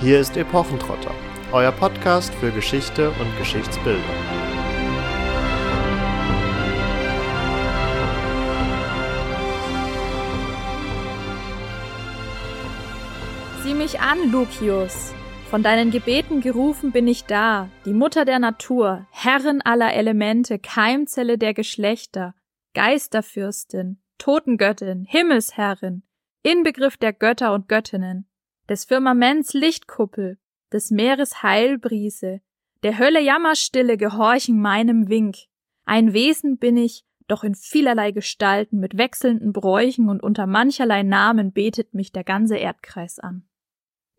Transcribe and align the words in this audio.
Hier 0.00 0.18
ist 0.18 0.36
Epochentrotter, 0.36 1.14
euer 1.52 1.70
Podcast 1.70 2.34
für 2.34 2.50
Geschichte 2.50 3.10
und 3.10 3.38
Geschichtsbildung. 3.38 4.02
Sieh 13.62 13.74
mich 13.74 14.00
an, 14.00 14.30
Lucius. 14.32 15.14
Von 15.48 15.62
deinen 15.62 15.92
Gebeten 15.92 16.40
gerufen 16.40 16.90
bin 16.90 17.06
ich 17.06 17.24
da, 17.24 17.68
die 17.86 17.94
Mutter 17.94 18.24
der 18.24 18.40
Natur, 18.40 19.06
Herrin 19.12 19.62
aller 19.62 19.94
Elemente, 19.94 20.58
Keimzelle 20.58 21.38
der 21.38 21.54
Geschlechter, 21.54 22.34
Geisterfürstin, 22.74 24.02
Totengöttin, 24.18 25.04
Himmelsherrin, 25.08 26.02
Inbegriff 26.42 26.96
der 26.96 27.12
Götter 27.12 27.54
und 27.54 27.68
Göttinnen, 27.68 28.28
des 28.68 28.84
Firmaments 28.84 29.52
Lichtkuppel, 29.52 30.38
des 30.72 30.90
Meeres 30.90 31.42
Heilbrise, 31.42 32.40
der 32.82 32.98
Hölle 32.98 33.20
Jammerstille 33.20 33.96
gehorchen 33.96 34.60
meinem 34.60 35.08
Wink. 35.08 35.36
Ein 35.84 36.12
Wesen 36.12 36.58
bin 36.58 36.76
ich, 36.76 37.04
doch 37.28 37.44
in 37.44 37.54
vielerlei 37.54 38.10
Gestalten, 38.10 38.78
mit 38.78 38.98
wechselnden 38.98 39.52
Bräuchen 39.52 40.08
und 40.08 40.22
unter 40.22 40.46
mancherlei 40.46 41.02
Namen 41.02 41.52
betet 41.52 41.94
mich 41.94 42.12
der 42.12 42.24
ganze 42.24 42.56
Erdkreis 42.56 43.18
an. 43.18 43.44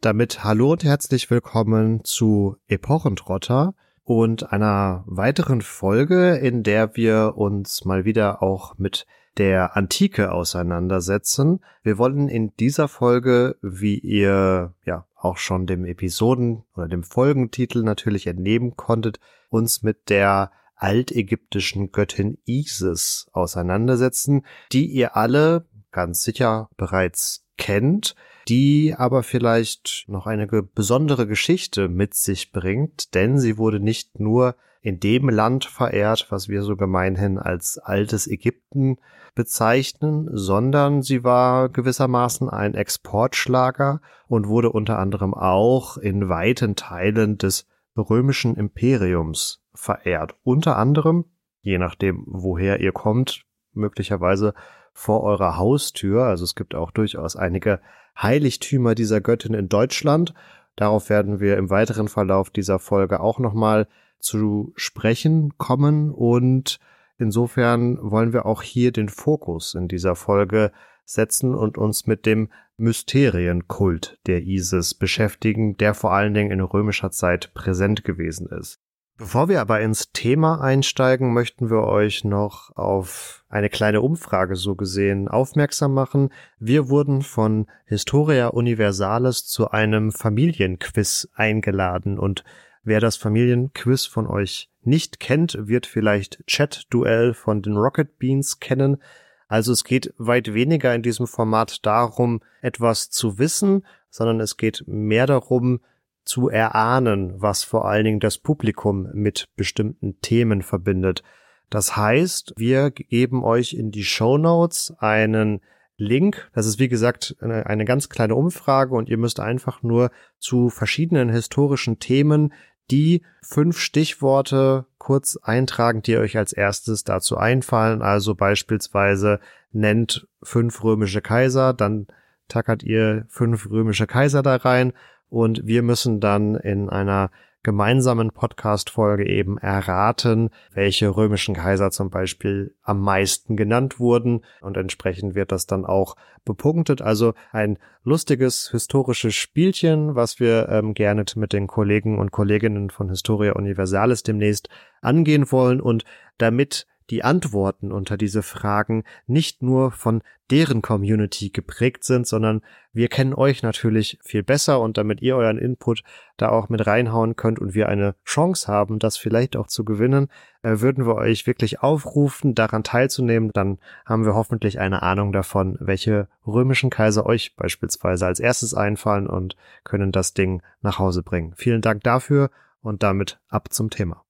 Damit 0.02 0.44
hallo 0.44 0.72
und 0.72 0.84
herzlich 0.84 1.30
willkommen 1.30 2.04
zu 2.04 2.58
Epochentrotter 2.68 3.74
und 4.04 4.52
einer 4.52 5.04
weiteren 5.08 5.62
Folge, 5.62 6.36
in 6.36 6.64
der 6.64 6.96
wir 6.96 7.34
uns 7.36 7.86
mal 7.86 8.06
wieder 8.06 8.44
auch 8.44 8.78
mit 8.78 9.06
der 9.38 9.76
Antike 9.76 10.32
auseinandersetzen. 10.32 11.64
Wir 11.84 11.98
wollen 11.98 12.30
in 12.30 12.56
dieser 12.58 12.88
Folge, 12.88 13.58
wie 13.62 13.98
ihr 13.98 14.74
ja 14.86 15.08
auch 15.16 15.38
schon 15.38 15.66
dem 15.66 15.86
Episoden 15.86 16.64
oder 16.76 16.88
dem 16.88 17.04
Folgentitel 17.04 17.84
natürlich 17.84 18.28
entnehmen 18.28 18.76
konntet, 18.76 19.20
uns 19.50 19.84
mit 19.84 20.10
der 20.10 20.52
altägyptischen 20.76 21.92
Göttin 21.92 22.38
Isis 22.46 23.28
auseinandersetzen, 23.32 24.46
die 24.72 24.86
ihr 24.86 25.16
alle 25.16 25.66
ganz 25.92 26.22
sicher 26.24 26.70
bereits 26.78 27.46
kennt, 27.58 28.16
die 28.48 28.94
aber 28.96 29.24
vielleicht 29.24 30.06
noch 30.08 30.28
eine 30.28 30.48
besondere 30.48 31.26
Geschichte 31.26 31.88
mit 31.88 32.14
sich 32.14 32.52
bringt, 32.52 33.16
denn 33.16 33.40
sie 33.40 33.58
wurde 33.58 33.80
nicht 33.80 34.20
nur 34.20 34.56
in 34.86 35.00
dem 35.00 35.30
Land 35.30 35.66
verehrt, 35.66 36.28
was 36.30 36.48
wir 36.48 36.62
so 36.62 36.76
gemeinhin 36.76 37.40
als 37.40 37.80
altes 37.80 38.28
Ägypten 38.28 38.98
bezeichnen, 39.34 40.30
sondern 40.32 41.02
sie 41.02 41.24
war 41.24 41.70
gewissermaßen 41.70 42.52
ein 42.52 42.76
Exportschlager 42.76 44.00
und 44.28 44.48
wurde 44.48 44.72
unter 44.72 45.00
anderem 45.00 45.34
auch 45.34 45.98
in 45.98 46.30
weiten 46.30 46.76
Teilen 46.76 47.40
des 47.40 47.66
römischen 47.98 48.56
Imperiums 48.58 49.64
verehrt. 49.74 50.36
Unter 50.44 50.78
anderem, 50.78 51.26
je 51.62 51.80
nachdem, 51.80 52.24
woher 52.28 52.80
ihr 52.80 52.92
kommt, 52.92 53.44
möglicherweise 53.74 54.54
vor 54.94 55.24
eurer 55.24 55.58
Haustür. 55.58 56.26
Also 56.26 56.44
es 56.44 56.54
gibt 56.54 56.76
auch 56.76 56.92
durchaus 56.92 57.36
einige 57.36 57.80
Heiligtümer 58.22 58.94
dieser 58.94 59.20
Göttin 59.20 59.56
in 59.56 59.68
Deutschland. 59.68 60.36
Darauf 60.76 61.10
werden 61.10 61.40
wir 61.40 61.58
im 61.58 61.72
weiteren 61.72 62.08
Verlauf 62.08 62.52
dieser 62.52 62.78
Folge 62.78 63.20
auch 63.20 63.40
nochmal 63.40 63.88
zu 64.26 64.74
sprechen 64.76 65.58
kommen 65.58 66.12
und 66.12 66.80
insofern 67.18 67.98
wollen 68.02 68.34
wir 68.34 68.46
auch 68.46 68.62
hier 68.62 68.92
den 68.92 69.10
Fokus 69.10 69.76
in 69.76 69.88
dieser 69.88 70.16
Folge 70.16 70.72
setzen 71.06 71.54
und 71.54 71.78
uns 71.78 72.08
mit 72.08 72.26
dem 72.26 72.50
Mysterienkult 72.78 74.20
der 74.28 74.42
Isis 74.42 74.94
beschäftigen, 74.94 75.78
der 75.78 75.94
vor 75.94 76.12
allen 76.12 76.34
Dingen 76.34 76.52
in 76.52 76.60
römischer 76.60 77.12
Zeit 77.12 77.54
präsent 77.54 78.04
gewesen 78.04 78.48
ist. 78.48 78.80
Bevor 79.18 79.48
wir 79.48 79.62
aber 79.62 79.80
ins 79.80 80.12
Thema 80.12 80.60
einsteigen, 80.60 81.32
möchten 81.34 81.70
wir 81.70 81.84
euch 81.84 82.26
noch 82.26 82.76
auf 82.76 83.46
eine 83.48 83.70
kleine 83.70 84.02
Umfrage 84.02 84.58
so 84.58 84.76
gesehen 84.76 85.30
aufmerksam 85.30 85.94
machen. 85.94 86.34
Wir 86.60 86.90
wurden 86.90 87.22
von 87.22 87.68
Historia 87.86 88.48
Universalis 88.48 89.46
zu 89.46 89.72
einem 89.72 90.12
Familienquiz 90.12 91.30
eingeladen 91.34 92.20
und 92.20 92.44
Wer 92.86 93.00
das 93.00 93.18
Familienquiz 93.18 94.06
von 94.06 94.28
euch 94.28 94.70
nicht 94.84 95.20
kennt, 95.20 95.58
wird 95.60 95.88
vielleicht 95.88 96.46
Chat-Duell 96.46 97.34
von 97.34 97.64
den 97.64 97.78
Rocket 97.78 98.20
Beans 98.20 98.60
kennen. 98.60 99.02
Also 99.48 99.72
es 99.72 99.84
geht 99.84 100.14
weit 100.20 100.54
weniger 100.54 100.94
in 100.94 101.02
diesem 101.02 101.26
Format 101.26 101.84
darum, 101.84 102.42
etwas 102.62 103.10
zu 103.10 103.40
wissen, 103.40 103.88
sondern 104.12 104.40
es 104.40 104.56
geht 104.56 104.84
mehr 104.86 105.26
darum, 105.26 105.80
zu 106.26 106.50
erahnen, 106.50 107.34
was 107.42 107.64
vor 107.64 107.88
allen 107.88 108.06
Dingen 108.06 108.20
das 108.20 108.38
Publikum 108.38 109.10
mit 109.14 109.50
bestimmten 109.56 110.22
Themen 110.22 110.62
verbindet. 110.62 111.24
Das 111.72 111.98
heißt, 111.98 112.54
wir 112.58 112.92
geben 112.92 113.44
euch 113.44 113.74
in 113.74 113.90
die 113.90 114.04
Show 114.04 114.38
Notes 114.38 114.94
einen 115.00 115.62
Link. 115.98 116.52
Das 116.54 116.68
ist 116.68 116.80
wie 116.80 116.90
gesagt 116.90 117.36
eine, 117.40 117.66
eine, 117.66 117.86
ganz 117.86 118.10
kleine 118.10 118.36
Umfrage 118.36 118.94
und 118.94 119.10
ihr 119.10 119.18
müsst 119.18 119.40
einfach 119.40 119.82
nur 119.82 120.12
zu 120.38 120.70
verschiedenen 120.70 121.30
historischen 121.30 122.00
Themen 122.00 122.54
die 122.92 123.24
fünf 123.42 123.80
Stichworte 123.80 124.86
kurz 124.98 125.38
eintragen, 125.42 126.02
die 126.02 126.18
euch 126.18 126.38
als 126.38 126.54
erstes 126.54 127.04
dazu 127.04 127.38
einfallen. 127.38 128.02
Also 128.02 128.36
beispielsweise 128.36 129.40
nennt 129.72 130.28
fünf 130.44 130.84
römische 130.84 131.22
Kaiser, 131.22 131.74
dann 131.74 132.08
tackert 132.48 132.84
ihr 132.84 133.26
fünf 133.30 133.70
römische 133.70 134.08
Kaiser 134.08 134.42
da 134.42 134.56
rein 134.56 134.94
und 135.30 135.66
wir 135.66 135.82
müssen 135.82 136.20
dann 136.20 136.56
in 136.56 136.90
einer 136.90 137.32
gemeinsamen 137.66 138.30
Podcast-Folge 138.30 139.28
eben 139.28 139.58
erraten, 139.58 140.52
welche 140.72 141.10
römischen 141.18 141.56
Kaiser 141.56 141.90
zum 141.90 142.12
Beispiel 142.12 142.76
am 142.84 143.02
meisten 143.02 143.58
genannt 143.58 144.00
wurden 144.00 144.46
und 144.62 144.78
entsprechend 144.78 145.34
wird 145.34 145.52
das 145.52 145.66
dann 145.66 145.84
auch 145.84 146.16
bepunktet. 146.46 147.02
Also 147.02 147.34
ein 147.52 147.80
lustiges 148.04 148.70
historisches 148.70 149.34
Spielchen, 149.34 150.14
was 150.14 150.40
wir 150.40 150.70
ähm, 150.70 150.94
gerne 150.94 151.26
mit 151.36 151.54
den 151.54 151.66
Kollegen 151.66 152.20
und 152.20 152.32
Kolleginnen 152.32 152.92
von 152.92 153.10
Historia 153.10 153.54
Universalis 153.54 154.22
demnächst 154.22 154.70
angehen 155.02 155.52
wollen 155.52 155.82
und 155.82 156.06
damit 156.38 156.86
die 157.10 157.24
Antworten 157.24 157.92
unter 157.92 158.18
diese 158.18 158.44
Fragen 158.44 159.04
nicht 159.28 159.62
nur 159.62 159.92
von 159.92 160.22
deren 160.52 160.82
Community 160.82 161.50
geprägt 161.50 162.04
sind, 162.04 162.28
sondern 162.28 162.62
wir 162.94 163.08
kennen 163.08 163.34
euch 163.34 163.64
natürlich 163.64 164.20
viel 164.22 164.44
besser 164.44 164.80
und 164.80 164.98
damit 164.98 165.22
ihr 165.22 165.36
euren 165.36 165.58
Input 165.58 166.04
da 166.38 166.50
auch 166.50 166.70
mit 166.70 166.86
reinhauen 166.86 167.36
könnt 167.36 167.60
und 167.60 167.74
wir 167.74 167.90
eine 167.90 168.16
Chance 168.26 168.68
haben, 168.72 169.00
das 169.00 169.18
vielleicht 169.18 169.56
auch 169.56 169.68
zu 169.68 169.84
gewinnen, 169.84 170.28
äh, 170.62 170.80
würden 170.82 171.06
wir 171.06 171.16
euch 171.16 171.48
wirklich 171.48 171.82
aufrufen, 171.82 172.54
daran 172.54 172.84
teilzunehmen. 172.84 173.50
Dann 173.54 173.80
haben 174.06 174.26
wir 174.26 174.36
hoffentlich 174.36 174.80
eine 174.80 175.02
Ahnung 175.02 175.32
davon, 175.32 175.78
welche 175.80 176.28
römischen 176.46 176.90
Kaiser 176.90 177.26
euch 177.26 177.56
beispielsweise 177.56 178.28
als 178.28 178.40
erstes 178.40 178.74
einfallen 178.74 179.28
und 179.28 179.56
können 179.84 180.12
das 180.12 180.34
Ding 180.34 180.62
nach 180.82 181.00
Hause 181.00 181.24
bringen. 181.24 181.54
Vielen 181.56 181.82
Dank 181.82 182.04
dafür 182.04 182.52
und 182.82 183.02
damit 183.02 183.40
ab 183.50 183.74
zum 183.74 183.90
Thema. 183.90 184.25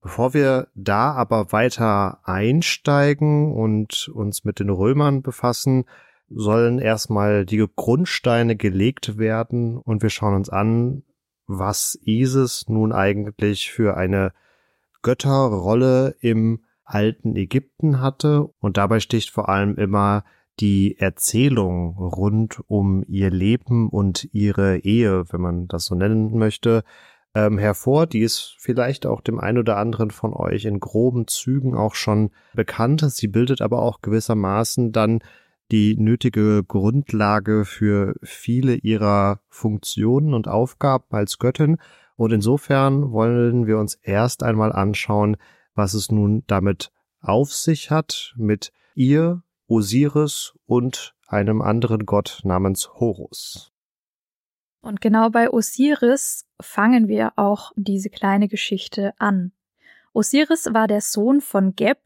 Bevor 0.00 0.32
wir 0.32 0.68
da 0.74 1.12
aber 1.12 1.52
weiter 1.52 2.20
einsteigen 2.24 3.52
und 3.52 4.08
uns 4.14 4.44
mit 4.44 4.60
den 4.60 4.70
Römern 4.70 5.22
befassen, 5.22 5.84
sollen 6.30 6.78
erstmal 6.78 7.44
die 7.46 7.66
Grundsteine 7.74 8.54
gelegt 8.56 9.18
werden 9.18 9.76
und 9.76 10.02
wir 10.02 10.10
schauen 10.10 10.34
uns 10.34 10.50
an, 10.50 11.02
was 11.46 11.98
Isis 12.02 12.66
nun 12.68 12.92
eigentlich 12.92 13.70
für 13.70 13.96
eine 13.96 14.32
Götterrolle 15.02 16.14
im 16.20 16.60
alten 16.84 17.36
Ägypten 17.36 18.00
hatte. 18.00 18.48
Und 18.60 18.76
dabei 18.76 19.00
sticht 19.00 19.30
vor 19.30 19.48
allem 19.48 19.76
immer 19.76 20.24
die 20.60 20.98
Erzählung 20.98 21.96
rund 21.96 22.60
um 22.66 23.04
ihr 23.06 23.30
Leben 23.30 23.88
und 23.88 24.28
ihre 24.32 24.78
Ehe, 24.78 25.24
wenn 25.32 25.40
man 25.40 25.68
das 25.68 25.86
so 25.86 25.94
nennen 25.94 26.36
möchte, 26.36 26.84
ähm, 27.38 27.58
hervor. 27.58 28.06
Die 28.06 28.20
ist 28.20 28.56
vielleicht 28.58 29.06
auch 29.06 29.20
dem 29.20 29.38
einen 29.38 29.58
oder 29.58 29.76
anderen 29.76 30.10
von 30.10 30.32
euch 30.32 30.64
in 30.64 30.80
groben 30.80 31.28
Zügen 31.28 31.74
auch 31.74 31.94
schon 31.94 32.30
bekannt. 32.54 33.04
Sie 33.08 33.28
bildet 33.28 33.60
aber 33.60 33.80
auch 33.80 34.00
gewissermaßen 34.00 34.92
dann 34.92 35.20
die 35.70 35.96
nötige 35.96 36.64
Grundlage 36.64 37.64
für 37.64 38.14
viele 38.22 38.74
ihrer 38.74 39.40
Funktionen 39.48 40.34
und 40.34 40.48
Aufgaben 40.48 41.04
als 41.10 41.38
Göttin. 41.38 41.76
Und 42.16 42.32
insofern 42.32 43.12
wollen 43.12 43.66
wir 43.66 43.78
uns 43.78 43.94
erst 43.94 44.42
einmal 44.42 44.72
anschauen, 44.72 45.36
was 45.74 45.94
es 45.94 46.10
nun 46.10 46.42
damit 46.46 46.90
auf 47.20 47.52
sich 47.52 47.90
hat 47.90 48.34
mit 48.36 48.72
ihr, 48.94 49.42
Osiris 49.68 50.54
und 50.66 51.14
einem 51.28 51.60
anderen 51.60 52.06
Gott 52.06 52.40
namens 52.42 52.94
Horus. 52.94 53.72
Und 54.88 55.02
genau 55.02 55.28
bei 55.28 55.50
Osiris 55.50 56.46
fangen 56.58 57.08
wir 57.08 57.34
auch 57.36 57.72
diese 57.76 58.08
kleine 58.08 58.48
Geschichte 58.48 59.12
an. 59.18 59.52
Osiris 60.14 60.70
war 60.72 60.88
der 60.88 61.02
Sohn 61.02 61.42
von 61.42 61.76
Geb, 61.76 61.98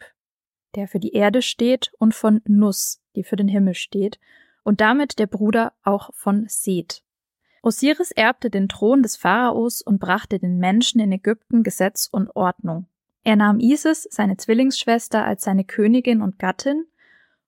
der 0.74 0.88
für 0.88 0.98
die 0.98 1.12
Erde 1.12 1.42
steht, 1.42 1.92
und 2.00 2.12
von 2.12 2.40
Nus, 2.44 3.00
die 3.14 3.22
für 3.22 3.36
den 3.36 3.46
Himmel 3.46 3.74
steht, 3.74 4.18
und 4.64 4.80
damit 4.80 5.20
der 5.20 5.28
Bruder 5.28 5.74
auch 5.84 6.12
von 6.12 6.46
Seth. 6.48 7.04
Osiris 7.62 8.10
erbte 8.10 8.50
den 8.50 8.68
Thron 8.68 9.04
des 9.04 9.16
Pharaos 9.16 9.80
und 9.80 10.00
brachte 10.00 10.40
den 10.40 10.58
Menschen 10.58 11.00
in 11.00 11.12
Ägypten 11.12 11.62
Gesetz 11.62 12.08
und 12.10 12.34
Ordnung. 12.34 12.88
Er 13.22 13.36
nahm 13.36 13.60
Isis, 13.60 14.08
seine 14.10 14.38
Zwillingsschwester, 14.38 15.24
als 15.24 15.44
seine 15.44 15.62
Königin 15.62 16.20
und 16.20 16.40
Gattin, 16.40 16.86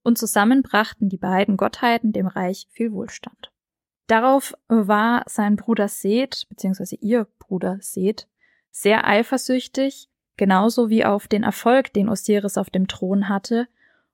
und 0.05 0.17
zusammen 0.17 0.63
brachten 0.63 1.09
die 1.09 1.19
beiden 1.19 1.57
Gottheiten 1.57 2.13
dem 2.13 2.29
Reich 2.29 2.69
viel 2.71 2.93
Wohlstand. 2.93 3.51
Darauf 4.07 4.55
war 4.69 5.25
sein 5.27 5.57
Bruder 5.57 5.89
Seth, 5.89 6.47
beziehungsweise 6.49 6.97
ihr 6.97 7.27
Bruder 7.39 7.79
Seth, 7.81 8.29
sehr 8.71 9.07
eifersüchtig, 9.07 10.09
genauso 10.37 10.91
wie 10.91 11.05
auf 11.05 11.29
den 11.29 11.43
Erfolg, 11.43 11.93
den 11.93 12.09
Osiris 12.09 12.59
auf 12.59 12.71
dem 12.71 12.89
Thron 12.89 13.29
hatte, 13.29 13.69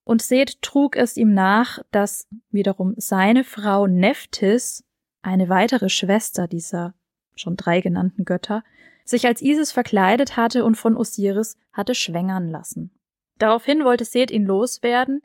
und 0.05 0.23
Seth 0.23 0.61
trug 0.63 0.97
es 0.97 1.17
ihm 1.17 1.35
nach, 1.35 1.79
dass 1.91 2.27
wiederum 2.51 2.95
seine 2.97 3.45
Frau 3.45 3.87
Nephthys 3.87 4.85
eine 5.23 5.49
weitere 5.49 5.89
Schwester 5.89 6.49
dieser 6.49 6.95
schon 7.35 7.57
drei 7.57 7.81
genannten 7.81 8.25
Götter, 8.25 8.65
sich 9.05 9.27
als 9.27 9.43
Isis 9.43 9.73
verkleidet 9.73 10.37
hatte 10.37 10.65
und 10.65 10.77
von 10.77 10.97
Osiris 10.97 11.57
hatte 11.73 11.95
schwängern 11.95 12.49
lassen. 12.49 12.91
Daraufhin 13.39 13.85
wollte 13.85 14.05
Seth 14.05 14.31
ihn 14.31 14.45
loswerden, 14.45 15.23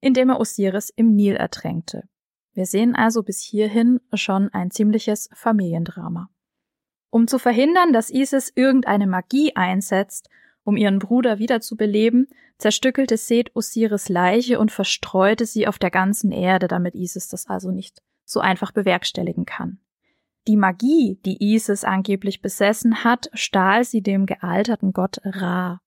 indem 0.00 0.30
er 0.30 0.40
Osiris 0.40 0.90
im 0.90 1.14
Nil 1.14 1.36
ertränkte. 1.36 2.08
Wir 2.54 2.66
sehen 2.66 2.94
also 2.94 3.22
bis 3.22 3.40
hierhin 3.40 4.00
schon 4.12 4.48
ein 4.52 4.70
ziemliches 4.70 5.28
Familiendrama. 5.34 6.28
Um 7.10 7.26
zu 7.26 7.38
verhindern, 7.38 7.92
dass 7.92 8.10
Isis 8.10 8.52
irgendeine 8.54 9.06
Magie 9.06 9.54
einsetzt, 9.54 10.28
um 10.64 10.76
ihren 10.76 10.98
Bruder 10.98 11.38
wiederzubeleben, 11.38 12.28
zerstückelte 12.58 13.16
Seth 13.16 13.54
Osiris 13.54 14.08
Leiche 14.08 14.58
und 14.58 14.70
verstreute 14.70 15.46
sie 15.46 15.66
auf 15.66 15.78
der 15.78 15.90
ganzen 15.90 16.30
Erde, 16.30 16.68
damit 16.68 16.94
Isis 16.94 17.28
das 17.28 17.46
also 17.46 17.70
nicht 17.70 18.00
so 18.24 18.40
einfach 18.40 18.72
bewerkstelligen 18.72 19.44
kann. 19.44 19.80
Die 20.48 20.56
Magie, 20.56 21.20
die 21.24 21.42
Isis 21.54 21.84
angeblich 21.84 22.42
besessen 22.42 23.04
hat, 23.04 23.30
stahl 23.32 23.84
sie 23.84 24.02
dem 24.02 24.26
gealterten 24.26 24.92
Gott 24.92 25.20
Ra. 25.24 25.80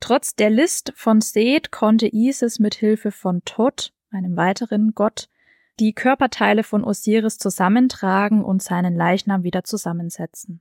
Trotz 0.00 0.34
der 0.34 0.50
List 0.50 0.92
von 0.94 1.20
Seth 1.20 1.70
konnte 1.70 2.08
Isis 2.12 2.58
mit 2.58 2.74
Hilfe 2.74 3.10
von 3.10 3.42
Tot, 3.44 3.92
einem 4.10 4.36
weiteren 4.36 4.92
Gott, 4.94 5.28
die 5.78 5.92
Körperteile 5.92 6.62
von 6.62 6.84
Osiris 6.84 7.38
zusammentragen 7.38 8.44
und 8.44 8.62
seinen 8.62 8.96
Leichnam 8.96 9.42
wieder 9.42 9.64
zusammensetzen. 9.64 10.60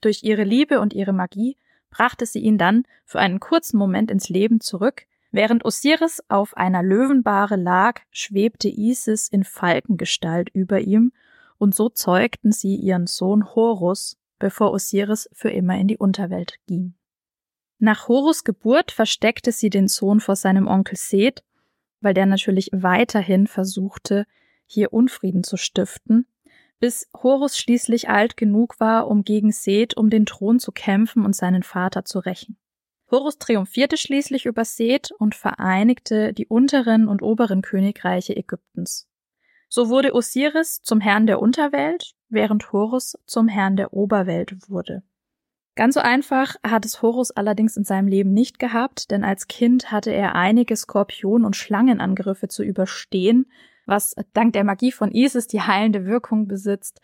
Durch 0.00 0.22
ihre 0.22 0.44
Liebe 0.44 0.80
und 0.80 0.92
ihre 0.92 1.12
Magie 1.12 1.56
brachte 1.90 2.26
sie 2.26 2.40
ihn 2.40 2.58
dann 2.58 2.84
für 3.04 3.20
einen 3.20 3.40
kurzen 3.40 3.76
Moment 3.76 4.10
ins 4.10 4.28
Leben 4.28 4.60
zurück, 4.60 5.06
Während 5.32 5.64
Osiris 5.64 6.22
auf 6.28 6.54
einer 6.58 6.82
Löwenbahre 6.82 7.56
lag, 7.56 8.02
schwebte 8.10 8.68
Isis 8.68 9.28
in 9.28 9.44
Falkengestalt 9.44 10.50
über 10.50 10.80
ihm, 10.80 11.12
und 11.56 11.74
so 11.74 11.88
zeugten 11.88 12.52
sie 12.52 12.76
ihren 12.76 13.06
Sohn 13.06 13.54
Horus, 13.54 14.18
bevor 14.38 14.72
Osiris 14.72 15.30
für 15.32 15.48
immer 15.48 15.78
in 15.78 15.88
die 15.88 15.96
Unterwelt 15.96 16.58
ging. 16.66 16.94
Nach 17.78 18.08
Horus 18.08 18.44
Geburt 18.44 18.92
versteckte 18.92 19.52
sie 19.52 19.70
den 19.70 19.88
Sohn 19.88 20.20
vor 20.20 20.36
seinem 20.36 20.66
Onkel 20.66 20.98
Seth, 20.98 21.42
weil 22.02 22.12
der 22.12 22.26
natürlich 22.26 22.68
weiterhin 22.72 23.46
versuchte, 23.46 24.26
hier 24.72 24.92
Unfrieden 24.92 25.44
zu 25.44 25.56
stiften, 25.56 26.26
bis 26.80 27.08
Horus 27.14 27.56
schließlich 27.56 28.08
alt 28.08 28.36
genug 28.36 28.80
war, 28.80 29.06
um 29.06 29.22
gegen 29.22 29.52
Seth 29.52 29.96
um 29.96 30.10
den 30.10 30.26
Thron 30.26 30.58
zu 30.58 30.72
kämpfen 30.72 31.24
und 31.24 31.36
seinen 31.36 31.62
Vater 31.62 32.04
zu 32.04 32.18
rächen. 32.18 32.56
Horus 33.10 33.38
triumphierte 33.38 33.96
schließlich 33.96 34.46
über 34.46 34.64
Seth 34.64 35.12
und 35.12 35.34
vereinigte 35.34 36.32
die 36.32 36.46
unteren 36.46 37.08
und 37.08 37.22
oberen 37.22 37.62
Königreiche 37.62 38.34
Ägyptens. 38.34 39.06
So 39.68 39.88
wurde 39.90 40.14
Osiris 40.14 40.80
zum 40.82 41.00
Herrn 41.00 41.26
der 41.26 41.40
Unterwelt, 41.40 42.14
während 42.28 42.72
Horus 42.72 43.18
zum 43.26 43.48
Herrn 43.48 43.76
der 43.76 43.92
Oberwelt 43.92 44.68
wurde. 44.68 45.02
Ganz 45.74 45.94
so 45.94 46.00
einfach 46.00 46.56
hat 46.62 46.84
es 46.84 47.00
Horus 47.00 47.30
allerdings 47.30 47.76
in 47.76 47.84
seinem 47.84 48.08
Leben 48.08 48.32
nicht 48.34 48.58
gehabt, 48.58 49.10
denn 49.10 49.24
als 49.24 49.46
Kind 49.46 49.90
hatte 49.90 50.10
er 50.10 50.34
einige 50.34 50.74
Skorpion- 50.76 51.44
und 51.44 51.56
Schlangenangriffe 51.56 52.48
zu 52.48 52.62
überstehen, 52.62 53.46
was 53.92 54.16
dank 54.32 54.54
der 54.54 54.64
Magie 54.64 54.90
von 54.90 55.12
Isis 55.12 55.46
die 55.46 55.60
heilende 55.60 56.06
Wirkung 56.06 56.48
besitzt, 56.48 57.02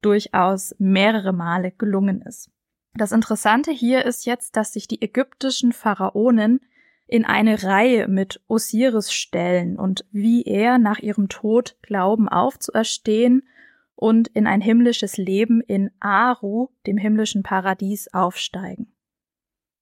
durchaus 0.00 0.74
mehrere 0.78 1.34
Male 1.34 1.70
gelungen 1.70 2.22
ist. 2.22 2.50
Das 2.94 3.12
Interessante 3.12 3.70
hier 3.70 4.06
ist 4.06 4.24
jetzt, 4.24 4.56
dass 4.56 4.72
sich 4.72 4.88
die 4.88 5.02
ägyptischen 5.02 5.72
Pharaonen 5.72 6.60
in 7.06 7.26
eine 7.26 7.62
Reihe 7.62 8.08
mit 8.08 8.40
Osiris 8.48 9.12
stellen 9.12 9.78
und 9.78 10.06
wie 10.12 10.42
er 10.44 10.78
nach 10.78 10.98
ihrem 10.98 11.28
Tod 11.28 11.76
glauben 11.82 12.26
aufzuerstehen 12.28 13.46
und 13.94 14.28
in 14.28 14.46
ein 14.46 14.62
himmlisches 14.62 15.18
Leben 15.18 15.60
in 15.60 15.90
Aru, 16.00 16.68
dem 16.86 16.96
himmlischen 16.96 17.42
Paradies, 17.42 18.08
aufsteigen. 18.14 18.94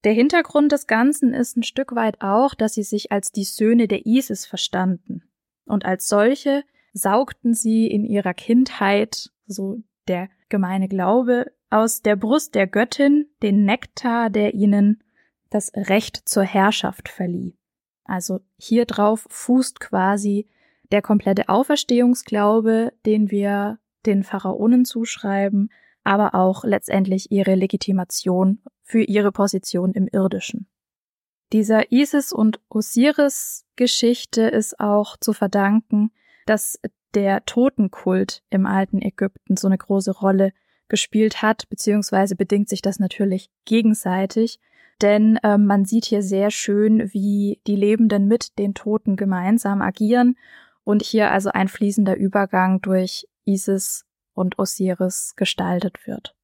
Der 0.02 0.12
Hintergrund 0.12 0.72
des 0.72 0.88
Ganzen 0.88 1.34
ist 1.34 1.56
ein 1.56 1.62
Stück 1.62 1.94
weit 1.94 2.20
auch, 2.20 2.54
dass 2.54 2.74
sie 2.74 2.82
sich 2.82 3.12
als 3.12 3.30
die 3.30 3.44
Söhne 3.44 3.86
der 3.86 4.06
Isis 4.06 4.44
verstanden. 4.44 5.27
Und 5.68 5.84
als 5.84 6.08
solche 6.08 6.64
saugten 6.92 7.54
sie 7.54 7.86
in 7.86 8.04
ihrer 8.04 8.34
Kindheit, 8.34 9.30
so 9.46 9.82
der 10.08 10.28
gemeine 10.48 10.88
Glaube, 10.88 11.52
aus 11.70 12.02
der 12.02 12.16
Brust 12.16 12.54
der 12.54 12.66
Göttin 12.66 13.26
den 13.42 13.64
Nektar, 13.64 14.30
der 14.30 14.54
ihnen 14.54 15.02
das 15.50 15.70
Recht 15.74 16.28
zur 16.28 16.42
Herrschaft 16.42 17.08
verlieh. 17.08 17.56
Also 18.04 18.40
hier 18.56 18.86
drauf 18.86 19.26
fußt 19.28 19.80
quasi 19.80 20.48
der 20.90 21.02
komplette 21.02 21.48
Auferstehungsglaube, 21.48 22.92
den 23.04 23.30
wir 23.30 23.78
den 24.06 24.22
Pharaonen 24.22 24.86
zuschreiben, 24.86 25.70
aber 26.04 26.34
auch 26.34 26.64
letztendlich 26.64 27.30
ihre 27.30 27.54
Legitimation 27.54 28.62
für 28.82 29.02
ihre 29.02 29.32
Position 29.32 29.92
im 29.92 30.08
Irdischen. 30.08 30.66
Dieser 31.52 31.90
Isis 31.92 32.32
und 32.32 32.60
Osiris 32.68 33.64
Geschichte 33.76 34.42
ist 34.42 34.80
auch 34.80 35.16
zu 35.16 35.32
verdanken, 35.32 36.10
dass 36.46 36.78
der 37.14 37.44
Totenkult 37.46 38.42
im 38.50 38.66
alten 38.66 39.00
Ägypten 39.00 39.56
so 39.56 39.66
eine 39.66 39.78
große 39.78 40.12
Rolle 40.12 40.52
gespielt 40.88 41.42
hat, 41.42 41.68
beziehungsweise 41.68 42.36
bedingt 42.36 42.68
sich 42.68 42.82
das 42.82 42.98
natürlich 42.98 43.50
gegenseitig. 43.64 44.60
Denn 45.00 45.38
ähm, 45.42 45.66
man 45.66 45.84
sieht 45.84 46.06
hier 46.06 46.22
sehr 46.22 46.50
schön, 46.50 47.12
wie 47.12 47.60
die 47.66 47.76
Lebenden 47.76 48.26
mit 48.26 48.58
den 48.58 48.74
Toten 48.74 49.16
gemeinsam 49.16 49.80
agieren 49.80 50.36
und 50.84 51.02
hier 51.02 51.30
also 51.30 51.50
ein 51.50 51.68
fließender 51.68 52.16
Übergang 52.16 52.80
durch 52.80 53.26
Isis 53.44 54.04
und 54.34 54.58
Osiris 54.58 55.34
gestaltet 55.36 56.06
wird. 56.06 56.34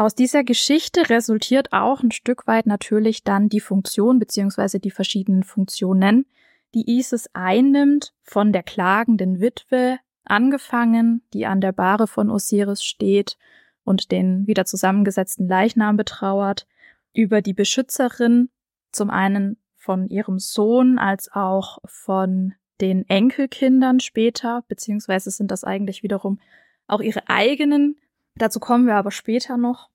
Aus 0.00 0.14
dieser 0.14 0.44
Geschichte 0.44 1.10
resultiert 1.10 1.72
auch 1.72 2.04
ein 2.04 2.12
Stück 2.12 2.46
weit 2.46 2.66
natürlich 2.66 3.24
dann 3.24 3.48
die 3.48 3.58
Funktion 3.58 4.20
beziehungsweise 4.20 4.78
die 4.78 4.92
verschiedenen 4.92 5.42
Funktionen, 5.42 6.24
die 6.72 6.88
Isis 6.88 7.28
einnimmt, 7.32 8.14
von 8.22 8.52
der 8.52 8.62
klagenden 8.62 9.40
Witwe 9.40 9.98
angefangen, 10.24 11.22
die 11.32 11.46
an 11.46 11.60
der 11.60 11.72
Bahre 11.72 12.06
von 12.06 12.30
Osiris 12.30 12.84
steht 12.84 13.38
und 13.82 14.12
den 14.12 14.46
wieder 14.46 14.64
zusammengesetzten 14.64 15.48
Leichnam 15.48 15.96
betrauert, 15.96 16.68
über 17.12 17.42
die 17.42 17.54
Beschützerin, 17.54 18.50
zum 18.92 19.10
einen 19.10 19.56
von 19.74 20.06
ihrem 20.06 20.38
Sohn 20.38 21.00
als 21.00 21.28
auch 21.32 21.78
von 21.86 22.54
den 22.80 23.04
Enkelkindern 23.08 23.98
später, 23.98 24.62
beziehungsweise 24.68 25.32
sind 25.32 25.50
das 25.50 25.64
eigentlich 25.64 26.04
wiederum 26.04 26.38
auch 26.86 27.00
ihre 27.00 27.28
eigenen. 27.28 27.98
Dazu 28.38 28.60
kommen 28.60 28.86
wir 28.86 28.94
aber 28.94 29.10
später 29.10 29.56
noch. 29.56 29.90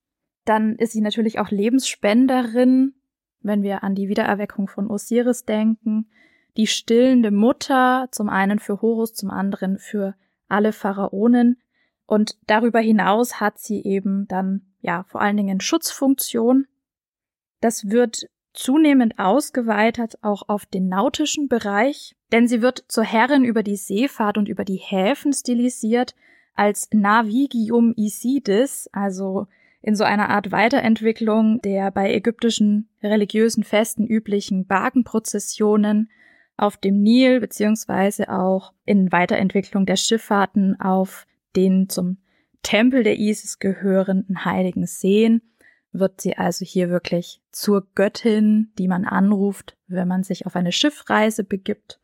Dann 0.45 0.75
ist 0.75 0.91
sie 0.91 1.01
natürlich 1.01 1.39
auch 1.39 1.49
Lebensspenderin, 1.49 2.93
wenn 3.41 3.63
wir 3.63 3.83
an 3.83 3.95
die 3.95 4.09
Wiedererweckung 4.09 4.67
von 4.67 4.89
Osiris 4.89 5.45
denken. 5.45 6.09
Die 6.57 6.67
stillende 6.67 7.31
Mutter, 7.31 8.07
zum 8.11 8.29
einen 8.29 8.59
für 8.59 8.81
Horus, 8.81 9.13
zum 9.13 9.31
anderen 9.31 9.79
für 9.79 10.15
alle 10.47 10.73
Pharaonen, 10.73 11.57
und 12.05 12.37
darüber 12.47 12.79
hinaus 12.79 13.39
hat 13.39 13.59
sie 13.59 13.81
eben 13.81 14.27
dann 14.27 14.61
ja 14.81 15.03
vor 15.03 15.21
allen 15.21 15.37
Dingen 15.37 15.61
Schutzfunktion. 15.61 16.67
Das 17.61 17.89
wird 17.89 18.27
zunehmend 18.51 19.17
ausgeweitet 19.17 20.17
auch 20.21 20.49
auf 20.49 20.65
den 20.65 20.89
nautischen 20.89 21.47
Bereich, 21.47 22.15
denn 22.31 22.47
sie 22.47 22.61
wird 22.61 22.83
zur 22.87 23.03
Herrin 23.05 23.45
über 23.45 23.63
die 23.63 23.77
Seefahrt 23.77 24.37
und 24.37 24.49
über 24.49 24.65
die 24.65 24.75
Häfen 24.75 25.31
stilisiert 25.33 26.13
als 26.55 26.89
Navigium 26.91 27.93
Isidis, 27.95 28.89
also 28.91 29.47
in 29.81 29.95
so 29.95 30.03
einer 30.03 30.29
Art 30.29 30.51
Weiterentwicklung 30.51 31.61
der 31.61 31.91
bei 31.91 32.13
ägyptischen 32.13 32.89
religiösen 33.01 33.63
Festen 33.63 34.07
üblichen 34.07 34.67
Wagenprozessionen 34.69 36.09
auf 36.55 36.77
dem 36.77 37.01
Nil 37.01 37.39
beziehungsweise 37.39 38.29
auch 38.29 38.73
in 38.85 39.11
Weiterentwicklung 39.11 39.85
der 39.85 39.97
Schifffahrten 39.97 40.79
auf 40.79 41.27
den 41.55 41.89
zum 41.89 42.17
Tempel 42.61 43.03
der 43.03 43.19
Isis 43.19 43.59
gehörenden 43.59 44.45
heiligen 44.45 44.85
Seen 44.85 45.41
wird 45.93 46.21
sie 46.21 46.37
also 46.37 46.65
hier 46.65 46.89
wirklich 46.89 47.41
zur 47.51 47.87
Göttin, 47.93 48.71
die 48.79 48.87
man 48.87 49.05
anruft, 49.05 49.77
wenn 49.87 50.07
man 50.07 50.23
sich 50.23 50.45
auf 50.45 50.55
eine 50.55 50.71
Schiffreise 50.71 51.43
begibt. 51.43 51.99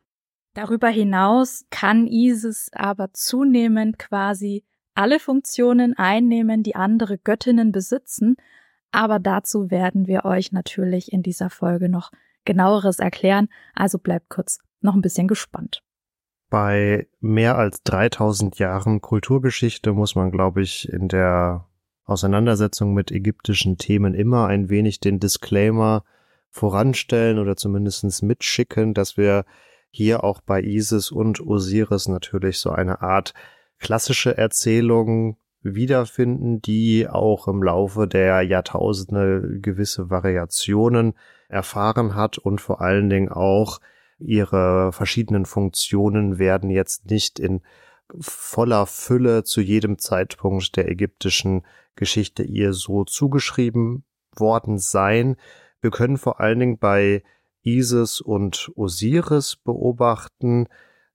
Darüber 0.53 0.87
hinaus 0.89 1.65
kann 1.69 2.07
Isis 2.07 2.69
aber 2.73 3.13
zunehmend 3.13 3.99
quasi 3.99 4.63
alle 4.95 5.19
Funktionen 5.19 5.97
einnehmen, 5.97 6.63
die 6.63 6.75
andere 6.75 7.17
Göttinnen 7.17 7.71
besitzen, 7.71 8.35
aber 8.91 9.19
dazu 9.19 9.69
werden 9.69 10.07
wir 10.07 10.25
euch 10.25 10.51
natürlich 10.51 11.13
in 11.13 11.21
dieser 11.21 11.49
Folge 11.49 11.89
noch 11.89 12.11
genaueres 12.45 12.99
erklären, 12.99 13.47
also 13.75 13.99
bleibt 13.99 14.29
kurz 14.29 14.59
noch 14.81 14.95
ein 14.95 15.01
bisschen 15.01 15.27
gespannt. 15.27 15.83
Bei 16.49 17.07
mehr 17.19 17.57
als 17.57 17.83
3000 17.83 18.57
Jahren 18.57 19.01
Kulturgeschichte 19.01 19.93
muss 19.93 20.15
man, 20.15 20.31
glaube 20.31 20.63
ich, 20.63 20.91
in 20.91 21.07
der 21.07 21.67
Auseinandersetzung 22.05 22.95
mit 22.95 23.11
ägyptischen 23.11 23.77
Themen 23.77 24.15
immer 24.15 24.47
ein 24.47 24.69
wenig 24.69 24.99
den 24.99 25.19
Disclaimer 25.19 26.03
voranstellen 26.49 27.37
oder 27.37 27.55
zumindest 27.55 28.23
mitschicken, 28.23 28.95
dass 28.95 29.15
wir 29.15 29.45
hier 29.89 30.23
auch 30.23 30.41
bei 30.41 30.61
Isis 30.61 31.11
und 31.11 31.39
Osiris 31.41 32.07
natürlich 32.07 32.59
so 32.59 32.71
eine 32.71 33.01
Art 33.01 33.33
klassische 33.79 34.37
Erzählung 34.37 35.37
wiederfinden, 35.61 36.61
die 36.61 37.07
auch 37.07 37.47
im 37.47 37.63
Laufe 37.63 38.07
der 38.07 38.41
Jahrtausende 38.43 39.59
gewisse 39.59 40.09
Variationen 40.09 41.13
erfahren 41.49 42.15
hat 42.15 42.37
und 42.37 42.61
vor 42.61 42.81
allen 42.81 43.09
Dingen 43.09 43.29
auch 43.29 43.79
ihre 44.19 44.91
verschiedenen 44.91 45.45
Funktionen 45.45 46.39
werden 46.39 46.69
jetzt 46.69 47.09
nicht 47.09 47.39
in 47.39 47.61
voller 48.19 48.85
Fülle 48.85 49.43
zu 49.43 49.61
jedem 49.61 49.97
Zeitpunkt 49.97 50.75
der 50.75 50.89
ägyptischen 50.89 51.65
Geschichte 51.95 52.43
ihr 52.43 52.73
so 52.73 53.03
zugeschrieben 53.03 54.03
worden 54.35 54.77
sein. 54.77 55.35
Wir 55.81 55.91
können 55.91 56.17
vor 56.17 56.39
allen 56.39 56.59
Dingen 56.59 56.77
bei 56.77 57.23
Isis 57.77 58.21
und 58.21 58.71
Osiris 58.75 59.55
beobachten, 59.55 60.67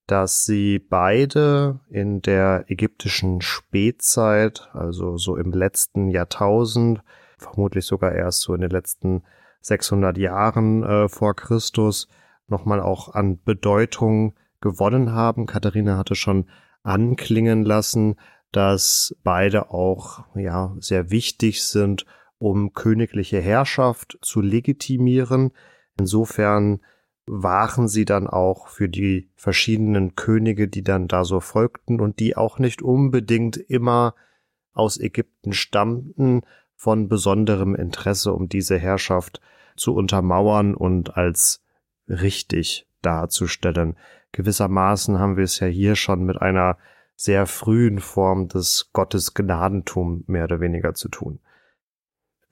dass 0.07 0.45
sie 0.45 0.79
beide 0.79 1.81
in 1.89 2.21
der 2.21 2.65
ägyptischen 2.69 3.41
Spätzeit, 3.41 4.69
also 4.73 5.17
so 5.17 5.37
im 5.37 5.53
letzten 5.53 6.09
Jahrtausend, 6.09 7.03
vermutlich 7.39 7.87
sogar 7.87 8.13
erst 8.13 8.43
so 8.43 8.55
in 8.55 8.61
den 8.61 8.71
letzten 8.71 9.23
600 9.61 10.19
Jahren 10.19 10.83
äh, 10.83 11.09
vor 11.09 11.35
Christus, 11.35 12.09
nochmal 12.49 12.81
auch 12.81 13.15
an 13.15 13.43
Bedeutung 13.43 14.35
gewonnen 14.61 15.13
haben. 15.13 15.47
Katharina 15.47 15.97
hatte 15.97 16.15
schon 16.15 16.47
anklingen 16.83 17.65
lassen, 17.65 18.17
dass 18.53 19.17
beide 19.25 19.71
auch 19.71 20.25
ja 20.37 20.77
sehr 20.79 21.11
wichtig 21.11 21.65
sind, 21.65 22.05
um 22.39 22.75
königliche 22.75 23.41
Herrschaft 23.41 24.19
zu 24.21 24.41
legitimieren. 24.41 25.53
Insofern 25.99 26.81
waren 27.27 27.89
sie 27.89 28.05
dann 28.05 28.27
auch 28.27 28.69
für 28.69 28.89
die 28.89 29.31
verschiedenen 29.35 30.15
Könige, 30.15 30.69
die 30.69 30.83
dann 30.83 31.09
da 31.09 31.25
so 31.25 31.41
folgten 31.41 32.01
und 32.01 32.21
die 32.21 32.37
auch 32.37 32.59
nicht 32.59 32.83
unbedingt 32.83 33.57
immer 33.57 34.15
aus 34.73 34.99
Ägypten 34.99 35.53
stammten, 35.53 36.43
von 36.77 37.09
besonderem 37.09 37.75
Interesse, 37.75 38.33
um 38.33 38.49
diese 38.49 38.77
Herrschaft 38.77 39.41
zu 39.77 39.95
untermauern 39.95 40.75
und 40.75 41.17
als 41.17 41.63
richtig 42.09 42.87
darzustellen. 43.01 43.97
Gewissermaßen 44.33 45.19
haben 45.19 45.37
wir 45.37 45.45
es 45.45 45.61
ja 45.61 45.67
hier 45.67 45.97
schon 45.97 46.25
mit 46.25 46.43
einer 46.43 46.77
sehr 47.17 47.47
frühen 47.47 48.01
Form 48.01 48.49
des 48.49 48.91
Gottes 48.93 49.35
Gnadentum 49.35 50.25
mehr 50.27 50.45
oder 50.45 50.61
weniger 50.61 50.95
zu 50.95 51.09
tun. 51.09 51.41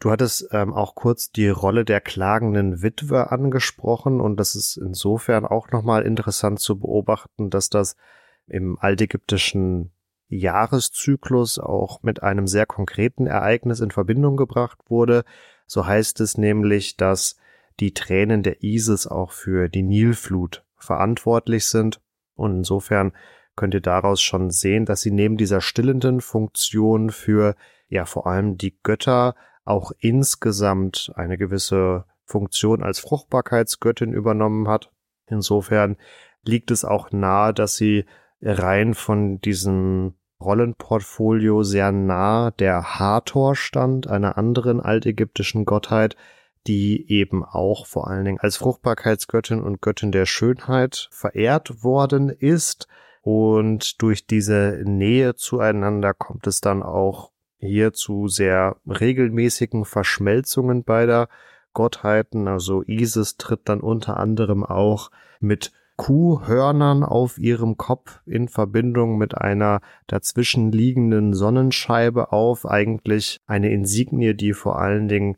Du 0.02 0.10
hattest 0.10 0.48
ähm, 0.50 0.74
auch 0.74 0.96
kurz 0.96 1.30
die 1.30 1.48
Rolle 1.48 1.84
der 1.84 2.00
klagenden 2.00 2.82
Witwe 2.82 3.30
angesprochen 3.30 4.20
und 4.20 4.36
das 4.40 4.56
ist 4.56 4.76
insofern 4.76 5.46
auch 5.46 5.70
nochmal 5.70 6.02
interessant 6.02 6.58
zu 6.58 6.80
beobachten, 6.80 7.50
dass 7.50 7.70
das 7.70 7.94
im 8.48 8.80
altägyptischen 8.80 9.92
Jahreszyklus 10.26 11.60
auch 11.60 12.02
mit 12.02 12.20
einem 12.20 12.48
sehr 12.48 12.66
konkreten 12.66 13.28
Ereignis 13.28 13.78
in 13.78 13.92
Verbindung 13.92 14.36
gebracht 14.36 14.78
wurde. 14.88 15.22
So 15.68 15.86
heißt 15.86 16.20
es 16.20 16.36
nämlich, 16.36 16.96
dass 16.96 17.36
die 17.78 17.94
Tränen 17.94 18.42
der 18.42 18.64
Isis 18.64 19.06
auch 19.06 19.30
für 19.30 19.68
die 19.68 19.84
Nilflut 19.84 20.64
verantwortlich 20.74 21.66
sind 21.66 22.00
und 22.34 22.56
insofern 22.56 23.12
könnt 23.54 23.74
ihr 23.74 23.80
daraus 23.80 24.20
schon 24.20 24.50
sehen, 24.50 24.84
dass 24.84 25.02
sie 25.02 25.12
neben 25.12 25.36
dieser 25.36 25.60
stillenden 25.60 26.20
Funktion 26.20 27.10
für 27.10 27.54
ja 27.88 28.04
vor 28.04 28.26
allem 28.26 28.58
die 28.58 28.76
Götter 28.82 29.36
auch 29.64 29.92
insgesamt 29.98 31.12
eine 31.14 31.38
gewisse 31.38 32.04
Funktion 32.24 32.82
als 32.82 32.98
Fruchtbarkeitsgöttin 33.00 34.12
übernommen 34.12 34.68
hat. 34.68 34.90
Insofern 35.26 35.96
liegt 36.44 36.70
es 36.70 36.84
auch 36.84 37.10
nahe, 37.12 37.54
dass 37.54 37.76
sie 37.76 38.04
rein 38.40 38.94
von 38.94 39.40
diesem 39.40 40.14
Rollenportfolio 40.42 41.62
sehr 41.62 41.92
nah 41.92 42.50
der 42.50 42.98
Hathor 42.98 43.54
stand, 43.54 44.08
einer 44.08 44.36
anderen 44.36 44.80
altägyptischen 44.80 45.64
Gottheit, 45.64 46.16
die 46.66 47.10
eben 47.10 47.44
auch 47.44 47.86
vor 47.86 48.08
allen 48.08 48.24
Dingen 48.24 48.40
als 48.40 48.56
Fruchtbarkeitsgöttin 48.56 49.62
und 49.62 49.80
Göttin 49.80 50.12
der 50.12 50.26
Schönheit 50.26 51.08
verehrt 51.10 51.82
worden 51.82 52.28
ist. 52.28 52.88
Und 53.20 54.02
durch 54.02 54.26
diese 54.26 54.82
Nähe 54.84 55.34
zueinander 55.34 56.12
kommt 56.12 56.46
es 56.46 56.60
dann 56.60 56.82
auch 56.82 57.31
hier 57.62 57.92
zu 57.92 58.28
sehr 58.28 58.76
regelmäßigen 58.86 59.84
Verschmelzungen 59.84 60.84
beider 60.84 61.28
Gottheiten. 61.72 62.48
Also 62.48 62.82
Isis 62.82 63.36
tritt 63.36 63.68
dann 63.68 63.80
unter 63.80 64.16
anderem 64.16 64.64
auch 64.64 65.10
mit 65.40 65.72
Kuhhörnern 65.96 67.04
auf 67.04 67.38
ihrem 67.38 67.76
Kopf 67.76 68.20
in 68.26 68.48
Verbindung 68.48 69.18
mit 69.18 69.38
einer 69.38 69.80
dazwischen 70.06 70.72
liegenden 70.72 71.32
Sonnenscheibe 71.34 72.32
auf. 72.32 72.66
Eigentlich 72.66 73.38
eine 73.46 73.70
Insignie, 73.70 74.34
die 74.34 74.52
vor 74.52 74.80
allen 74.80 75.06
Dingen 75.08 75.36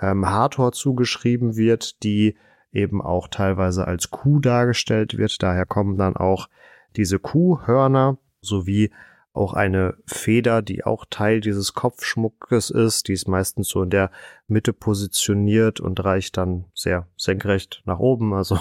ähm, 0.00 0.28
Hathor 0.28 0.72
zugeschrieben 0.72 1.56
wird, 1.56 2.02
die 2.02 2.36
eben 2.72 3.00
auch 3.00 3.28
teilweise 3.28 3.86
als 3.86 4.10
Kuh 4.10 4.40
dargestellt 4.40 5.16
wird. 5.16 5.42
Daher 5.42 5.66
kommen 5.66 5.96
dann 5.96 6.16
auch 6.16 6.48
diese 6.96 7.18
Kuhhörner 7.18 8.18
sowie 8.40 8.90
auch 9.34 9.54
eine 9.54 9.96
Feder, 10.06 10.60
die 10.60 10.84
auch 10.84 11.06
Teil 11.08 11.40
dieses 11.40 11.72
Kopfschmuckes 11.72 12.70
ist. 12.70 13.08
Die 13.08 13.14
ist 13.14 13.28
meistens 13.28 13.68
so 13.68 13.82
in 13.82 13.90
der 13.90 14.10
Mitte 14.46 14.74
positioniert 14.74 15.80
und 15.80 16.04
reicht 16.04 16.36
dann 16.36 16.66
sehr 16.74 17.08
senkrecht 17.16 17.82
nach 17.86 17.98
oben. 17.98 18.34
Also 18.34 18.58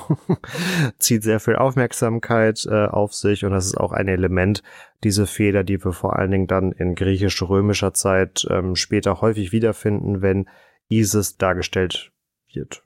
zieht 0.98 1.24
sehr 1.24 1.42
viel 1.42 1.58
Aufmerksamkeit 1.58 2.66
äh, 2.70 2.86
auf 2.86 3.14
sich 3.14 3.44
und 3.44 3.52
das 3.52 3.66
ist 3.66 3.78
auch 3.78 3.92
ein 3.92 4.08
Element, 4.08 4.64
diese 5.04 5.28
Feder, 5.28 5.64
die 5.64 5.84
wir 5.84 5.92
vor 5.92 6.18
allen 6.18 6.32
Dingen 6.32 6.48
dann 6.48 6.72
in 6.72 6.96
griechisch-römischer 6.96 7.94
Zeit 7.94 8.48
ähm, 8.50 8.76
später 8.76 9.20
häufig 9.20 9.52
wiederfinden, 9.52 10.22
wenn 10.22 10.48
Isis 10.88 11.38
dargestellt 11.38 12.12
wird. 12.54 12.82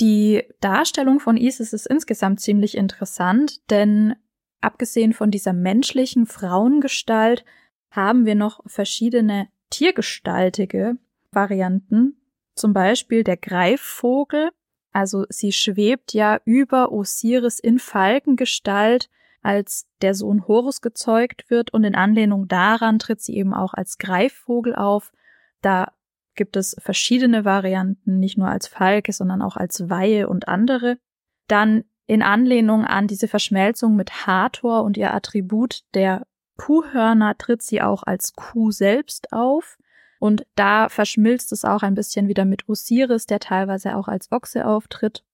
Die 0.00 0.44
Darstellung 0.60 1.20
von 1.20 1.36
Isis 1.36 1.72
ist 1.72 1.86
insgesamt 1.86 2.40
ziemlich 2.40 2.76
interessant, 2.76 3.70
denn 3.70 4.14
Abgesehen 4.60 5.12
von 5.12 5.30
dieser 5.30 5.52
menschlichen 5.52 6.26
Frauengestalt 6.26 7.44
haben 7.90 8.26
wir 8.26 8.34
noch 8.34 8.60
verschiedene 8.66 9.48
tiergestaltige 9.70 10.96
Varianten. 11.30 12.20
Zum 12.54 12.72
Beispiel 12.72 13.24
der 13.24 13.36
Greifvogel. 13.36 14.50
Also 14.92 15.26
sie 15.28 15.52
schwebt 15.52 16.14
ja 16.14 16.40
über 16.44 16.90
Osiris 16.90 17.58
in 17.58 17.78
Falkengestalt, 17.78 19.10
als 19.42 19.86
der 20.02 20.14
Sohn 20.14 20.48
Horus 20.48 20.80
gezeugt 20.80 21.48
wird 21.50 21.72
und 21.72 21.84
in 21.84 21.94
Anlehnung 21.94 22.48
daran 22.48 22.98
tritt 22.98 23.20
sie 23.20 23.36
eben 23.36 23.54
auch 23.54 23.74
als 23.74 23.98
Greifvogel 23.98 24.74
auf. 24.74 25.12
Da 25.60 25.92
gibt 26.34 26.56
es 26.56 26.76
verschiedene 26.78 27.44
Varianten, 27.44 28.18
nicht 28.18 28.38
nur 28.38 28.48
als 28.48 28.66
Falke, 28.66 29.12
sondern 29.12 29.42
auch 29.42 29.56
als 29.56 29.88
Weihe 29.88 30.28
und 30.28 30.48
andere. 30.48 30.98
Dann 31.46 31.84
in 32.06 32.22
Anlehnung 32.22 32.84
an 32.84 33.06
diese 33.06 33.28
Verschmelzung 33.28 33.96
mit 33.96 34.26
Hathor 34.26 34.84
und 34.84 34.96
ihr 34.96 35.12
Attribut 35.12 35.82
der 35.94 36.26
Kuhhörner 36.56 37.36
tritt 37.36 37.62
sie 37.62 37.82
auch 37.82 38.02
als 38.02 38.34
Kuh 38.34 38.70
selbst 38.70 39.32
auf. 39.32 39.78
Und 40.18 40.46
da 40.54 40.88
verschmilzt 40.88 41.52
es 41.52 41.64
auch 41.64 41.82
ein 41.82 41.94
bisschen 41.94 42.28
wieder 42.28 42.44
mit 42.44 42.68
Osiris, 42.68 43.26
der 43.26 43.38
teilweise 43.38 43.96
auch 43.96 44.08
als 44.08 44.32
Ochse 44.32 44.66
auftritt. 44.66 45.24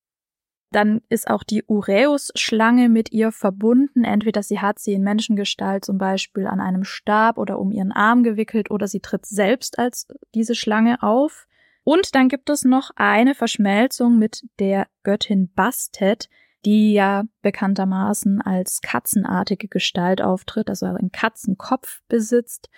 Dann 0.73 1.03
ist 1.11 1.29
auch 1.29 1.43
die 1.43 1.63
Uräus-Schlange 1.65 2.89
mit 2.89 3.13
ihr 3.13 3.31
verbunden. 3.31 4.05
Entweder 4.05 4.43
sie 4.43 4.61
hat 4.61 4.79
sie 4.79 4.95
in 4.95 5.03
Menschengestalt 5.03 5.85
zum 5.85 5.99
Beispiel 5.99 6.47
an 6.47 6.61
einem 6.61 6.83
Stab 6.83 7.39
oder 7.39 7.59
um 7.59 7.71
ihren 7.71 7.93
Arm 7.93 8.23
gewickelt 8.25 8.71
oder 8.71 8.89
sie 8.89 9.01
tritt 9.01 9.27
selbst 9.27 9.79
als 9.79 10.09
diese 10.35 10.55
Schlange 10.55 11.03
auf. 11.03 11.47
Und 11.85 12.15
dann 12.15 12.29
gibt 12.29 12.49
es 12.49 12.65
noch 12.65 12.91
eine 12.97 13.35
Verschmelzung 13.35 14.19
mit 14.19 14.45
der 14.59 14.87
Göttin 15.03 15.53
Bastet, 15.53 16.29
die 16.65 16.93
ja 16.93 17.25
bekanntermaßen 17.43 18.41
als 18.41 18.81
katzenartige 18.81 19.69
Gestalt 19.69 20.23
auftritt, 20.23 20.69
also 20.69 20.87
einen 20.87 21.13
Katzenkopf 21.13 22.03
besitzt. 22.09 22.71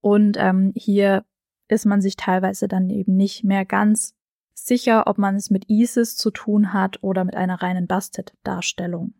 Und 0.00 0.36
ähm, 0.38 0.72
hier 0.74 1.24
ist 1.68 1.86
man 1.86 2.02
sich 2.02 2.16
teilweise 2.16 2.68
dann 2.68 2.90
eben 2.90 3.16
nicht 3.16 3.44
mehr 3.44 3.64
ganz 3.64 4.14
sicher, 4.54 5.06
ob 5.06 5.18
man 5.18 5.36
es 5.36 5.50
mit 5.50 5.68
Isis 5.68 6.16
zu 6.16 6.30
tun 6.30 6.72
hat 6.72 7.02
oder 7.02 7.24
mit 7.24 7.36
einer 7.36 7.62
reinen 7.62 7.86
Bastet-Darstellung. 7.86 9.14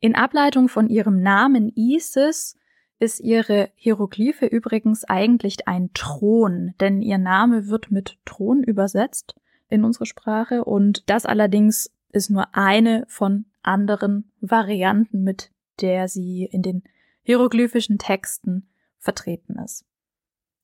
In 0.00 0.14
Ableitung 0.14 0.68
von 0.68 0.88
ihrem 0.88 1.22
Namen 1.22 1.72
Isis 1.74 2.56
ist 2.98 3.20
ihre 3.20 3.70
Hieroglyphe 3.74 4.46
übrigens 4.46 5.04
eigentlich 5.04 5.66
ein 5.66 5.90
Thron, 5.94 6.74
denn 6.80 7.02
ihr 7.02 7.18
Name 7.18 7.68
wird 7.68 7.90
mit 7.90 8.18
Thron 8.24 8.62
übersetzt 8.62 9.34
in 9.68 9.84
unsere 9.84 10.06
Sprache 10.06 10.64
und 10.64 11.08
das 11.08 11.26
allerdings 11.26 11.90
ist 12.12 12.30
nur 12.30 12.54
eine 12.54 13.04
von 13.08 13.46
anderen 13.64 14.30
Varianten, 14.40 15.22
mit 15.22 15.50
der 15.80 16.08
sie 16.08 16.48
in 16.50 16.62
den 16.62 16.84
hieroglyphischen 17.22 17.98
Texten 17.98 18.68
vertreten 18.98 19.56
ist. 19.64 19.84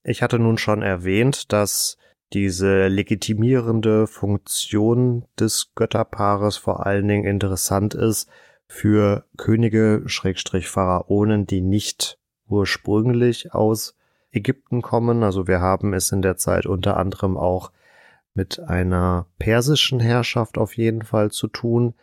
Ich 0.03 0.23
hatte 0.23 0.39
nun 0.39 0.59
schon 0.59 0.83
erwähnt, 0.83 1.53
dass 1.53 1.99
diese 2.33 2.87
legitimierende 2.89 4.07
Funktion 4.07 5.27
des 5.39 5.73
Götterpaares 5.75 6.57
vor 6.57 6.87
allen 6.87 7.09
Dingen 7.09 7.25
interessant 7.25 7.95
ist 7.95 8.31
für 8.67 9.25
Könige 9.37 10.03
Schrägstrich 10.07 10.69
Pharaonen, 10.69 11.47
die 11.47 11.61
nicht 11.61 12.19
ursprünglich 12.49 13.53
aus 13.53 13.97
Ägypten 14.31 14.81
kommen. 14.81 15.25
Also 15.25 15.49
wir 15.49 15.61
haben 15.61 15.93
es 15.93 16.13
in 16.13 16.23
der 16.23 16.37
Zeit 16.37 16.67
unter 16.67 16.97
anderem 16.97 17.37
auch 17.37 17.73
mit 18.33 18.61
einer 18.61 19.27
persischen 19.39 19.99
Herrschaft 19.99 20.57
auf 20.57 20.77
jeden 20.77 21.03
Fall 21.03 21.33
zu 21.33 21.49
tun. 21.49 21.95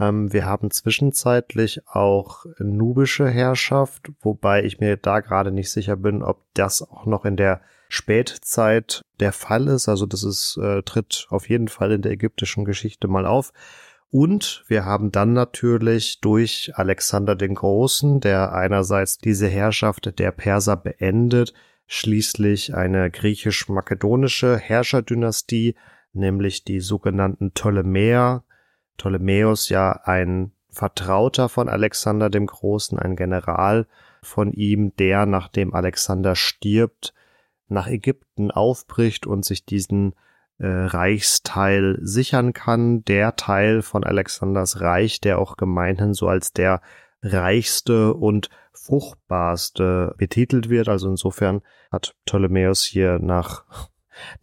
Ähm, 0.00 0.32
wir 0.32 0.46
haben 0.46 0.70
zwischenzeitlich 0.70 1.86
auch 1.86 2.46
nubische 2.58 3.28
Herrschaft, 3.28 4.10
wobei 4.20 4.64
ich 4.64 4.80
mir 4.80 4.96
da 4.96 5.20
gerade 5.20 5.52
nicht 5.52 5.70
sicher 5.70 5.96
bin, 5.96 6.22
ob 6.22 6.42
das 6.54 6.82
auch 6.82 7.04
noch 7.06 7.24
in 7.24 7.36
der 7.36 7.60
Spätzeit 7.88 9.02
der 9.20 9.32
Fall 9.32 9.68
ist. 9.68 9.88
Also 9.88 10.06
das 10.06 10.22
ist, 10.22 10.56
äh, 10.56 10.82
tritt 10.82 11.26
auf 11.28 11.48
jeden 11.48 11.68
Fall 11.68 11.92
in 11.92 12.02
der 12.02 12.12
ägyptischen 12.12 12.64
Geschichte 12.64 13.08
mal 13.08 13.26
auf. 13.26 13.52
Und 14.10 14.64
wir 14.66 14.84
haben 14.84 15.12
dann 15.12 15.34
natürlich 15.34 16.20
durch 16.20 16.72
Alexander 16.74 17.36
den 17.36 17.54
Großen, 17.54 18.20
der 18.20 18.52
einerseits 18.52 19.18
diese 19.18 19.46
Herrschaft 19.46 20.18
der 20.18 20.32
Perser 20.32 20.76
beendet, 20.76 21.52
schließlich 21.86 22.74
eine 22.74 23.10
griechisch-makedonische 23.10 24.56
Herrscherdynastie, 24.56 25.76
nämlich 26.12 26.64
die 26.64 26.80
sogenannten 26.80 27.52
Ptolemäer. 27.52 28.42
Ptolemäus 29.00 29.70
ja 29.70 29.92
ein 30.04 30.52
Vertrauter 30.68 31.48
von 31.48 31.70
Alexander 31.70 32.28
dem 32.28 32.44
Großen, 32.46 32.98
ein 32.98 33.16
General 33.16 33.86
von 34.22 34.52
ihm, 34.52 34.94
der, 34.96 35.24
nachdem 35.24 35.72
Alexander 35.72 36.36
stirbt, 36.36 37.14
nach 37.68 37.86
Ägypten 37.86 38.50
aufbricht 38.50 39.26
und 39.26 39.46
sich 39.46 39.64
diesen 39.64 40.14
äh, 40.58 40.66
Reichsteil 40.66 41.98
sichern 42.02 42.52
kann. 42.52 43.02
Der 43.06 43.36
Teil 43.36 43.80
von 43.80 44.04
Alexanders 44.04 44.82
Reich, 44.82 45.22
der 45.22 45.38
auch 45.38 45.56
gemeinhin 45.56 46.12
so 46.12 46.28
als 46.28 46.52
der 46.52 46.82
reichste 47.22 48.12
und 48.12 48.50
fruchtbarste 48.74 50.14
betitelt 50.18 50.68
wird. 50.68 50.90
Also 50.90 51.08
insofern 51.08 51.62
hat 51.90 52.14
Ptolemäus 52.26 52.84
hier 52.84 53.18
nach 53.18 53.64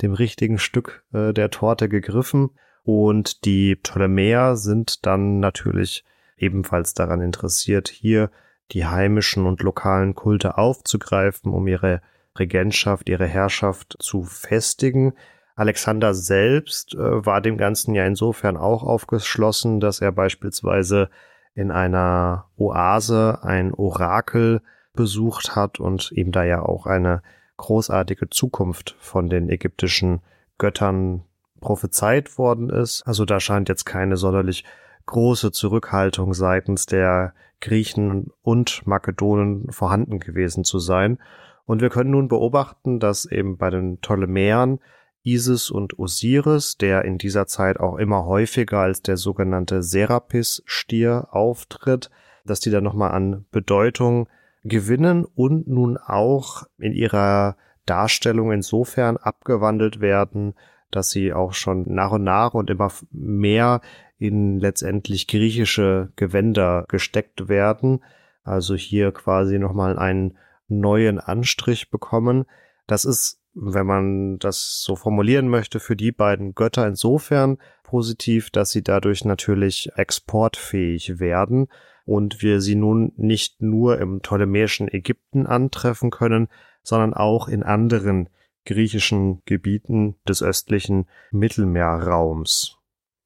dem 0.02 0.14
richtigen 0.14 0.58
Stück 0.58 1.06
äh, 1.14 1.32
der 1.32 1.52
Torte 1.52 1.90
gegriffen. 1.90 2.50
Und 2.88 3.44
die 3.44 3.76
Ptolemäer 3.76 4.56
sind 4.56 5.06
dann 5.06 5.42
natürlich 5.42 6.06
ebenfalls 6.38 6.94
daran 6.94 7.20
interessiert, 7.20 7.90
hier 7.90 8.32
die 8.72 8.86
heimischen 8.86 9.46
und 9.46 9.62
lokalen 9.62 10.16
Kulte 10.16 10.58
aufzugreifen, 10.58 11.52
um 11.52 11.68
ihre 11.68 12.02
Regentschaft, 12.40 13.10
ihre 13.10 13.26
Herrschaft 13.26 13.98
zu 14.00 14.24
festigen. 14.24 15.16
Alexander 15.58 16.14
selbst 16.14 16.96
äh, 16.96 17.26
war 17.26 17.42
dem 17.42 17.58
Ganzen 17.58 17.94
ja 17.94 18.06
insofern 18.06 18.56
auch 18.56 18.84
aufgeschlossen, 18.84 19.82
dass 19.82 20.00
er 20.00 20.14
beispielsweise 20.14 21.10
in 21.56 21.72
einer 21.72 22.46
Oase 22.56 23.40
ein 23.42 23.74
Orakel 23.74 24.62
besucht 24.94 25.58
hat 25.58 25.82
und 25.82 26.14
ihm 26.14 26.32
da 26.32 26.46
ja 26.46 26.62
auch 26.62 26.86
eine 26.86 27.22
großartige 27.58 28.30
Zukunft 28.30 28.96
von 28.98 29.28
den 29.28 29.50
ägyptischen 29.50 30.22
Göttern 30.58 31.26
prophezeit 31.60 32.38
worden 32.38 32.70
ist. 32.70 33.04
Also 33.06 33.26
da 33.26 33.40
scheint 33.40 33.70
jetzt 33.70 33.86
keine 33.86 34.18
sonderlich 34.18 34.64
große 35.06 35.52
Zurückhaltung 35.52 36.34
seitens 36.34 36.86
der 36.86 37.34
Griechen 37.60 38.32
und 38.42 38.86
Makedonen 38.86 39.72
vorhanden 39.72 40.20
gewesen 40.20 40.64
zu 40.64 40.80
sein. 40.80 41.18
Und 41.66 41.82
wir 41.82 41.90
können 41.90 42.12
nun 42.12 42.28
beobachten, 42.28 43.00
dass 43.00 43.26
eben 43.26 43.58
bei 43.58 43.70
den 43.70 43.98
Ptolemäern 43.98 44.80
Isis 45.24 45.70
und 45.70 46.00
Osiris, 46.00 46.78
der 46.78 47.04
in 47.04 47.18
dieser 47.18 47.48
Zeit 47.48 47.80
auch 47.80 47.98
immer 47.98 48.26
häufiger 48.26 48.80
als 48.80 49.02
der 49.02 49.18
sogenannte 49.18 49.84
Serapis-Stier 49.84 51.28
auftritt, 51.32 52.10
dass 52.46 52.62
die 52.62 52.70
dann 52.70 52.86
nochmal 52.86 53.12
an 53.12 53.46
Bedeutung 53.52 54.30
gewinnen 54.64 55.26
und 55.26 55.68
nun 55.68 55.98
auch 55.98 56.64
in 56.78 56.94
ihrer 56.94 57.58
Darstellung 57.86 58.52
insofern 58.52 59.18
abgewandelt 59.18 60.00
werden, 60.00 60.54
dass 60.92 61.10
sie 61.10 61.34
auch 61.34 61.54
schon 61.54 61.84
nach 61.88 62.12
und 62.12 62.24
nach 62.24 62.54
und 62.54 62.70
immer 62.70 62.92
mehr 63.12 63.82
in 64.18 64.60
letztendlich 64.60 65.28
griechische 65.28 66.12
Gewänder 66.16 66.86
gesteckt 66.88 67.50
werden. 67.50 68.04
Also 68.44 68.76
hier 68.76 69.12
quasi 69.12 69.60
nochmal 69.60 70.00
einen 70.00 70.38
neuen 70.68 71.20
Anstrich 71.20 71.92
bekommen. 71.92 72.46
Das 72.88 73.06
ist, 73.06 73.42
wenn 73.54 73.86
man 73.86 74.40
das 74.40 74.82
so 74.82 74.96
formulieren 74.96 75.50
möchte, 75.50 75.80
für 75.80 75.96
die 75.96 76.12
beiden 76.12 76.56
Götter 76.56 76.88
insofern 76.88 77.58
positiv, 77.84 78.50
dass 78.50 78.72
sie 78.72 78.84
dadurch 78.84 79.26
natürlich 79.26 79.92
exportfähig 79.96 81.20
werden 81.20 81.68
und 82.06 82.42
wir 82.42 82.62
sie 82.62 82.76
nun 82.76 83.12
nicht 83.18 83.62
nur 83.62 84.00
im 84.00 84.22
ptolemäischen 84.22 84.88
Ägypten 84.88 85.46
antreffen 85.46 86.10
können, 86.10 86.48
sondern 86.84 87.14
auch 87.14 87.48
in 87.48 87.64
anderen 87.64 88.30
griechischen 88.68 89.42
Gebieten 89.46 90.18
des 90.28 90.44
östlichen 90.44 91.08
Mittelmeerraums. 91.32 92.78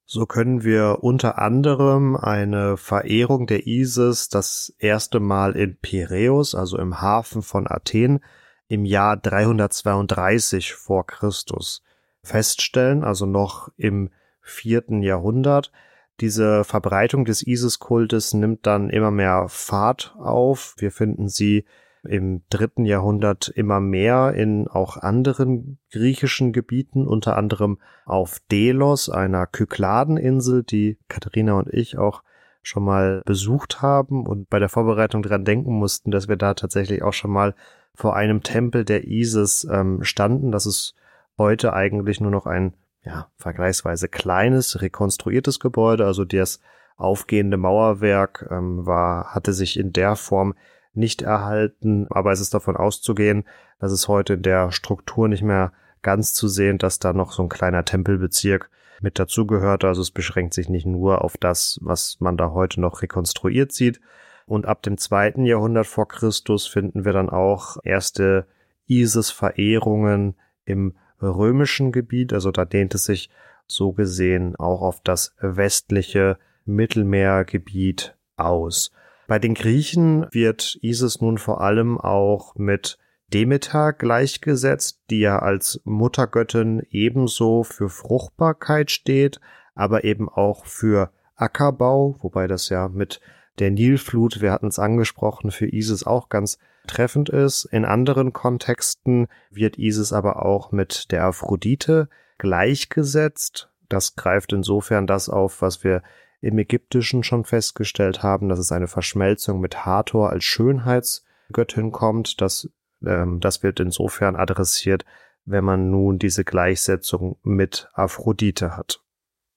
So 0.05 0.25
können 0.25 0.63
wir 0.63 0.99
unter 1.01 1.39
anderem 1.39 2.15
eine 2.15 2.77
Verehrung 2.77 3.47
der 3.47 3.65
Isis 3.65 4.29
das 4.29 4.73
erste 4.77 5.19
Mal 5.19 5.55
in 5.55 5.77
Piräus, 5.77 6.53
also 6.53 6.77
im 6.77 7.01
Hafen 7.01 7.41
von 7.41 7.67
Athen, 7.67 8.19
im 8.67 8.85
Jahr 8.85 9.17
332 9.17 10.73
vor 10.73 11.05
Christus 11.05 11.83
feststellen, 12.23 13.03
also 13.03 13.25
noch 13.25 13.69
im 13.77 14.09
vierten 14.41 15.01
Jahrhundert. 15.01 15.71
Diese 16.19 16.63
Verbreitung 16.63 17.25
des 17.25 17.45
Isis-Kultes 17.45 18.33
nimmt 18.33 18.67
dann 18.67 18.89
immer 18.89 19.11
mehr 19.11 19.47
Fahrt 19.49 20.15
auf. 20.19 20.75
Wir 20.77 20.91
finden 20.91 21.29
sie 21.29 21.65
im 22.03 22.41
dritten 22.49 22.85
Jahrhundert 22.85 23.49
immer 23.49 23.79
mehr 23.79 24.33
in 24.33 24.67
auch 24.67 24.97
anderen 24.97 25.77
griechischen 25.91 26.51
Gebieten, 26.51 27.07
unter 27.07 27.37
anderem 27.37 27.79
auf 28.05 28.39
Delos, 28.51 29.09
einer 29.09 29.45
Kykladeninsel, 29.47 30.63
die 30.63 30.97
Katharina 31.07 31.53
und 31.53 31.71
ich 31.71 31.97
auch 31.97 32.23
schon 32.63 32.83
mal 32.83 33.21
besucht 33.25 33.81
haben 33.81 34.25
und 34.27 34.49
bei 34.49 34.59
der 34.59 34.69
Vorbereitung 34.69 35.23
dran 35.23 35.45
denken 35.45 35.73
mussten, 35.73 36.11
dass 36.11 36.27
wir 36.27 36.35
da 36.35 36.53
tatsächlich 36.53 37.03
auch 37.03 37.13
schon 37.13 37.31
mal 37.31 37.55
vor 37.93 38.15
einem 38.15 38.43
Tempel 38.43 38.85
der 38.85 39.07
Isis 39.07 39.67
ähm, 39.69 40.03
standen. 40.03 40.51
Das 40.51 40.65
ist 40.65 40.95
heute 41.37 41.73
eigentlich 41.73 42.21
nur 42.21 42.31
noch 42.31 42.45
ein 42.45 42.73
ja, 43.03 43.27
vergleichsweise 43.37 44.07
kleines, 44.07 44.81
rekonstruiertes 44.81 45.59
Gebäude. 45.59 46.05
Also 46.05 46.23
das 46.23 46.59
aufgehende 46.97 47.57
Mauerwerk 47.57 48.47
ähm, 48.51 48.85
war, 48.85 49.33
hatte 49.33 49.53
sich 49.53 49.79
in 49.79 49.91
der 49.91 50.15
Form 50.15 50.53
nicht 50.93 51.21
erhalten, 51.21 52.07
aber 52.09 52.31
es 52.31 52.41
ist 52.41 52.53
davon 52.53 52.75
auszugehen, 52.75 53.45
dass 53.79 53.91
es 53.91 54.07
heute 54.07 54.33
in 54.33 54.41
der 54.41 54.71
Struktur 54.71 55.27
nicht 55.27 55.43
mehr 55.43 55.71
ganz 56.01 56.33
zu 56.33 56.47
sehen, 56.47 56.77
dass 56.77 56.99
da 56.99 57.13
noch 57.13 57.31
so 57.31 57.43
ein 57.43 57.49
kleiner 57.49 57.85
Tempelbezirk 57.85 58.69
mit 59.01 59.19
dazugehört. 59.19 59.83
Also 59.83 60.01
es 60.01 60.11
beschränkt 60.11 60.53
sich 60.53 60.69
nicht 60.69 60.85
nur 60.85 61.23
auf 61.23 61.37
das, 61.37 61.79
was 61.81 62.17
man 62.19 62.37
da 62.37 62.51
heute 62.51 62.81
noch 62.81 63.01
rekonstruiert 63.01 63.71
sieht. 63.71 64.01
Und 64.45 64.65
ab 64.65 64.83
dem 64.83 64.97
zweiten 64.97 65.45
Jahrhundert 65.45 65.87
vor 65.87 66.07
Christus 66.07 66.67
finden 66.67 67.05
wir 67.05 67.13
dann 67.13 67.29
auch 67.29 67.77
erste 67.83 68.47
Isis-Verehrungen 68.87 70.35
im 70.65 70.95
römischen 71.21 71.91
Gebiet. 71.91 72.33
Also 72.33 72.51
da 72.51 72.65
dehnt 72.65 72.95
es 72.95 73.05
sich 73.05 73.29
so 73.67 73.93
gesehen 73.93 74.55
auch 74.57 74.81
auf 74.81 75.01
das 75.01 75.35
westliche 75.39 76.37
Mittelmeergebiet 76.65 78.17
aus. 78.35 78.91
Bei 79.31 79.39
den 79.39 79.53
Griechen 79.53 80.27
wird 80.31 80.77
Isis 80.81 81.21
nun 81.21 81.37
vor 81.37 81.61
allem 81.61 81.97
auch 81.97 82.53
mit 82.55 82.97
Demeter 83.33 83.93
gleichgesetzt, 83.93 84.99
die 85.09 85.21
ja 85.21 85.39
als 85.39 85.79
Muttergöttin 85.85 86.85
ebenso 86.89 87.63
für 87.63 87.87
Fruchtbarkeit 87.87 88.91
steht, 88.91 89.39
aber 89.73 90.03
eben 90.03 90.27
auch 90.27 90.65
für 90.65 91.13
Ackerbau, 91.37 92.17
wobei 92.19 92.47
das 92.47 92.67
ja 92.67 92.89
mit 92.89 93.21
der 93.59 93.71
Nilflut, 93.71 94.41
wir 94.41 94.51
hatten 94.51 94.67
es 94.67 94.79
angesprochen, 94.79 95.51
für 95.51 95.73
Isis 95.73 96.03
auch 96.03 96.27
ganz 96.27 96.57
treffend 96.85 97.29
ist. 97.29 97.63
In 97.63 97.85
anderen 97.85 98.33
Kontexten 98.33 99.27
wird 99.49 99.77
Isis 99.79 100.11
aber 100.11 100.45
auch 100.45 100.73
mit 100.73 101.09
der 101.09 101.23
Aphrodite 101.23 102.09
gleichgesetzt. 102.37 103.69
Das 103.87 104.17
greift 104.17 104.51
insofern 104.51 105.07
das 105.07 105.29
auf, 105.29 105.61
was 105.61 105.85
wir 105.85 106.03
im 106.41 106.57
Ägyptischen 106.57 107.23
schon 107.23 107.45
festgestellt 107.45 108.23
haben, 108.23 108.49
dass 108.49 108.59
es 108.59 108.71
eine 108.71 108.87
Verschmelzung 108.87 109.61
mit 109.61 109.85
Hathor 109.85 110.31
als 110.31 110.43
Schönheitsgöttin 110.43 111.31
Göttin 111.51 111.91
kommt. 111.91 112.41
Das, 112.41 112.69
ähm, 113.05 113.39
das 113.39 113.63
wird 113.63 113.79
insofern 113.79 114.35
adressiert, 114.35 115.05
wenn 115.45 115.63
man 115.63 115.89
nun 115.89 116.19
diese 116.19 116.43
Gleichsetzung 116.43 117.37
mit 117.43 117.89
Aphrodite 117.93 118.75
hat. 118.75 119.01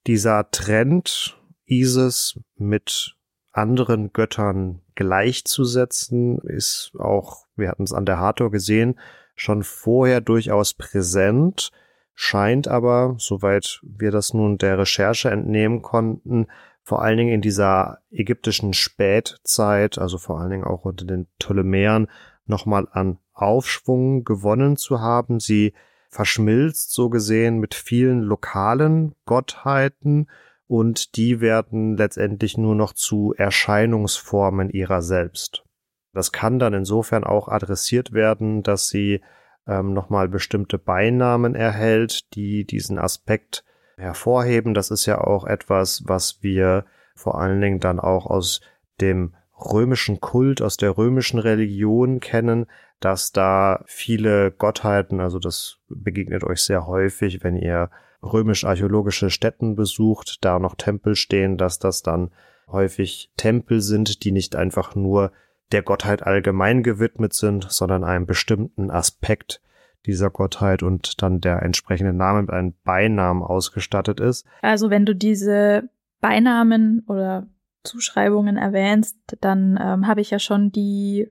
Dieser 0.06 0.50
Trend, 0.50 1.38
Isis 1.64 2.38
mit 2.56 3.16
anderen 3.52 4.12
Göttern 4.12 4.82
gleichzusetzen, 4.94 6.38
ist 6.38 6.92
auch, 6.98 7.46
wir 7.56 7.68
hatten 7.68 7.84
es 7.84 7.92
an 7.92 8.04
der 8.04 8.18
Hathor 8.18 8.50
gesehen, 8.50 8.98
schon 9.34 9.62
vorher 9.62 10.20
durchaus 10.20 10.74
präsent, 10.74 11.70
scheint 12.14 12.68
aber, 12.68 13.16
soweit 13.18 13.80
wir 13.82 14.10
das 14.10 14.34
nun 14.34 14.58
der 14.58 14.78
Recherche 14.78 15.30
entnehmen 15.30 15.82
konnten, 15.82 16.46
vor 16.84 17.02
allen 17.02 17.16
Dingen 17.16 17.32
in 17.32 17.40
dieser 17.40 17.98
ägyptischen 18.10 18.74
Spätzeit, 18.74 19.98
also 19.98 20.18
vor 20.18 20.38
allen 20.38 20.50
Dingen 20.50 20.64
auch 20.64 20.84
unter 20.84 21.06
den 21.06 21.26
Ptolemäern, 21.38 22.08
nochmal 22.44 22.86
an 22.92 23.18
Aufschwung 23.32 24.22
gewonnen 24.22 24.76
zu 24.76 25.00
haben. 25.00 25.40
Sie 25.40 25.72
verschmilzt 26.10 26.92
so 26.92 27.08
gesehen 27.08 27.58
mit 27.58 27.74
vielen 27.74 28.20
lokalen 28.20 29.14
Gottheiten 29.24 30.28
und 30.66 31.16
die 31.16 31.40
werden 31.40 31.96
letztendlich 31.96 32.58
nur 32.58 32.74
noch 32.74 32.92
zu 32.92 33.34
Erscheinungsformen 33.36 34.68
ihrer 34.68 35.00
selbst. 35.00 35.64
Das 36.12 36.32
kann 36.32 36.58
dann 36.58 36.74
insofern 36.74 37.24
auch 37.24 37.48
adressiert 37.48 38.12
werden, 38.12 38.62
dass 38.62 38.88
sie 38.88 39.22
ähm, 39.66 39.94
nochmal 39.94 40.28
bestimmte 40.28 40.78
Beinamen 40.78 41.54
erhält, 41.54 42.34
die 42.34 42.66
diesen 42.66 42.98
Aspekt 42.98 43.64
hervorheben. 43.96 44.74
Das 44.74 44.90
ist 44.90 45.06
ja 45.06 45.20
auch 45.20 45.44
etwas, 45.44 46.02
was 46.06 46.42
wir 46.42 46.84
vor 47.14 47.40
allen 47.40 47.60
Dingen 47.60 47.80
dann 47.80 48.00
auch 48.00 48.26
aus 48.26 48.60
dem 49.00 49.34
römischen 49.58 50.20
Kult, 50.20 50.62
aus 50.62 50.76
der 50.76 50.96
römischen 50.96 51.38
Religion 51.38 52.20
kennen, 52.20 52.66
dass 53.00 53.32
da 53.32 53.84
viele 53.86 54.50
Gottheiten, 54.50 55.20
also 55.20 55.38
das 55.38 55.78
begegnet 55.88 56.44
euch 56.44 56.62
sehr 56.62 56.86
häufig, 56.86 57.44
wenn 57.44 57.56
ihr 57.56 57.90
römisch-archäologische 58.22 59.30
Stätten 59.30 59.76
besucht, 59.76 60.38
da 60.44 60.58
noch 60.58 60.74
Tempel 60.74 61.14
stehen, 61.14 61.58
dass 61.58 61.78
das 61.78 62.02
dann 62.02 62.30
häufig 62.66 63.30
Tempel 63.36 63.80
sind, 63.80 64.24
die 64.24 64.32
nicht 64.32 64.56
einfach 64.56 64.94
nur 64.94 65.32
der 65.72 65.82
Gottheit 65.82 66.22
allgemein 66.22 66.82
gewidmet 66.82 67.34
sind, 67.34 67.66
sondern 67.70 68.04
einem 68.04 68.26
bestimmten 68.26 68.90
Aspekt 68.90 69.60
dieser 70.06 70.30
Gottheit 70.30 70.82
und 70.82 71.22
dann 71.22 71.40
der 71.40 71.62
entsprechende 71.62 72.12
Name 72.12 72.42
mit 72.42 72.50
einem 72.50 72.74
Beinamen 72.84 73.42
ausgestattet 73.42 74.20
ist. 74.20 74.46
Also 74.62 74.90
wenn 74.90 75.06
du 75.06 75.14
diese 75.14 75.88
Beinamen 76.20 77.04
oder 77.06 77.46
Zuschreibungen 77.82 78.56
erwähnst, 78.56 79.18
dann 79.40 79.78
ähm, 79.80 80.06
habe 80.06 80.20
ich 80.20 80.30
ja 80.30 80.38
schon 80.38 80.72
die 80.72 81.30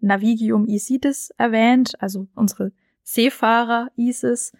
Navigium 0.00 0.66
Isidis 0.66 1.30
erwähnt, 1.36 1.92
also 2.00 2.26
unsere 2.34 2.72
Seefahrer 3.02 3.90
Isis. 3.96 4.52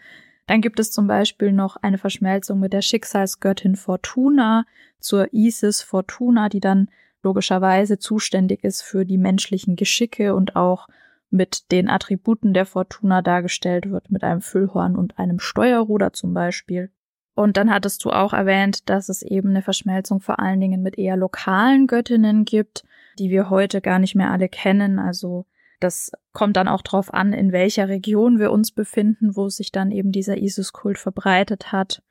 Dann 0.47 0.61
gibt 0.61 0.81
es 0.81 0.93
zum 0.93 1.07
Beispiel 1.07 1.53
noch 1.53 1.77
eine 1.77 1.99
Verschmelzung 1.99 2.61
mit 2.61 2.73
der 2.73 2.83
Schicksalsgöttin 2.83 3.77
Fortuna 3.77 4.65
zur 4.99 5.33
Isis 5.33 5.83
Fortuna, 5.83 6.49
die 6.49 6.61
dann 6.61 6.89
logischerweise 7.23 7.99
zuständig 7.99 8.65
ist 8.65 8.83
für 8.83 9.05
die 9.05 9.19
menschlichen 9.19 9.77
Geschicke 9.77 10.35
und 10.35 10.57
auch 10.57 10.89
mit 11.31 11.71
den 11.71 11.89
Attributen 11.89 12.53
der 12.53 12.67
Fortuna 12.67 13.23
dargestellt 13.23 13.91
wird, 13.91 14.11
mit 14.11 14.25
einem 14.25 14.41
Füllhorn 14.41 14.97
und 14.97 15.19
einem 15.19 15.39
Steuerruder 15.39 16.13
zum 16.13 16.35
Beispiel. 16.35 16.91
Und 17.35 17.57
dann 17.57 17.73
hattest 17.73 18.05
du 18.05 18.11
auch 18.11 18.33
erwähnt, 18.33 18.91
dass 18.91 19.09
es 19.09 19.23
eben 19.23 19.51
eine 19.51 19.63
Verschmelzung 19.63 20.21
vor 20.21 20.41
allen 20.41 20.61
Dingen 20.61 20.83
mit 20.83 20.99
eher 20.99 21.17
lokalen 21.17 21.87
Göttinnen 21.87 22.45
gibt, 22.45 22.85
die 23.19 23.31
wir 23.31 23.49
heute 23.49 23.81
gar 23.81 23.99
nicht 23.99 24.15
mehr 24.15 24.31
alle 24.31 24.49
kennen. 24.49 24.99
Also 24.99 25.47
das 25.79 26.13
kommt 26.33 26.57
dann 26.57 26.69
auch 26.69 26.83
darauf 26.83 27.15
an, 27.15 27.33
in 27.33 27.53
welcher 27.53 27.89
Region 27.89 28.39
wir 28.39 28.53
uns 28.53 28.73
befinden, 28.73 29.37
wo 29.37 29.49
sich 29.49 29.73
dann 29.73 29.91
eben 29.91 30.13
dieser 30.13 30.37
Isis-Kult 30.37 30.99
verbreitet 30.99 31.73
hat. 31.73 32.03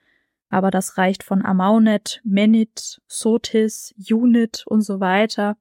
Aber 0.49 0.71
das 0.71 0.97
reicht 0.97 1.21
von 1.21 1.45
Amaunet, 1.45 2.21
Menit, 2.23 2.99
Sotis, 3.05 3.93
Unit 4.10 4.63
und 4.65 4.82
so 4.82 4.99
weiter. 4.99 5.58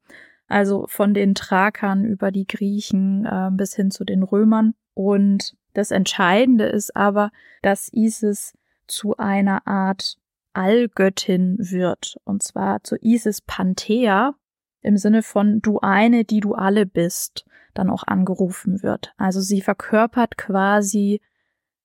Also 0.49 0.87
von 0.89 1.15
den 1.15 1.35
Thrakern 1.35 2.05
über 2.05 2.33
die 2.33 2.47
Griechen 2.47 3.25
äh, 3.27 3.51
bis 3.53 3.75
hin 3.75 3.91
zu 3.91 4.05
den 4.05 4.23
Römern. 4.23 4.75
Und 4.95 5.57
das 5.75 5.91
Entscheidende 5.91 6.65
ist 6.65 6.97
aber, 6.97 7.31
dass 7.63 7.93
Isis 7.93 8.55
zu 8.87 9.17
einer 9.17 9.67
Art 9.67 10.17
Allgöttin 10.55 11.57
wird. 11.59 12.17
Und 12.25 12.43
zwar 12.43 12.83
zu 12.83 12.97
Isis 13.01 13.41
Panthea 13.43 14.35
im 14.81 14.97
Sinne 14.97 15.23
von 15.23 15.61
du 15.61 15.81
eine, 15.81 16.25
die 16.25 16.41
du 16.41 16.55
alle 16.55 16.87
bist, 16.87 17.45
dann 17.75 17.91
auch 17.91 18.05
angerufen 18.07 18.83
wird. 18.83 19.13
Also 19.17 19.41
sie 19.41 19.61
verkörpert 19.61 20.37
quasi 20.37 21.21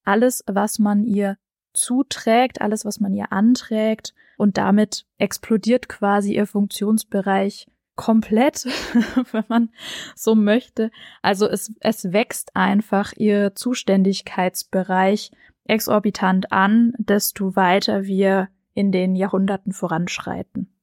alles, 0.04 0.44
was 0.48 0.80
man 0.80 1.04
ihr 1.04 1.38
zuträgt, 1.74 2.62
alles, 2.62 2.86
was 2.86 3.00
man 3.00 3.14
ihr 3.14 3.32
anträgt 3.32 4.14
und 4.38 4.58
damit 4.58 5.06
explodiert 5.18 5.90
quasi 5.90 6.36
ihr 6.36 6.48
Funktionsbereich 6.48 7.68
komplett, 7.96 8.66
wenn 9.32 9.46
man 9.48 9.70
so 10.16 10.36
möchte. 10.36 10.92
Also 11.22 11.48
es, 11.48 11.74
es 11.80 12.12
wächst 12.12 12.56
einfach 12.56 13.14
ihr 13.16 13.56
Zuständigkeitsbereich 13.56 15.32
exorbitant 15.66 16.52
an, 16.52 16.94
desto 16.98 17.56
weiter 17.56 18.04
wir 18.04 18.50
in 18.74 18.92
den 18.92 19.16
Jahrhunderten 19.16 19.72
voranschreiten. 19.72 20.74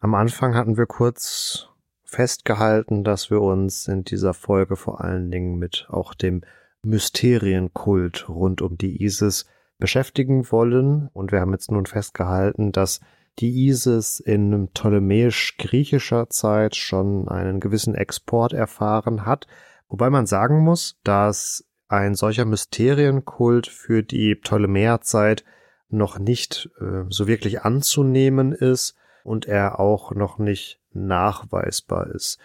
Am 0.00 0.14
Anfang 0.14 0.54
hatten 0.54 0.76
wir 0.76 0.86
kurz 0.86 1.68
festgehalten, 2.04 3.04
dass 3.04 3.30
wir 3.30 3.40
uns 3.40 3.86
in 3.86 4.04
dieser 4.04 4.34
Folge 4.34 4.76
vor 4.76 5.00
allen 5.00 5.30
Dingen 5.30 5.58
mit 5.58 5.86
auch 5.90 6.14
dem 6.14 6.42
Mysterienkult 6.82 8.28
rund 8.28 8.62
um 8.62 8.76
die 8.76 9.02
ISIS 9.02 9.46
beschäftigen 9.78 10.50
wollen. 10.50 11.08
Und 11.12 11.32
wir 11.32 11.40
haben 11.40 11.52
jetzt 11.52 11.70
nun 11.70 11.86
festgehalten, 11.86 12.72
dass 12.72 13.00
die 13.40 13.68
ISIS 13.68 14.20
in 14.20 14.68
ptolemäisch-griechischer 14.68 16.28
Zeit 16.28 16.76
schon 16.76 17.28
einen 17.28 17.60
gewissen 17.60 17.94
Export 17.94 18.52
erfahren 18.52 19.24
hat, 19.24 19.46
wobei 19.88 20.10
man 20.10 20.26
sagen 20.26 20.60
muss, 20.60 20.98
dass 21.04 21.64
ein 21.88 22.14
solcher 22.14 22.44
Mysterienkult 22.44 23.66
für 23.66 24.02
die 24.02 24.34
Ptolemäerzeit 24.34 25.44
noch 25.88 26.18
nicht 26.18 26.70
äh, 26.80 27.04
so 27.08 27.26
wirklich 27.26 27.62
anzunehmen 27.62 28.52
ist 28.52 28.94
und 29.24 29.46
er 29.46 29.80
auch 29.80 30.12
noch 30.12 30.38
nicht 30.38 30.80
nachweisbar 30.92 32.08
ist. 32.08 32.38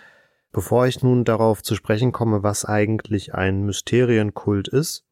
Bevor 0.52 0.88
ich 0.88 1.04
nun 1.04 1.26
darauf 1.26 1.62
zu 1.62 1.76
sprechen 1.76 2.12
komme, 2.12 2.42
was 2.42 2.66
eigentlich 2.66 3.36
ein 3.36 3.64
Mysterienkult 3.64 4.68
ist, 4.68 5.06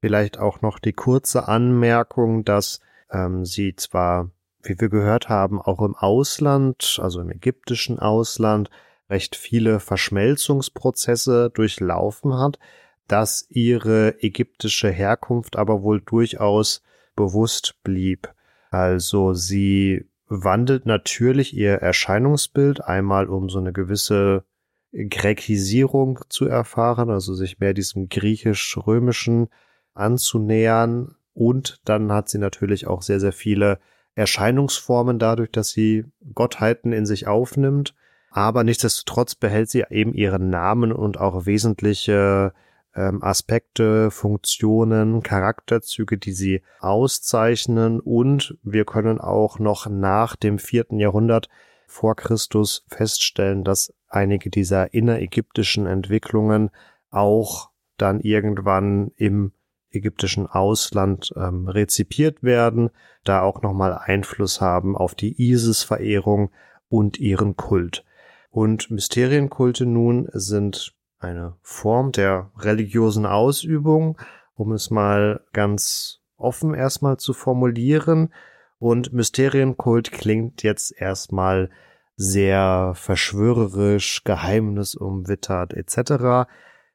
vielleicht 0.00 0.38
auch 0.38 0.60
noch 0.60 0.78
die 0.78 0.92
kurze 0.92 1.48
Anmerkung, 1.48 2.44
dass 2.44 2.80
ähm, 3.10 3.44
sie 3.44 3.74
zwar 3.76 4.30
wie 4.62 4.80
wir 4.80 4.88
gehört 4.88 5.28
haben, 5.28 5.60
auch 5.60 5.80
im 5.80 5.94
Ausland, 5.94 6.98
also 7.02 7.20
im 7.20 7.30
ägyptischen 7.30 7.98
Ausland, 7.98 8.70
recht 9.08 9.36
viele 9.36 9.80
Verschmelzungsprozesse 9.80 11.50
durchlaufen 11.50 12.34
hat, 12.34 12.58
dass 13.06 13.46
ihre 13.48 14.22
ägyptische 14.22 14.90
Herkunft 14.90 15.56
aber 15.56 15.82
wohl 15.82 16.00
durchaus 16.00 16.82
bewusst 17.16 17.76
blieb. 17.82 18.32
Also 18.70 19.32
sie 19.32 20.06
wandelt 20.28 20.84
natürlich 20.84 21.56
ihr 21.56 21.74
Erscheinungsbild 21.74 22.84
einmal 22.84 23.28
um 23.28 23.48
so 23.48 23.58
eine 23.58 23.72
gewisse 23.72 24.44
Grekisierung 24.92 26.20
zu 26.28 26.46
erfahren, 26.46 27.10
also 27.10 27.34
sich 27.34 27.58
mehr 27.60 27.74
diesem 27.74 28.08
griechisch-römischen 28.08 29.48
anzunähern. 29.94 31.16
Und 31.34 31.80
dann 31.84 32.12
hat 32.12 32.28
sie 32.28 32.38
natürlich 32.38 32.86
auch 32.86 33.02
sehr, 33.02 33.20
sehr 33.20 33.32
viele 33.32 33.78
Erscheinungsformen 34.18 35.20
dadurch, 35.20 35.52
dass 35.52 35.70
sie 35.70 36.04
Gottheiten 36.34 36.92
in 36.92 37.06
sich 37.06 37.28
aufnimmt. 37.28 37.94
Aber 38.30 38.64
nichtsdestotrotz 38.64 39.36
behält 39.36 39.70
sie 39.70 39.84
eben 39.88 40.12
ihren 40.12 40.50
Namen 40.50 40.92
und 40.92 41.18
auch 41.18 41.46
wesentliche 41.46 42.52
ähm, 42.94 43.22
Aspekte, 43.22 44.10
Funktionen, 44.10 45.22
Charakterzüge, 45.22 46.18
die 46.18 46.32
sie 46.32 46.62
auszeichnen. 46.80 48.00
Und 48.00 48.58
wir 48.62 48.84
können 48.84 49.20
auch 49.20 49.60
noch 49.60 49.86
nach 49.86 50.34
dem 50.34 50.58
vierten 50.58 50.98
Jahrhundert 50.98 51.48
vor 51.86 52.16
Christus 52.16 52.84
feststellen, 52.88 53.62
dass 53.62 53.94
einige 54.08 54.50
dieser 54.50 54.92
innerägyptischen 54.92 55.86
Entwicklungen 55.86 56.70
auch 57.10 57.70
dann 57.96 58.20
irgendwann 58.20 59.12
im 59.16 59.52
ägyptischen 59.90 60.46
Ausland 60.46 61.32
ähm, 61.36 61.68
rezipiert 61.68 62.42
werden, 62.42 62.90
da 63.24 63.42
auch 63.42 63.62
nochmal 63.62 63.96
Einfluss 63.96 64.60
haben 64.60 64.96
auf 64.96 65.14
die 65.14 65.40
Isis-Verehrung 65.40 66.50
und 66.88 67.18
ihren 67.18 67.56
Kult. 67.56 68.04
Und 68.50 68.90
Mysterienkulte 68.90 69.86
nun 69.86 70.28
sind 70.32 70.94
eine 71.18 71.56
Form 71.62 72.12
der 72.12 72.50
religiösen 72.58 73.26
Ausübung, 73.26 74.18
um 74.54 74.72
es 74.72 74.90
mal 74.90 75.40
ganz 75.52 76.20
offen 76.36 76.74
erstmal 76.74 77.16
zu 77.18 77.32
formulieren. 77.32 78.32
Und 78.78 79.12
Mysterienkult 79.12 80.12
klingt 80.12 80.62
jetzt 80.62 80.92
erstmal 80.96 81.70
sehr 82.16 82.92
verschwörerisch, 82.94 84.24
geheimnisumwittert 84.24 85.72
etc. 85.74 86.48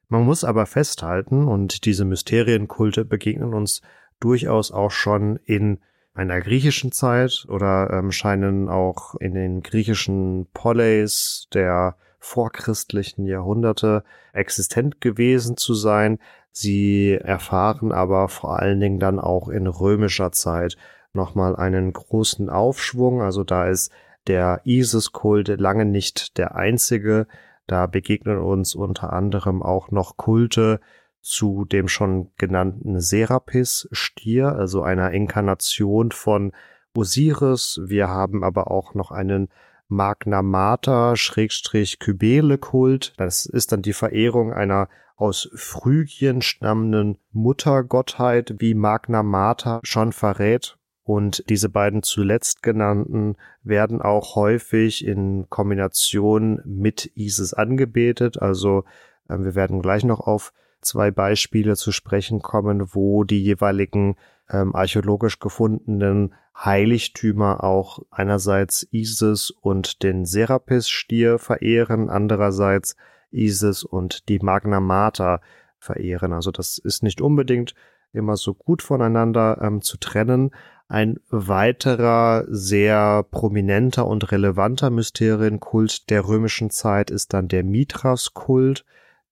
Man 0.08 0.24
muss 0.24 0.44
aber 0.44 0.66
festhalten, 0.66 1.46
und 1.46 1.84
diese 1.84 2.04
Mysterienkulte 2.04 3.04
begegnen 3.04 3.54
uns 3.54 3.82
durchaus 4.20 4.72
auch 4.72 4.90
schon 4.90 5.36
in 5.44 5.80
einer 6.14 6.40
griechischen 6.40 6.92
Zeit 6.92 7.46
oder 7.48 7.90
ähm, 7.90 8.12
scheinen 8.12 8.68
auch 8.68 9.16
in 9.16 9.34
den 9.34 9.62
griechischen 9.62 10.46
Poleis 10.54 11.48
der 11.52 11.96
vorchristlichen 12.20 13.26
Jahrhunderte 13.26 14.04
existent 14.32 15.00
gewesen 15.00 15.56
zu 15.56 15.74
sein. 15.74 16.18
Sie 16.52 17.12
erfahren 17.12 17.92
aber 17.92 18.28
vor 18.28 18.60
allen 18.60 18.80
Dingen 18.80 19.00
dann 19.00 19.18
auch 19.18 19.48
in 19.48 19.66
römischer 19.66 20.32
Zeit 20.32 20.76
nochmal 21.12 21.56
einen 21.56 21.92
großen 21.92 22.48
Aufschwung. 22.48 23.20
Also 23.20 23.44
da 23.44 23.66
ist 23.66 23.92
der 24.26 24.60
Isis-Kult 24.64 25.48
lange 25.60 25.84
nicht 25.84 26.38
der 26.38 26.54
einzige. 26.54 27.26
Da 27.66 27.86
begegnen 27.86 28.38
uns 28.38 28.74
unter 28.74 29.12
anderem 29.12 29.62
auch 29.62 29.90
noch 29.90 30.16
Kulte 30.16 30.80
zu 31.20 31.64
dem 31.64 31.88
schon 31.88 32.30
genannten 32.36 33.00
Serapis-Stier, 33.00 34.54
also 34.54 34.82
einer 34.82 35.10
Inkarnation 35.12 36.12
von 36.12 36.52
Osiris. 36.94 37.80
Wir 37.82 38.08
haben 38.08 38.44
aber 38.44 38.70
auch 38.70 38.94
noch 38.94 39.10
einen 39.10 39.48
Magna 39.88 40.42
Mater 40.42 41.16
Schrägstrich 41.16 41.98
Kybele 41.98 42.58
Kult. 42.58 43.14
Das 43.16 43.46
ist 43.46 43.72
dann 43.72 43.82
die 43.82 43.92
Verehrung 43.94 44.52
einer 44.52 44.88
aus 45.16 45.48
Phrygien 45.54 46.42
stammenden 46.42 47.18
Muttergottheit, 47.32 48.56
wie 48.58 48.74
Magna 48.74 49.22
Mater 49.22 49.80
schon 49.82 50.12
verrät. 50.12 50.76
Und 51.04 51.44
diese 51.50 51.68
beiden 51.68 52.02
zuletzt 52.02 52.62
genannten 52.62 53.36
werden 53.62 54.00
auch 54.00 54.36
häufig 54.36 55.06
in 55.06 55.46
Kombination 55.50 56.62
mit 56.64 57.12
Isis 57.14 57.52
angebetet. 57.52 58.40
Also 58.40 58.84
äh, 59.28 59.38
wir 59.38 59.54
werden 59.54 59.82
gleich 59.82 60.04
noch 60.04 60.20
auf 60.20 60.52
zwei 60.80 61.10
Beispiele 61.10 61.76
zu 61.76 61.92
sprechen 61.92 62.40
kommen, 62.40 62.94
wo 62.94 63.24
die 63.24 63.42
jeweiligen 63.42 64.16
ähm, 64.50 64.74
archäologisch 64.74 65.38
gefundenen 65.38 66.34
Heiligtümer 66.56 67.64
auch 67.64 68.00
einerseits 68.10 68.86
Isis 68.90 69.50
und 69.50 70.02
den 70.02 70.24
Serapis-Stier 70.24 71.38
verehren, 71.38 72.08
andererseits 72.08 72.96
Isis 73.30 73.84
und 73.84 74.28
die 74.28 74.38
Magna 74.38 74.80
Mater 74.80 75.40
verehren. 75.78 76.32
Also 76.32 76.50
das 76.50 76.78
ist 76.78 77.02
nicht 77.02 77.20
unbedingt 77.20 77.74
immer 78.12 78.36
so 78.36 78.54
gut 78.54 78.82
voneinander 78.82 79.58
ähm, 79.60 79.82
zu 79.82 79.98
trennen. 79.98 80.52
Ein 80.88 81.18
weiterer 81.30 82.44
sehr 82.48 83.24
prominenter 83.30 84.06
und 84.06 84.30
relevanter 84.30 84.90
Mysterienkult 84.90 86.10
der 86.10 86.28
römischen 86.28 86.70
Zeit 86.70 87.10
ist 87.10 87.32
dann 87.32 87.48
der 87.48 87.64
Mithras-Kult, 87.64 88.84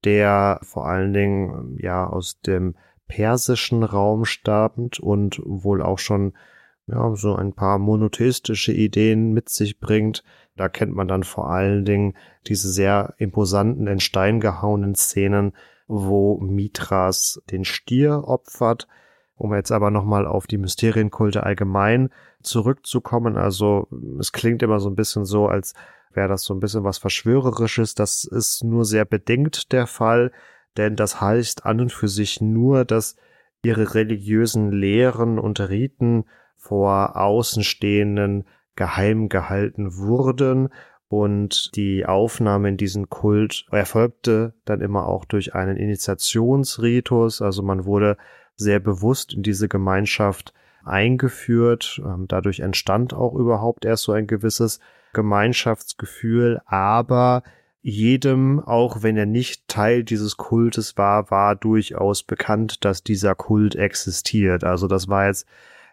der 0.04 0.60
vor 0.62 0.86
allen 0.86 1.12
Dingen 1.12 1.76
ja 1.78 2.06
aus 2.06 2.40
dem 2.40 2.74
persischen 3.06 3.82
Raum 3.82 4.24
stammt 4.24 4.98
und 4.98 5.40
wohl 5.44 5.82
auch 5.82 5.98
schon 5.98 6.32
ja, 6.86 7.14
so 7.14 7.34
ein 7.36 7.52
paar 7.52 7.78
monotheistische 7.78 8.72
Ideen 8.72 9.32
mit 9.32 9.48
sich 9.48 9.78
bringt. 9.78 10.24
Da 10.56 10.68
kennt 10.68 10.94
man 10.94 11.08
dann 11.08 11.22
vor 11.22 11.50
allen 11.50 11.84
Dingen 11.84 12.14
diese 12.46 12.70
sehr 12.70 13.14
imposanten, 13.18 13.86
in 13.86 14.00
Stein 14.00 14.40
gehauenen 14.40 14.94
Szenen, 14.94 15.52
wo 15.86 16.38
Mithras 16.38 17.42
den 17.50 17.64
Stier 17.64 18.24
opfert. 18.26 18.88
Um 19.36 19.54
jetzt 19.54 19.72
aber 19.72 19.90
nochmal 19.90 20.26
auf 20.26 20.46
die 20.46 20.58
Mysterienkulte 20.58 21.42
allgemein 21.42 22.10
zurückzukommen, 22.42 23.36
also 23.36 23.88
es 24.18 24.32
klingt 24.32 24.62
immer 24.62 24.78
so 24.78 24.88
ein 24.88 24.94
bisschen 24.94 25.24
so, 25.24 25.48
als 25.48 25.74
wäre 26.12 26.28
das 26.28 26.44
so 26.44 26.54
ein 26.54 26.60
bisschen 26.60 26.84
was 26.84 26.98
Verschwörerisches. 26.98 27.94
Das 27.94 28.24
ist 28.24 28.62
nur 28.64 28.84
sehr 28.84 29.04
bedingt 29.04 29.72
der 29.72 29.86
Fall, 29.86 30.32
denn 30.76 30.96
das 30.96 31.20
heißt 31.20 31.66
an 31.66 31.80
und 31.80 31.92
für 31.92 32.08
sich 32.08 32.40
nur, 32.40 32.84
dass 32.84 33.16
ihre 33.64 33.94
religiösen 33.94 34.70
Lehren 34.70 35.38
und 35.38 35.60
Riten 35.60 36.24
vor 36.56 37.16
Außenstehenden 37.16 38.44
geheim 38.76 39.28
gehalten 39.28 39.96
wurden 39.96 40.68
und 41.08 41.76
die 41.76 42.06
Aufnahme 42.06 42.70
in 42.70 42.78
diesen 42.78 43.10
Kult 43.10 43.66
erfolgte 43.70 44.54
dann 44.64 44.80
immer 44.80 45.06
auch 45.06 45.26
durch 45.26 45.54
einen 45.54 45.76
Initiationsritus, 45.76 47.42
also 47.42 47.62
man 47.62 47.84
wurde 47.84 48.16
sehr 48.56 48.80
bewusst 48.80 49.32
in 49.32 49.42
diese 49.42 49.68
Gemeinschaft 49.68 50.52
eingeführt, 50.84 52.00
ähm, 52.04 52.26
dadurch 52.28 52.60
entstand 52.60 53.14
auch 53.14 53.34
überhaupt 53.34 53.84
erst 53.84 54.04
so 54.04 54.12
ein 54.12 54.26
gewisses 54.26 54.80
Gemeinschaftsgefühl, 55.12 56.60
aber 56.66 57.42
jedem, 57.82 58.60
auch 58.60 59.02
wenn 59.02 59.16
er 59.16 59.26
nicht 59.26 59.66
Teil 59.66 60.04
dieses 60.04 60.36
Kultes 60.36 60.96
war, 60.96 61.30
war 61.30 61.56
durchaus 61.56 62.22
bekannt, 62.22 62.84
dass 62.84 63.02
dieser 63.02 63.34
Kult 63.34 63.74
existiert. 63.74 64.62
Also 64.62 64.86
das 64.86 65.08
war 65.08 65.26
jetzt 65.26 65.46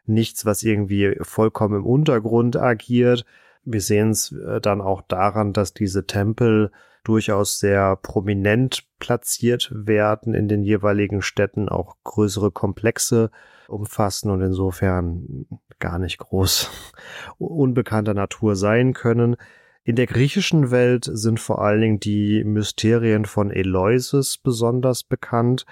nichts, 0.06 0.45
was 0.45 0.63
irgendwie 0.63 1.17
vollkommen 1.22 1.80
im 1.80 1.86
Untergrund 1.86 2.58
agiert. 2.58 3.26
Wir 3.63 3.82
sehen 3.82 4.12
es 4.12 4.32
äh, 4.32 4.62
dann 4.62 4.82
auch 4.82 5.02
daran, 5.02 5.52
dass 5.52 5.74
diese 5.74 6.06
Tempel 6.06 6.72
durchaus 7.04 7.60
sehr 7.60 7.96
prominent 7.96 8.84
platziert 9.00 9.72
werden 9.74 10.34
in 10.34 10.48
den 10.48 10.64
jeweiligen 10.64 11.22
Städten, 11.22 11.70
auch 11.70 11.96
größere 12.04 12.52
Komplexe 12.52 13.32
umfassen 13.68 14.30
und 14.30 14.42
insofern 14.42 15.46
gar 15.80 16.00
nicht 16.00 16.18
groß 16.18 16.70
unbekannter 17.38 18.14
Natur 18.14 18.56
sein 18.56 18.94
können. 18.94 19.36
In 19.84 19.96
der 19.96 20.08
griechischen 20.08 20.72
Welt 20.72 21.10
sind 21.12 21.40
vor 21.40 21.62
allen 21.62 21.82
Dingen 21.82 22.00
die 22.00 22.44
Mysterien 22.44 23.26
von 23.26 23.50
Eleusis 23.50 24.38
besonders 24.38 25.04
bekannt, 25.04 25.66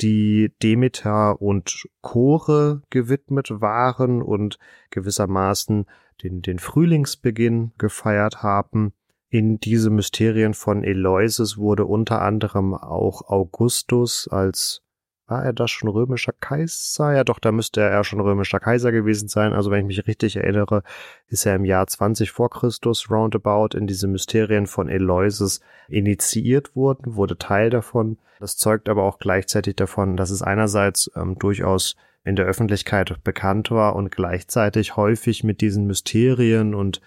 die 0.00 0.52
Demeter 0.62 1.40
und 1.40 1.86
Chore 2.00 2.82
gewidmet 2.90 3.50
waren 3.60 4.22
und 4.22 4.58
gewissermaßen 4.90 5.86
den, 6.22 6.42
den 6.42 6.58
Frühlingsbeginn 6.58 7.72
gefeiert 7.78 8.42
haben. 8.42 8.92
In 9.32 9.60
diese 9.60 9.90
Mysterien 9.90 10.54
von 10.54 10.82
Eleusis 10.82 11.56
wurde 11.56 11.84
unter 11.84 12.20
anderem 12.20 12.74
auch 12.74 13.28
Augustus 13.28 14.28
als 14.28 14.82
war 15.30 15.44
er 15.44 15.52
das 15.52 15.70
schon 15.70 15.88
römischer 15.88 16.32
Kaiser? 16.32 17.14
Ja, 17.14 17.22
doch, 17.22 17.38
da 17.38 17.52
müsste 17.52 17.80
er 17.80 17.92
ja 17.92 18.02
schon 18.02 18.18
römischer 18.18 18.58
Kaiser 18.58 18.90
gewesen 18.90 19.28
sein. 19.28 19.52
Also 19.52 19.70
wenn 19.70 19.82
ich 19.82 19.98
mich 19.98 20.08
richtig 20.08 20.34
erinnere, 20.34 20.82
ist 21.28 21.46
er 21.46 21.54
im 21.54 21.64
Jahr 21.64 21.86
20 21.86 22.32
vor 22.32 22.50
Christus 22.50 23.08
roundabout 23.08 23.76
in 23.76 23.86
diese 23.86 24.08
Mysterien 24.08 24.66
von 24.66 24.88
Eleusis 24.88 25.60
initiiert 25.88 26.74
worden, 26.74 27.14
wurde 27.14 27.38
Teil 27.38 27.70
davon. 27.70 28.18
Das 28.40 28.56
zeugt 28.56 28.88
aber 28.88 29.04
auch 29.04 29.20
gleichzeitig 29.20 29.76
davon, 29.76 30.16
dass 30.16 30.30
es 30.30 30.42
einerseits 30.42 31.08
ähm, 31.14 31.38
durchaus 31.38 31.94
in 32.24 32.34
der 32.34 32.46
Öffentlichkeit 32.46 33.22
bekannt 33.22 33.70
war 33.70 33.94
und 33.94 34.10
gleichzeitig 34.10 34.96
häufig 34.96 35.44
mit 35.44 35.60
diesen 35.60 35.86
Mysterien 35.86 36.74
und 36.74 37.00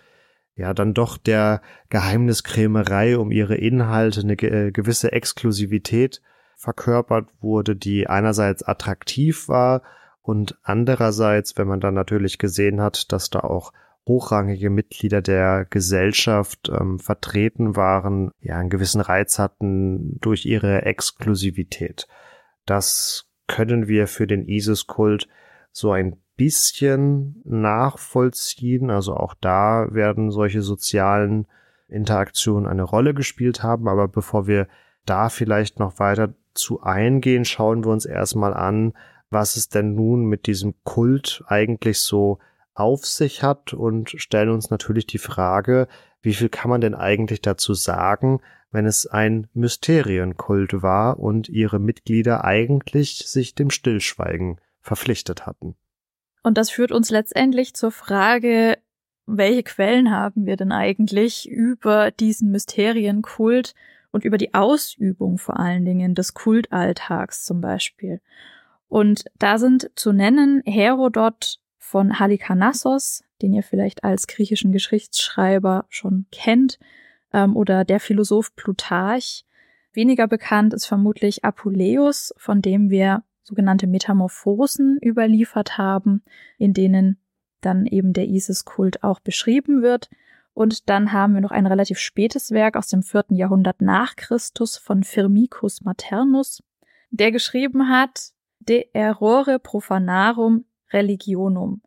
ja, 0.56 0.74
dann 0.74 0.94
doch 0.94 1.18
der 1.18 1.62
Geheimniskrämerei 1.89 3.18
um 3.18 3.32
ihre 3.32 3.56
Inhalte 3.56 4.22
eine 4.22 4.36
ge 4.36 4.72
gewisse 4.72 5.12
Exklusivität 5.12 6.22
verkörpert 6.56 7.28
wurde, 7.42 7.76
die 7.76 8.08
einerseits 8.08 8.63
attraktiv 8.63 9.48
war 9.48 9.82
und 10.22 10.58
andererseits, 10.63 11.58
wenn 11.58 11.68
man 11.68 11.82
dann 11.82 11.94
natürlich 11.94 12.38
gesehen 12.38 12.82
hat, 12.82 13.12
dass 13.12 13.30
da 13.30 13.39
auch 13.39 13.74
hochrangige 14.08 14.70
Mitglieder 14.70 15.22
der 15.22 15.66
Gesellschaft 15.66 16.70
ähm, 16.70 17.00
vertreten 17.00 17.76
waren, 17.76 18.32
ja, 18.39 18.58
einen 18.58 18.70
gewissen 18.70 19.02
Reiz 19.02 19.39
hatten 19.39 20.20
durch 20.20 20.46
ihre 20.46 20.84
Exklusivität. 20.84 22.08
Das 22.66 23.30
können 23.48 23.88
wir 23.88 24.08
für 24.08 24.28
den 24.28 24.48
ISIS-Kult 24.48 25.28
so 25.72 25.92
ein 25.92 26.23
bisschen 26.36 27.41
nachvollziehen. 27.46 28.89
Also 28.89 29.15
auch 29.15 29.36
da 29.39 29.88
werden 29.91 30.32
solche 30.32 30.62
sozialen 30.62 31.48
Interaktionen 31.88 32.67
eine 32.67 32.84
Rolle 32.84 33.13
gespielt 33.13 33.63
haben. 33.63 33.88
Aber 33.88 34.08
bevor 34.08 34.48
wir 34.48 34.67
da 35.06 35.30
vielleicht 35.30 35.80
noch 35.80 36.00
weiter 36.00 36.34
zu 36.54 36.82
eingehen, 36.82 37.46
schauen 37.46 37.84
wir 37.84 37.91
uns 37.91 38.06
erstmal 38.06 38.54
an, 38.54 38.93
was 39.30 39.56
es 39.56 39.69
denn 39.69 39.96
nun 39.96 40.26
mit 40.26 40.48
diesem 40.48 40.76
Kult 40.84 41.43
eigentlich 41.48 42.00
so 42.00 42.39
auf 42.76 43.06
sich 43.06 43.43
hat 43.43 43.74
und 43.74 44.12
stellen 44.12 44.50
uns 44.50 44.69
natürlich 44.69 45.06
die 45.06 45.17
Frage, 45.17 45.88
wie 46.22 46.34
viel 46.34 46.50
kann 46.50 46.69
man 46.69 46.82
denn 46.82 46.96
eigentlich 46.96 47.41
dazu 47.41 47.74
sagen, 47.74 48.39
wenn 48.72 48.86
es 48.86 49.06
ein 49.06 49.48
Mysterienkult 49.54 50.82
war 50.82 51.19
und 51.19 51.50
ihre 51.50 51.80
Mitglieder 51.80 52.43
eigentlich 52.43 53.28
sich 53.28 53.54
dem 53.54 53.69
Stillschweigen 53.69 54.60
verpflichtet 54.82 55.46
hatten. 55.46 55.76
Und 56.43 56.58
das 56.58 56.69
führt 56.69 56.91
uns 56.91 57.10
letztendlich 57.10 57.73
zur 57.73 57.91
Frage, 57.91 58.77
welche 59.25 59.63
Quellen 59.63 60.12
haben 60.12 60.45
wir 60.45 60.58
denn 60.58 60.71
eigentlich 60.71 61.49
über 61.49 62.12
diesen 62.12 62.51
Mysterienkult 62.51 63.73
und 64.12 64.25
über 64.25 64.38
die 64.38 64.53
Ausübung 64.53 65.38
vor 65.38 65.60
allen 65.60 65.86
Dingen 65.86 66.13
des 66.13 66.34
Kultalltags 66.34 67.45
zum 67.45 67.62
Beispiel. 67.62 68.21
Und 68.89 69.25
da 69.39 69.58
sind 69.58 69.89
zu 69.95 70.12
nennen 70.12 70.62
Herodot, 70.65 71.60
von 71.93 72.17
Halikarnassos, 72.17 73.23
den 73.43 73.53
ihr 73.53 73.62
vielleicht 73.62 74.03
als 74.03 74.25
griechischen 74.25 74.71
Geschichtsschreiber 74.71 75.86
schon 75.89 76.25
kennt, 76.32 76.79
ähm, 77.34 77.56
oder 77.56 77.86
der 77.86 77.99
Philosoph 77.99 78.56
Plutarch. 78.56 79.45
Weniger 79.91 80.27
bekannt 80.27 80.73
ist 80.73 80.88
vermutlich 80.88 81.43
Apuleius, 81.43 82.34
von 82.38 82.63
dem 82.63 82.89
wir 82.89 83.23
sogenannte 83.43 83.88
Metamorphosen 83.88 84.97
überliefert 85.03 85.77
haben, 85.77 86.23
in 86.58 86.73
denen 86.73 87.19
dann 87.62 87.86
eben 87.86 88.13
der 88.13 88.27
Isis-Kult 88.27 89.03
auch 89.03 89.19
beschrieben 89.19 89.82
wird. 89.82 90.10
Und 90.53 90.89
dann 90.89 91.12
haben 91.12 91.34
wir 91.34 91.41
noch 91.41 91.51
ein 91.51 91.65
relativ 91.65 91.99
spätes 91.99 92.51
Werk 92.51 92.75
aus 92.75 92.88
dem 92.88 93.03
vierten 93.03 93.36
Jahrhundert 93.36 93.82
nach 93.82 94.15
Christus 94.15 94.77
von 94.77 95.03
Firmicus 95.03 95.82
Maternus, 95.82 96.63
der 97.12 97.32
geschrieben 97.32 97.89
hat 97.89 98.32
De 98.60 98.88
errore 98.93 99.60
profanarum 99.60 100.65
religionum. 100.91 101.82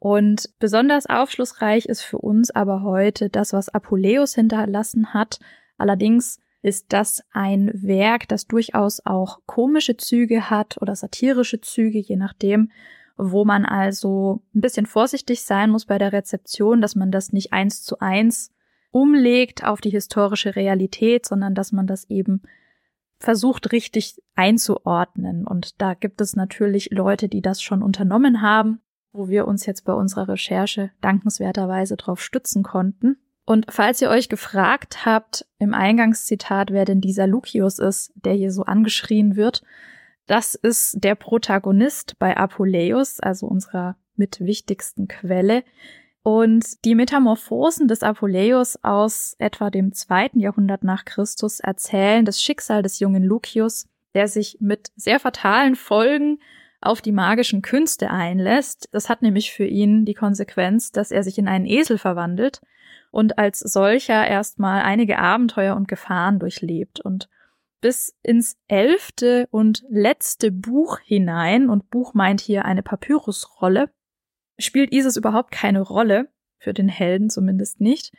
Und 0.00 0.48
besonders 0.58 1.06
aufschlussreich 1.06 1.86
ist 1.86 2.02
für 2.02 2.18
uns 2.18 2.50
aber 2.50 2.82
heute 2.82 3.28
das, 3.28 3.52
was 3.52 3.68
Apuleius 3.68 4.34
hinterlassen 4.34 5.14
hat. 5.14 5.38
Allerdings 5.76 6.40
ist 6.62 6.92
das 6.92 7.22
ein 7.32 7.70
Werk, 7.74 8.28
das 8.28 8.46
durchaus 8.46 9.04
auch 9.04 9.40
komische 9.46 9.96
Züge 9.96 10.48
hat 10.48 10.80
oder 10.80 10.94
satirische 10.94 11.60
Züge, 11.60 11.98
je 11.98 12.16
nachdem, 12.16 12.70
wo 13.16 13.44
man 13.44 13.64
also 13.66 14.42
ein 14.54 14.60
bisschen 14.60 14.86
vorsichtig 14.86 15.42
sein 15.42 15.70
muss 15.70 15.86
bei 15.86 15.98
der 15.98 16.12
Rezeption, 16.12 16.80
dass 16.80 16.94
man 16.94 17.10
das 17.10 17.32
nicht 17.32 17.52
eins 17.52 17.82
zu 17.82 17.98
eins 17.98 18.52
umlegt 18.90 19.64
auf 19.64 19.80
die 19.80 19.90
historische 19.90 20.54
Realität, 20.54 21.26
sondern 21.26 21.54
dass 21.54 21.72
man 21.72 21.86
das 21.86 22.08
eben 22.08 22.42
versucht 23.18 23.72
richtig 23.72 24.22
einzuordnen. 24.34 25.46
Und 25.46 25.80
da 25.80 25.94
gibt 25.94 26.20
es 26.20 26.36
natürlich 26.36 26.90
Leute, 26.90 27.28
die 27.28 27.40
das 27.40 27.62
schon 27.62 27.82
unternommen 27.82 28.42
haben, 28.42 28.80
wo 29.12 29.28
wir 29.28 29.46
uns 29.46 29.66
jetzt 29.66 29.84
bei 29.84 29.92
unserer 29.92 30.28
Recherche 30.28 30.90
dankenswerterweise 31.00 31.96
drauf 31.96 32.20
stützen 32.20 32.62
konnten. 32.62 33.18
Und 33.44 33.66
falls 33.70 34.00
ihr 34.00 34.10
euch 34.10 34.28
gefragt 34.28 35.04
habt 35.04 35.46
im 35.58 35.74
Eingangszitat, 35.74 36.70
wer 36.70 36.84
denn 36.84 37.00
dieser 37.00 37.26
Lucius 37.26 37.78
ist, 37.78 38.12
der 38.14 38.34
hier 38.34 38.52
so 38.52 38.62
angeschrien 38.62 39.36
wird, 39.36 39.62
das 40.26 40.54
ist 40.54 41.02
der 41.02 41.16
Protagonist 41.16 42.18
bei 42.18 42.36
Apuleius, 42.36 43.18
also 43.20 43.46
unserer 43.46 43.96
mit 44.14 44.40
wichtigsten 44.40 45.08
Quelle. 45.08 45.64
Und 46.22 46.84
die 46.84 46.94
Metamorphosen 46.94 47.88
des 47.88 48.04
Apuleius 48.04 48.78
aus 48.84 49.34
etwa 49.38 49.70
dem 49.70 49.92
zweiten 49.92 50.38
Jahrhundert 50.38 50.84
nach 50.84 51.04
Christus 51.04 51.58
erzählen 51.58 52.24
das 52.24 52.40
Schicksal 52.40 52.82
des 52.82 53.00
jungen 53.00 53.24
Lucius, 53.24 53.88
der 54.14 54.28
sich 54.28 54.58
mit 54.60 54.92
sehr 54.94 55.18
fatalen 55.18 55.74
Folgen 55.74 56.38
auf 56.82 57.00
die 57.00 57.12
magischen 57.12 57.62
Künste 57.62 58.10
einlässt. 58.10 58.88
Das 58.92 59.08
hat 59.08 59.22
nämlich 59.22 59.52
für 59.52 59.64
ihn 59.64 60.04
die 60.04 60.14
Konsequenz, 60.14 60.92
dass 60.92 61.10
er 61.10 61.22
sich 61.22 61.38
in 61.38 61.48
einen 61.48 61.66
Esel 61.66 61.98
verwandelt 61.98 62.60
und 63.10 63.38
als 63.38 63.60
solcher 63.60 64.26
erstmal 64.26 64.82
einige 64.82 65.18
Abenteuer 65.18 65.76
und 65.76 65.88
Gefahren 65.88 66.38
durchlebt. 66.38 67.00
Und 67.00 67.28
bis 67.80 68.16
ins 68.22 68.56
elfte 68.68 69.48
und 69.50 69.84
letzte 69.88 70.50
Buch 70.50 70.98
hinein, 71.00 71.68
und 71.68 71.90
Buch 71.90 72.14
meint 72.14 72.40
hier 72.40 72.64
eine 72.64 72.82
Papyrusrolle, 72.82 73.90
spielt 74.58 74.92
Isis 74.92 75.16
überhaupt 75.16 75.50
keine 75.50 75.80
Rolle, 75.80 76.28
für 76.58 76.72
den 76.72 76.88
Helden 76.88 77.28
zumindest 77.28 77.80
nicht. 77.80 78.12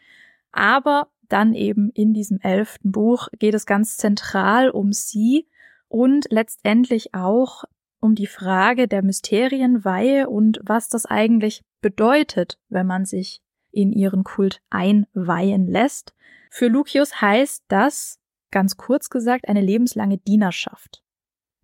Aber 0.52 1.08
dann 1.30 1.54
eben 1.54 1.89
in 1.89 2.13
diesem 2.13 2.39
elften 2.41 2.91
Buch 2.91 3.30
geht 3.39 3.56
es 3.56 3.65
ganz 3.65 3.97
zentral 3.97 4.69
um 4.69 4.91
sie 4.91 5.47
und 5.88 6.28
letztendlich 6.30 7.15
auch 7.15 7.63
um 8.04 8.16
die 8.16 8.28
Frage 8.28 8.88
der 8.88 9.02
Mysterienweihe 9.02 10.30
und 10.30 10.60
was 10.63 10.89
das 10.89 11.06
eigentlich 11.06 11.63
bedeutet, 11.82 12.60
wenn 12.70 12.86
man 12.86 13.06
sich 13.06 13.42
in 13.72 13.92
ihren 13.92 14.24
Kult 14.24 14.62
einweihen 14.70 15.68
lässt. 15.68 16.13
Für 16.52 16.68
Lucius 16.68 17.22
heißt 17.22 17.63
das, 17.70 18.20
ganz 18.52 18.78
kurz 18.78 19.10
gesagt, 19.10 19.48
eine 19.48 19.62
lebenslange 19.62 20.18
Dienerschaft. 20.18 21.02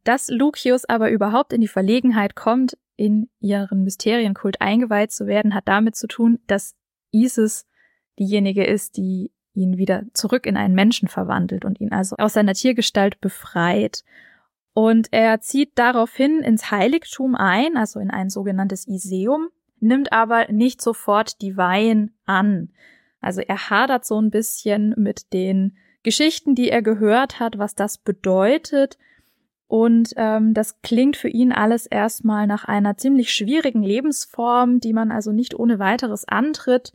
Dass 0.04 0.30
Lucius 0.30 0.86
aber 0.86 1.12
überhaupt 1.12 1.54
in 1.54 1.62
die 1.62 1.67
Verlegenheit 1.67 2.36
kommt, 2.36 2.78
in 2.95 3.30
ihren 3.39 3.84
Mysterienkult 3.84 4.62
eingeweiht 4.62 5.12
zu 5.12 5.28
werden, 5.28 5.54
hat 5.54 5.67
damit 5.67 5.95
zu 5.95 6.08
tun, 6.08 6.39
dass 6.47 6.73
Isis 7.12 7.67
diejenige 8.17 8.65
ist, 8.65 8.97
die 8.97 9.32
ihn 9.54 9.78
wieder 9.78 10.04
zurück 10.13 10.45
in 10.45 10.58
einen 10.58 10.73
Menschen 10.73 11.08
verwandelt 11.08 11.65
und 11.65 11.80
ihn 11.80 11.91
also 11.91 12.15
aus 12.17 12.34
seiner 12.34 12.54
Tiergestalt 12.54 13.19
befreit. 13.21 14.04
Und 14.79 15.09
er 15.11 15.41
zieht 15.41 15.71
daraufhin 15.75 16.39
ins 16.39 16.71
Heiligtum 16.71 17.35
ein, 17.35 17.75
also 17.75 17.99
in 17.99 18.09
ein 18.09 18.29
sogenanntes 18.29 18.87
Iseum, 18.87 19.49
nimmt 19.81 20.13
aber 20.13 20.49
nicht 20.49 20.81
sofort 20.81 21.41
die 21.41 21.57
Weihen 21.57 22.15
an. 22.25 22.69
Also 23.19 23.41
er 23.41 23.69
hadert 23.69 24.05
so 24.05 24.21
ein 24.21 24.29
bisschen 24.29 24.95
mit 24.95 25.33
den 25.33 25.75
Geschichten, 26.01 26.55
die 26.55 26.69
er 26.69 26.81
gehört 26.81 27.41
hat, 27.41 27.57
was 27.57 27.75
das 27.75 27.97
bedeutet. 27.97 28.97
Und 29.67 30.13
ähm, 30.15 30.53
das 30.53 30.81
klingt 30.81 31.17
für 31.17 31.27
ihn 31.27 31.51
alles 31.51 31.85
erstmal 31.85 32.47
nach 32.47 32.63
einer 32.63 32.95
ziemlich 32.95 33.33
schwierigen 33.33 33.83
Lebensform, 33.83 34.79
die 34.79 34.93
man 34.93 35.11
also 35.11 35.33
nicht 35.33 35.59
ohne 35.59 35.79
weiteres 35.79 36.25
antritt, 36.25 36.93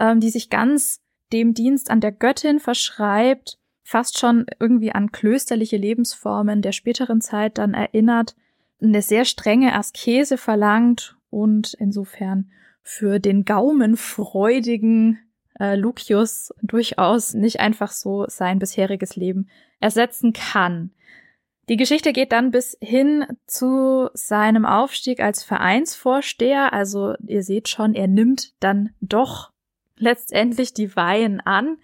ähm, 0.00 0.20
die 0.20 0.30
sich 0.30 0.48
ganz 0.48 1.02
dem 1.30 1.52
Dienst 1.52 1.90
an 1.90 2.00
der 2.00 2.12
Göttin 2.12 2.58
verschreibt, 2.58 3.58
fast 3.88 4.18
schon 4.18 4.44
irgendwie 4.60 4.92
an 4.92 5.12
klösterliche 5.12 5.78
Lebensformen 5.78 6.60
der 6.60 6.72
späteren 6.72 7.22
Zeit 7.22 7.56
dann 7.56 7.72
erinnert, 7.72 8.36
eine 8.82 9.00
sehr 9.00 9.24
strenge 9.24 9.74
Askese 9.74 10.36
verlangt 10.36 11.16
und 11.30 11.72
insofern 11.72 12.50
für 12.82 13.18
den 13.18 13.46
gaumenfreudigen 13.46 15.20
äh, 15.58 15.74
Lucius 15.74 16.52
durchaus 16.60 17.32
nicht 17.32 17.60
einfach 17.60 17.90
so 17.90 18.26
sein 18.28 18.58
bisheriges 18.58 19.16
Leben 19.16 19.48
ersetzen 19.80 20.34
kann. 20.34 20.90
Die 21.70 21.78
Geschichte 21.78 22.12
geht 22.12 22.32
dann 22.32 22.50
bis 22.50 22.76
hin 22.82 23.24
zu 23.46 24.10
seinem 24.12 24.66
Aufstieg 24.66 25.20
als 25.20 25.42
Vereinsvorsteher. 25.42 26.74
Also 26.74 27.14
ihr 27.26 27.42
seht 27.42 27.70
schon, 27.70 27.94
er 27.94 28.06
nimmt 28.06 28.52
dann 28.60 28.90
doch 29.00 29.50
letztendlich 29.96 30.74
die 30.74 30.94
Weihen 30.94 31.40
an. 31.40 31.78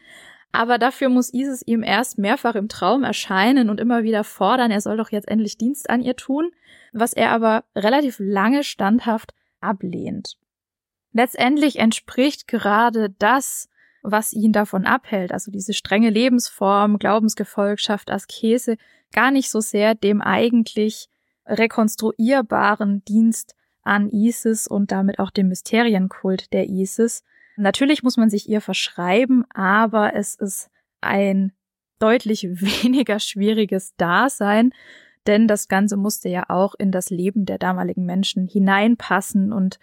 Aber 0.55 0.79
dafür 0.79 1.09
muss 1.09 1.35
Isis 1.35 1.63
ihm 1.67 1.83
erst 1.83 2.17
mehrfach 2.17 2.55
im 2.55 2.69
Traum 2.69 3.03
erscheinen 3.03 3.71
und 3.71 3.81
immer 3.81 4.05
wieder 4.05 4.23
fordern, 4.23 4.71
er 4.71 4.81
soll 4.81 4.97
doch 4.97 5.11
jetzt 5.11 5.27
endlich 5.27 5.59
Dienst 5.59 5.91
an 5.91 6.01
ihr 6.01 6.15
tun, 6.15 6.53
was 6.93 7.13
er 7.13 7.33
aber 7.33 7.65
relativ 7.75 8.21
lange 8.21 8.63
standhaft 8.63 9.35
ablehnt. 9.61 10.37
Letztendlich 11.13 11.81
entspricht 11.81 12.47
gerade 12.47 13.11
das, 13.19 13.69
was 14.03 14.33
ihn 14.33 14.53
davon 14.53 14.87
abhält, 14.87 15.33
also 15.33 15.51
diese 15.51 15.75
strenge 15.75 16.11
Lebensform, 16.11 17.01
Glaubensgefolgschaft, 17.01 18.09
Askese, 18.13 18.77
gar 19.13 19.33
nicht 19.33 19.51
so 19.51 19.59
sehr 19.59 19.97
dem 19.97 20.23
eigentlich 20.23 21.09
rekonstruierbaren 21.47 23.05
Dienst 23.05 23.57
an 23.83 24.09
Isis 24.09 24.69
und 24.69 24.93
damit 24.93 25.19
auch 25.19 25.31
dem 25.33 25.49
Mysterienkult 25.49 26.53
der 26.53 26.69
Isis. 26.69 27.25
Natürlich 27.57 28.03
muss 28.03 28.17
man 28.17 28.31
sich 28.31 28.49
ihr 28.49 28.61
verschreiben, 28.61 29.45
aber 29.53 30.15
es 30.15 30.35
ist 30.35 30.71
ein 31.01 31.53
deutlich 31.99 32.45
weniger 32.49 33.21
schwieriges 33.21 33.95
Dasein, 33.97 34.73
denn 35.27 35.49
das 35.49 35.69
Ganze 35.69 35.97
musste 35.97 36.29
ja 36.29 36.45
auch 36.49 36.75
in 36.75 36.93
das 36.93 37.11
Leben 37.11 37.47
der 37.47 37.59
damaligen 37.59 38.05
Menschen 38.05 38.47
hineinpassen 38.47 39.53
und 39.53 39.79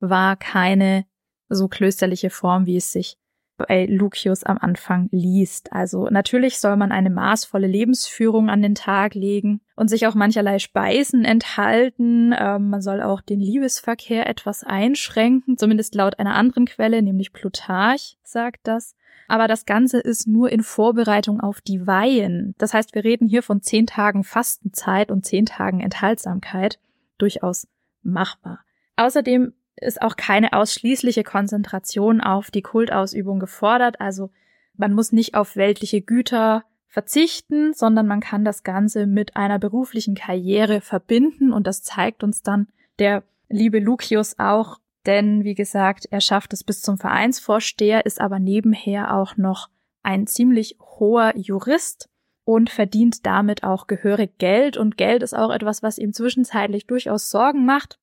war 0.00 0.36
keine 0.36 1.04
so 1.48 1.68
klösterliche 1.68 2.30
Form, 2.30 2.66
wie 2.66 2.76
es 2.76 2.92
sich 2.92 3.18
bei 3.58 3.86
Lucius 3.86 4.44
am 4.44 4.58
Anfang 4.58 5.08
liest. 5.10 5.72
Also 5.72 6.08
natürlich 6.08 6.58
soll 6.58 6.76
man 6.76 6.92
eine 6.92 7.10
maßvolle 7.10 7.66
Lebensführung 7.66 8.48
an 8.48 8.62
den 8.62 8.74
Tag 8.74 9.14
legen 9.14 9.60
und 9.76 9.88
sich 9.88 10.06
auch 10.06 10.14
mancherlei 10.14 10.58
Speisen 10.58 11.24
enthalten. 11.24 12.34
Ähm, 12.38 12.70
man 12.70 12.80
soll 12.80 13.02
auch 13.02 13.20
den 13.20 13.40
Liebesverkehr 13.40 14.28
etwas 14.28 14.64
einschränken, 14.64 15.58
zumindest 15.58 15.94
laut 15.94 16.18
einer 16.18 16.34
anderen 16.34 16.66
Quelle, 16.66 17.02
nämlich 17.02 17.32
Plutarch 17.32 18.16
sagt 18.22 18.60
das. 18.62 18.94
Aber 19.26 19.46
das 19.46 19.66
Ganze 19.66 19.98
ist 19.98 20.26
nur 20.26 20.50
in 20.50 20.62
Vorbereitung 20.62 21.40
auf 21.40 21.60
die 21.60 21.86
Weihen. 21.86 22.54
Das 22.56 22.72
heißt, 22.72 22.94
wir 22.94 23.04
reden 23.04 23.28
hier 23.28 23.42
von 23.42 23.60
zehn 23.60 23.86
Tagen 23.86 24.24
Fastenzeit 24.24 25.10
und 25.10 25.26
zehn 25.26 25.44
Tagen 25.44 25.80
Enthaltsamkeit. 25.80 26.78
Durchaus 27.18 27.68
machbar. 28.02 28.60
Außerdem 28.96 29.52
ist 29.80 30.02
auch 30.02 30.16
keine 30.16 30.52
ausschließliche 30.52 31.24
Konzentration 31.24 32.20
auf 32.20 32.50
die 32.50 32.62
Kultausübung 32.62 33.38
gefordert. 33.38 34.00
Also 34.00 34.30
man 34.76 34.92
muss 34.92 35.12
nicht 35.12 35.34
auf 35.34 35.56
weltliche 35.56 36.00
Güter 36.00 36.64
verzichten, 36.86 37.74
sondern 37.74 38.06
man 38.06 38.20
kann 38.20 38.44
das 38.44 38.62
Ganze 38.62 39.06
mit 39.06 39.36
einer 39.36 39.58
beruflichen 39.58 40.14
Karriere 40.14 40.80
verbinden. 40.80 41.52
Und 41.52 41.66
das 41.66 41.82
zeigt 41.82 42.22
uns 42.24 42.42
dann 42.42 42.68
der 42.98 43.22
liebe 43.48 43.78
Lucius 43.78 44.38
auch, 44.38 44.78
denn 45.06 45.44
wie 45.44 45.54
gesagt, 45.54 46.06
er 46.10 46.20
schafft 46.20 46.52
es 46.52 46.64
bis 46.64 46.82
zum 46.82 46.98
Vereinsvorsteher, 46.98 48.04
ist 48.04 48.20
aber 48.20 48.38
nebenher 48.38 49.14
auch 49.14 49.36
noch 49.36 49.68
ein 50.02 50.26
ziemlich 50.26 50.76
hoher 50.80 51.32
Jurist 51.36 52.08
und 52.44 52.70
verdient 52.70 53.26
damit 53.26 53.62
auch 53.62 53.86
gehörig 53.86 54.38
Geld. 54.38 54.76
Und 54.76 54.96
Geld 54.96 55.22
ist 55.22 55.36
auch 55.36 55.50
etwas, 55.50 55.82
was 55.82 55.98
ihm 55.98 56.12
zwischenzeitlich 56.12 56.86
durchaus 56.86 57.30
Sorgen 57.30 57.64
macht, 57.64 57.98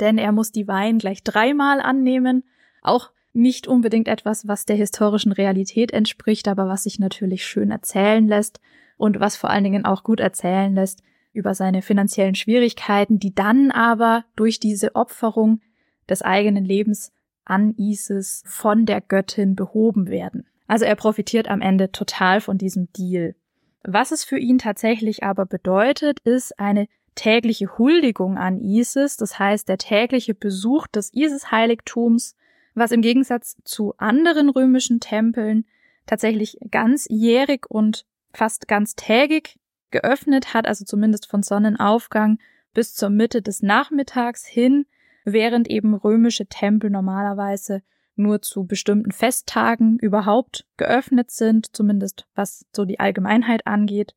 denn 0.00 0.18
er 0.18 0.32
muss 0.32 0.52
die 0.52 0.68
Wein 0.68 0.98
gleich 0.98 1.22
dreimal 1.22 1.80
annehmen. 1.80 2.44
Auch 2.82 3.10
nicht 3.32 3.68
unbedingt 3.68 4.08
etwas, 4.08 4.48
was 4.48 4.66
der 4.66 4.76
historischen 4.76 5.32
Realität 5.32 5.92
entspricht, 5.92 6.48
aber 6.48 6.68
was 6.68 6.84
sich 6.84 6.98
natürlich 6.98 7.44
schön 7.44 7.70
erzählen 7.70 8.26
lässt 8.26 8.60
und 8.96 9.20
was 9.20 9.36
vor 9.36 9.50
allen 9.50 9.64
Dingen 9.64 9.84
auch 9.84 10.02
gut 10.02 10.20
erzählen 10.20 10.74
lässt 10.74 11.02
über 11.32 11.54
seine 11.54 11.82
finanziellen 11.82 12.34
Schwierigkeiten, 12.34 13.18
die 13.18 13.34
dann 13.34 13.70
aber 13.70 14.24
durch 14.34 14.58
diese 14.58 14.96
Opferung 14.96 15.60
des 16.08 16.22
eigenen 16.22 16.64
Lebens 16.64 17.12
an 17.44 17.74
Isis 17.76 18.42
von 18.46 18.84
der 18.84 19.00
Göttin 19.00 19.54
behoben 19.54 20.08
werden. 20.08 20.46
Also 20.66 20.84
er 20.84 20.96
profitiert 20.96 21.48
am 21.48 21.60
Ende 21.60 21.92
total 21.92 22.40
von 22.40 22.58
diesem 22.58 22.92
Deal. 22.92 23.34
Was 23.82 24.12
es 24.12 24.24
für 24.24 24.38
ihn 24.38 24.58
tatsächlich 24.58 25.22
aber 25.22 25.46
bedeutet, 25.46 26.20
ist 26.20 26.58
eine 26.58 26.86
tägliche 27.14 27.78
Huldigung 27.78 28.38
an 28.38 28.60
Isis, 28.60 29.16
das 29.16 29.38
heißt 29.38 29.68
der 29.68 29.78
tägliche 29.78 30.34
Besuch 30.34 30.86
des 30.86 31.12
Isis-Heiligtums, 31.12 32.36
was 32.74 32.92
im 32.92 33.02
Gegensatz 33.02 33.56
zu 33.64 33.94
anderen 33.98 34.48
römischen 34.48 35.00
Tempeln 35.00 35.66
tatsächlich 36.06 36.58
ganzjährig 36.70 37.66
und 37.68 38.06
fast 38.32 38.68
ganztägig 38.68 39.58
geöffnet 39.90 40.54
hat, 40.54 40.66
also 40.66 40.84
zumindest 40.84 41.26
von 41.28 41.42
Sonnenaufgang 41.42 42.38
bis 42.74 42.94
zur 42.94 43.10
Mitte 43.10 43.42
des 43.42 43.62
Nachmittags 43.62 44.46
hin, 44.46 44.86
während 45.24 45.68
eben 45.68 45.94
römische 45.94 46.46
Tempel 46.46 46.90
normalerweise 46.90 47.82
nur 48.16 48.42
zu 48.42 48.64
bestimmten 48.64 49.12
Festtagen 49.12 49.98
überhaupt 49.98 50.66
geöffnet 50.76 51.30
sind, 51.30 51.74
zumindest 51.74 52.26
was 52.34 52.66
so 52.74 52.84
die 52.84 53.00
Allgemeinheit 53.00 53.66
angeht. 53.66 54.14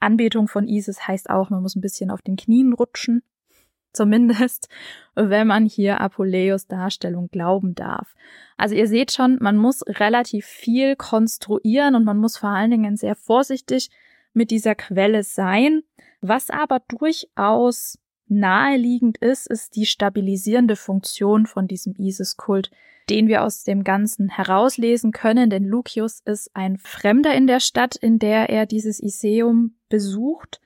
Anbetung 0.00 0.48
von 0.48 0.66
Isis 0.66 1.06
heißt 1.06 1.30
auch, 1.30 1.50
man 1.50 1.62
muss 1.62 1.76
ein 1.76 1.80
bisschen 1.80 2.10
auf 2.10 2.22
den 2.22 2.36
Knien 2.36 2.72
rutschen. 2.72 3.22
Zumindest, 3.92 4.68
wenn 5.16 5.48
man 5.48 5.66
hier 5.66 6.00
Apuleius 6.00 6.68
Darstellung 6.68 7.28
glauben 7.28 7.74
darf. 7.74 8.14
Also 8.56 8.76
ihr 8.76 8.86
seht 8.86 9.10
schon, 9.10 9.38
man 9.40 9.56
muss 9.56 9.82
relativ 9.86 10.46
viel 10.46 10.94
konstruieren 10.94 11.96
und 11.96 12.04
man 12.04 12.18
muss 12.18 12.36
vor 12.36 12.50
allen 12.50 12.70
Dingen 12.70 12.96
sehr 12.96 13.16
vorsichtig 13.16 13.90
mit 14.32 14.52
dieser 14.52 14.76
Quelle 14.76 15.24
sein. 15.24 15.82
Was 16.20 16.50
aber 16.50 16.80
durchaus 16.86 17.98
naheliegend 18.28 19.18
ist, 19.18 19.48
ist 19.48 19.74
die 19.74 19.86
stabilisierende 19.86 20.76
Funktion 20.76 21.46
von 21.46 21.66
diesem 21.66 21.94
Isis-Kult, 21.98 22.70
den 23.10 23.28
wir 23.28 23.42
aus 23.42 23.64
dem 23.64 23.84
Ganzen 23.84 24.28
herauslesen 24.28 25.10
können, 25.12 25.50
denn 25.50 25.64
Lucius 25.64 26.20
ist 26.24 26.50
ein 26.54 26.78
Fremder 26.78 27.34
in 27.34 27.46
der 27.46 27.60
Stadt, 27.60 27.96
in 27.96 28.18
der 28.18 28.48
er 28.48 28.66
dieses 28.66 29.02
Iseum 29.02 29.74
besucht 29.88 30.60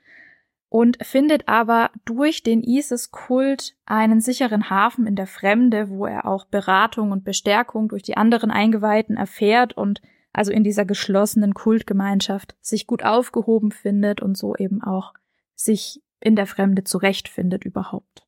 und 0.69 0.97
findet 1.03 1.47
aber 1.47 1.89
durch 2.05 2.43
den 2.43 2.61
Isis-Kult 2.61 3.75
einen 3.85 4.21
sicheren 4.21 4.69
Hafen 4.69 5.07
in 5.07 5.15
der 5.15 5.27
Fremde, 5.27 5.89
wo 5.89 6.05
er 6.05 6.25
auch 6.25 6.45
Beratung 6.45 7.11
und 7.11 7.23
Bestärkung 7.23 7.87
durch 7.87 8.03
die 8.03 8.17
anderen 8.17 8.51
Eingeweihten 8.51 9.17
erfährt 9.17 9.75
und 9.75 10.01
also 10.31 10.51
in 10.51 10.63
dieser 10.63 10.85
geschlossenen 10.85 11.53
Kultgemeinschaft 11.53 12.55
sich 12.61 12.87
gut 12.87 13.03
aufgehoben 13.03 13.71
findet 13.71 14.21
und 14.21 14.37
so 14.37 14.55
eben 14.55 14.83
auch 14.83 15.13
sich 15.55 16.03
in 16.19 16.35
der 16.35 16.45
Fremde 16.45 16.83
zurechtfindet 16.83 17.63
überhaupt. 17.63 18.27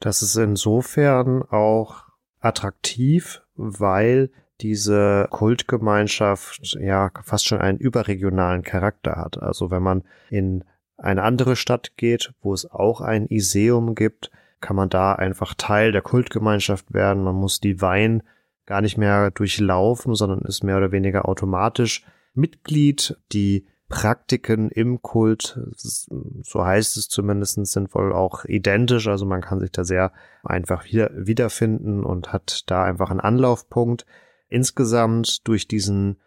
Das 0.00 0.22
ist 0.22 0.36
insofern 0.36 1.42
auch 1.42 2.09
attraktiv, 2.40 3.42
weil 3.54 4.30
diese 4.60 5.26
Kultgemeinschaft 5.30 6.76
ja 6.80 7.10
fast 7.22 7.46
schon 7.46 7.60
einen 7.60 7.78
überregionalen 7.78 8.62
Charakter 8.62 9.16
hat. 9.16 9.42
Also 9.42 9.70
wenn 9.70 9.82
man 9.82 10.02
in 10.28 10.64
eine 10.98 11.22
andere 11.22 11.56
Stadt 11.56 11.96
geht, 11.96 12.32
wo 12.42 12.52
es 12.52 12.70
auch 12.70 13.00
ein 13.00 13.26
Iseum 13.26 13.94
gibt, 13.94 14.30
kann 14.60 14.76
man 14.76 14.90
da 14.90 15.14
einfach 15.14 15.54
Teil 15.54 15.92
der 15.92 16.02
Kultgemeinschaft 16.02 16.92
werden. 16.92 17.22
Man 17.22 17.34
muss 17.34 17.60
die 17.60 17.80
Wein 17.80 18.22
gar 18.66 18.82
nicht 18.82 18.98
mehr 18.98 19.30
durchlaufen, 19.30 20.14
sondern 20.14 20.42
ist 20.42 20.62
mehr 20.62 20.76
oder 20.76 20.92
weniger 20.92 21.26
automatisch 21.26 22.04
Mitglied. 22.34 23.16
Die 23.32 23.66
Praktiken 23.90 24.70
im 24.70 25.02
Kult, 25.02 25.58
so 25.74 26.64
heißt 26.64 26.96
es 26.96 27.08
zumindest, 27.08 27.66
sind 27.66 27.92
wohl 27.92 28.12
auch 28.12 28.44
identisch. 28.44 29.08
Also 29.08 29.26
man 29.26 29.40
kann 29.40 29.58
sich 29.58 29.72
da 29.72 29.84
sehr 29.84 30.12
einfach 30.44 30.84
wieder, 30.84 31.10
wiederfinden 31.12 32.04
und 32.04 32.32
hat 32.32 32.62
da 32.70 32.84
einfach 32.84 33.10
einen 33.10 33.20
Anlaufpunkt. 33.20 34.06
Insgesamt 34.48 35.46
durch 35.48 35.66
diesen, 35.66 36.20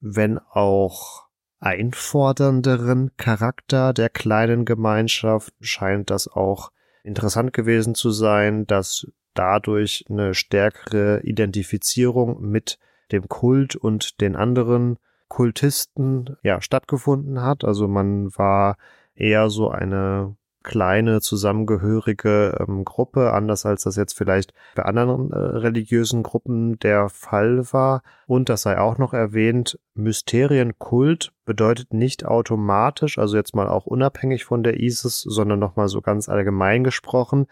wenn 0.00 0.38
auch 0.38 1.26
einfordernderen 1.60 3.10
Charakter 3.18 3.92
der 3.92 4.08
kleinen 4.08 4.64
Gemeinschaft 4.64 5.52
scheint 5.60 6.08
das 6.08 6.26
auch 6.26 6.72
interessant 7.04 7.52
gewesen 7.52 7.94
zu 7.94 8.10
sein, 8.12 8.66
dass 8.66 9.06
dadurch 9.34 10.06
eine 10.08 10.32
stärkere 10.32 11.20
Identifizierung 11.22 12.40
mit 12.40 12.78
dem 13.12 13.28
Kult 13.28 13.76
und 13.76 14.22
den 14.22 14.36
anderen 14.36 14.98
Kultisten 15.30 16.36
ja 16.42 16.60
stattgefunden 16.60 17.40
hat. 17.40 17.64
Also 17.64 17.88
man 17.88 18.36
war 18.36 18.76
eher 19.14 19.48
so 19.48 19.70
eine 19.70 20.36
kleine 20.62 21.22
zusammengehörige 21.22 22.58
ähm, 22.60 22.84
Gruppe, 22.84 23.32
anders 23.32 23.64
als 23.64 23.84
das 23.84 23.96
jetzt 23.96 24.18
vielleicht 24.18 24.52
bei 24.74 24.82
anderen 24.82 25.32
äh, 25.32 25.38
religiösen 25.38 26.22
Gruppen 26.22 26.78
der 26.80 27.08
Fall 27.08 27.72
war. 27.72 28.02
Und 28.26 28.50
das 28.50 28.62
sei 28.62 28.78
auch 28.78 28.98
noch 28.98 29.14
erwähnt, 29.14 29.78
Mysterienkult 29.94 31.32
bedeutet 31.46 31.94
nicht 31.94 32.26
automatisch, 32.26 33.18
also 33.18 33.36
jetzt 33.36 33.54
mal 33.54 33.68
auch 33.68 33.86
unabhängig 33.86 34.44
von 34.44 34.62
der 34.62 34.80
ISIS, 34.80 35.20
sondern 35.22 35.58
nochmal 35.58 35.88
so 35.88 36.02
ganz 36.02 36.28
allgemein 36.28 36.84
gesprochen, 36.84 37.46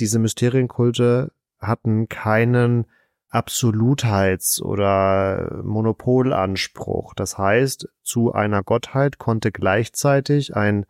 diese 0.00 0.18
Mysterienkulte 0.18 1.30
hatten 1.60 2.08
keinen 2.08 2.86
Absolutheits- 3.30 4.62
oder 4.62 5.60
Monopolanspruch. 5.62 7.14
Das 7.14 7.36
heißt, 7.36 7.88
zu 8.02 8.32
einer 8.32 8.62
Gottheit 8.62 9.18
konnte 9.18 9.52
gleichzeitig 9.52 10.56
ein 10.56 10.86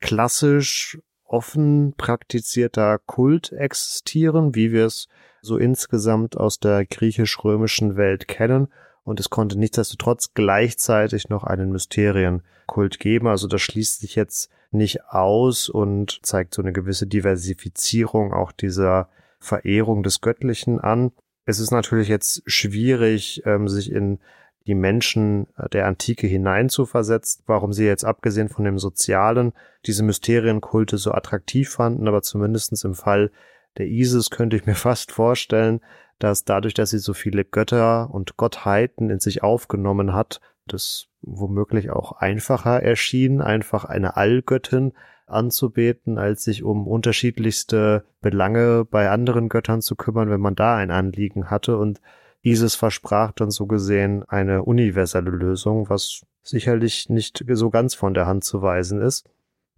klassisch 0.00 0.98
offen 1.24 1.94
praktizierter 1.96 2.98
Kult 2.98 3.52
existieren, 3.52 4.54
wie 4.54 4.72
wir 4.72 4.86
es 4.86 5.08
so 5.42 5.56
insgesamt 5.56 6.36
aus 6.36 6.58
der 6.58 6.86
griechisch-römischen 6.86 7.96
Welt 7.96 8.28
kennen. 8.28 8.68
Und 9.02 9.20
es 9.20 9.30
konnte 9.30 9.58
nichtsdestotrotz 9.58 10.34
gleichzeitig 10.34 11.28
noch 11.28 11.44
einen 11.44 11.72
Mysterienkult 11.72 13.00
geben. 13.00 13.26
Also 13.26 13.48
das 13.48 13.62
schließt 13.62 14.00
sich 14.00 14.14
jetzt 14.14 14.50
nicht 14.70 15.04
aus 15.06 15.68
und 15.68 16.20
zeigt 16.22 16.54
so 16.54 16.62
eine 16.62 16.72
gewisse 16.72 17.06
Diversifizierung 17.06 18.32
auch 18.32 18.52
dieser 18.52 19.08
Verehrung 19.40 20.02
des 20.02 20.20
Göttlichen 20.20 20.78
an. 20.80 21.12
Es 21.48 21.60
ist 21.60 21.70
natürlich 21.70 22.08
jetzt 22.08 22.42
schwierig, 22.44 23.40
ähm, 23.46 23.68
sich 23.68 23.90
in 23.90 24.18
die 24.66 24.74
Menschen 24.74 25.46
äh, 25.56 25.66
der 25.70 25.86
Antike 25.86 26.26
hineinzuversetzen, 26.26 27.42
warum 27.46 27.72
sie 27.72 27.86
jetzt 27.86 28.04
abgesehen 28.04 28.50
von 28.50 28.66
dem 28.66 28.78
Sozialen 28.78 29.54
diese 29.86 30.02
Mysterienkulte 30.02 30.98
so 30.98 31.10
attraktiv 31.12 31.70
fanden, 31.70 32.06
aber 32.06 32.20
zumindestens 32.20 32.84
im 32.84 32.92
Fall 32.92 33.30
der 33.78 33.86
Isis 33.86 34.28
könnte 34.28 34.56
ich 34.56 34.66
mir 34.66 34.74
fast 34.88 35.10
vorstellen, 35.10 35.80
dass 36.18 36.44
dadurch, 36.44 36.74
dass 36.74 36.90
sie 36.90 36.98
so 36.98 37.14
viele 37.14 37.46
Götter 37.46 38.10
und 38.12 38.36
Gottheiten 38.36 39.08
in 39.08 39.18
sich 39.18 39.42
aufgenommen 39.42 40.12
hat, 40.12 40.42
das 40.66 41.06
womöglich 41.22 41.88
auch 41.88 42.12
einfacher 42.12 42.82
erschien, 42.82 43.40
einfach 43.40 43.86
eine 43.86 44.18
Allgöttin 44.18 44.92
anzubeten, 45.30 46.18
als 46.18 46.44
sich 46.44 46.62
um 46.62 46.86
unterschiedlichste 46.86 48.04
Belange 48.20 48.84
bei 48.84 49.10
anderen 49.10 49.48
Göttern 49.48 49.80
zu 49.80 49.96
kümmern, 49.96 50.30
wenn 50.30 50.40
man 50.40 50.54
da 50.54 50.76
ein 50.76 50.90
Anliegen 50.90 51.50
hatte. 51.50 51.76
Und 51.76 52.00
Isis 52.42 52.74
versprach 52.74 53.32
dann 53.32 53.50
so 53.50 53.66
gesehen 53.66 54.24
eine 54.28 54.62
universelle 54.62 55.30
Lösung, 55.30 55.88
was 55.88 56.22
sicherlich 56.42 57.08
nicht 57.08 57.44
so 57.48 57.70
ganz 57.70 57.94
von 57.94 58.14
der 58.14 58.26
Hand 58.26 58.44
zu 58.44 58.62
weisen 58.62 59.00
ist. 59.00 59.28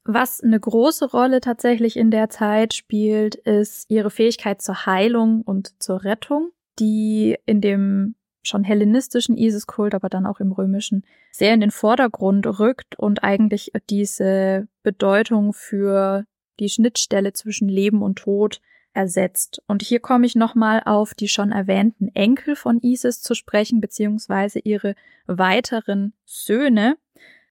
Was 0.05 0.41
eine 0.41 0.59
große 0.59 1.11
Rolle 1.11 1.41
tatsächlich 1.41 1.97
in 1.97 2.11
der 2.11 2.31
Zeit 2.31 2.75
spielt, 2.75 3.35
ist 3.35 3.91
ihre 3.91 4.11
Fähigkeit 4.11 4.63
zur 4.63 4.87
Heilung 4.87 5.43
und 5.43 5.83
zur 5.83 6.05
Rettung, 6.05 6.51
die 6.79 7.37
in 7.45 7.61
dem 7.61 8.15
schon 8.43 8.65
hellenistischen 8.65 9.37
Isis-Kult, 9.37 9.95
aber 9.95 10.09
dann 10.09 10.27
auch 10.27 10.41
im 10.41 10.53
römischen, 10.53 11.05
sehr 11.31 11.55
in 11.55 11.61
den 11.61 11.71
Vordergrund 11.71 12.47
rückt 12.59 12.99
und 12.99 13.23
eigentlich 13.23 13.73
diese 13.89 14.69
Bedeutung 14.83 15.53
für 15.53 16.25
die 16.59 16.69
Schnittstelle 16.69 17.33
zwischen 17.33 17.69
Leben 17.69 18.03
und 18.03 18.19
Tod 18.19 18.61
ersetzt. 18.93 19.63
Und 19.67 19.83
hier 19.83 20.01
komme 20.01 20.27
ich 20.27 20.35
nochmal 20.35 20.83
auf 20.85 21.15
die 21.15 21.29
schon 21.29 21.53
erwähnten 21.53 22.09
Enkel 22.15 22.57
von 22.57 22.81
Isis 22.81 23.23
zu 23.23 23.35
sprechen, 23.35 23.81
beziehungsweise 23.81 24.59
ihre 24.59 24.95
weiteren 25.27 26.13
Söhne, 26.25 26.97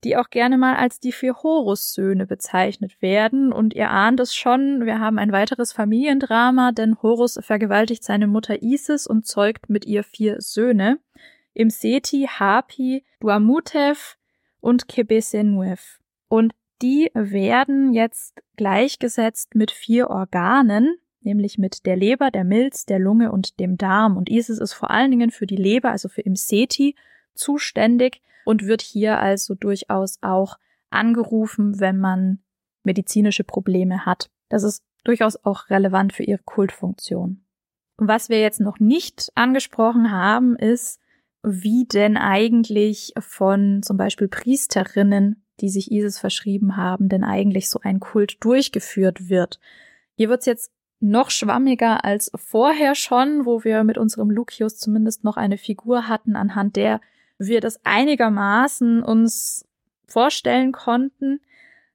die 0.04 0.16
auch 0.16 0.30
gerne 0.30 0.58
mal 0.58 0.76
als 0.76 1.00
die 1.00 1.12
vier 1.12 1.42
Horus-Söhne 1.42 2.26
bezeichnet 2.26 3.00
werden. 3.02 3.52
Und 3.52 3.74
ihr 3.74 3.90
ahnt 3.90 4.20
es 4.20 4.34
schon, 4.34 4.86
wir 4.86 4.98
haben 4.98 5.18
ein 5.18 5.32
weiteres 5.32 5.72
Familiendrama, 5.72 6.72
denn 6.72 7.02
Horus 7.02 7.38
vergewaltigt 7.42 8.04
seine 8.04 8.26
Mutter 8.26 8.62
Isis 8.62 9.06
und 9.06 9.26
zeugt 9.26 9.68
mit 9.68 9.84
ihr 9.84 10.04
vier 10.04 10.40
Söhne. 10.40 10.98
Im 11.52 11.70
Seti, 11.70 12.28
Hapi, 12.30 13.04
Duamutev 13.20 14.16
und 14.60 14.88
Kebesenuev. 14.88 15.98
Und 16.28 16.52
die 16.82 17.10
werden 17.14 17.92
jetzt 17.92 18.40
gleichgesetzt 18.56 19.54
mit 19.54 19.70
vier 19.70 20.08
Organen, 20.08 20.96
nämlich 21.20 21.58
mit 21.58 21.84
der 21.84 21.96
Leber, 21.96 22.30
der 22.30 22.44
Milz, 22.44 22.86
der 22.86 22.98
Lunge 22.98 23.32
und 23.32 23.60
dem 23.60 23.76
Darm. 23.76 24.16
Und 24.16 24.30
Isis 24.30 24.58
ist 24.58 24.72
vor 24.72 24.90
allen 24.90 25.10
Dingen 25.10 25.30
für 25.30 25.46
die 25.46 25.56
Leber, 25.56 25.90
also 25.90 26.08
für 26.08 26.22
Imseti, 26.22 26.94
zuständig 27.34 28.22
und 28.44 28.66
wird 28.66 28.82
hier 28.82 29.18
also 29.20 29.54
durchaus 29.54 30.18
auch 30.22 30.58
angerufen, 30.90 31.80
wenn 31.80 31.98
man 31.98 32.40
medizinische 32.82 33.44
Probleme 33.44 34.06
hat. 34.06 34.30
Das 34.48 34.62
ist 34.62 34.82
durchaus 35.04 35.44
auch 35.44 35.70
relevant 35.70 36.12
für 36.12 36.24
ihre 36.24 36.42
Kultfunktion. 36.42 37.44
Was 37.96 38.28
wir 38.28 38.40
jetzt 38.40 38.60
noch 38.60 38.80
nicht 38.80 39.30
angesprochen 39.34 40.10
haben, 40.10 40.56
ist, 40.56 41.00
wie 41.42 41.86
denn 41.86 42.16
eigentlich 42.16 43.12
von 43.18 43.82
zum 43.82 43.96
Beispiel 43.96 44.28
Priesterinnen, 44.28 45.44
die 45.60 45.68
sich 45.68 45.92
Isis 45.92 46.18
verschrieben 46.18 46.76
haben, 46.76 47.08
denn 47.08 47.24
eigentlich 47.24 47.68
so 47.68 47.80
ein 47.82 48.00
Kult 48.00 48.42
durchgeführt 48.42 49.28
wird. 49.28 49.60
Hier 50.16 50.28
wird's 50.28 50.46
jetzt 50.46 50.72
noch 51.00 51.30
schwammiger 51.30 52.04
als 52.04 52.30
vorher 52.34 52.94
schon, 52.94 53.46
wo 53.46 53.64
wir 53.64 53.84
mit 53.84 53.96
unserem 53.96 54.30
Lucius 54.30 54.76
zumindest 54.76 55.24
noch 55.24 55.36
eine 55.36 55.56
Figur 55.56 56.08
hatten, 56.08 56.36
anhand 56.36 56.76
der 56.76 57.00
wir 57.48 57.60
das 57.60 57.80
einigermaßen 57.84 59.02
uns 59.02 59.66
vorstellen 60.06 60.72
konnten. 60.72 61.40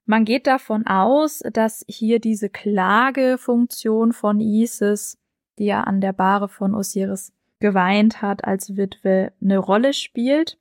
Man 0.05 0.25
geht 0.25 0.47
davon 0.47 0.85
aus, 0.85 1.41
dass 1.53 1.83
hier 1.87 2.19
diese 2.19 2.49
Klagefunktion 2.49 4.13
von 4.13 4.39
Isis, 4.39 5.17
die 5.57 5.65
ja 5.65 5.81
an 5.81 6.01
der 6.01 6.13
Bahre 6.13 6.47
von 6.47 6.75
Osiris 6.75 7.33
geweint 7.59 8.21
hat 8.21 8.43
als 8.43 8.75
Witwe, 8.75 9.31
eine 9.41 9.57
Rolle 9.57 9.93
spielt 9.93 10.57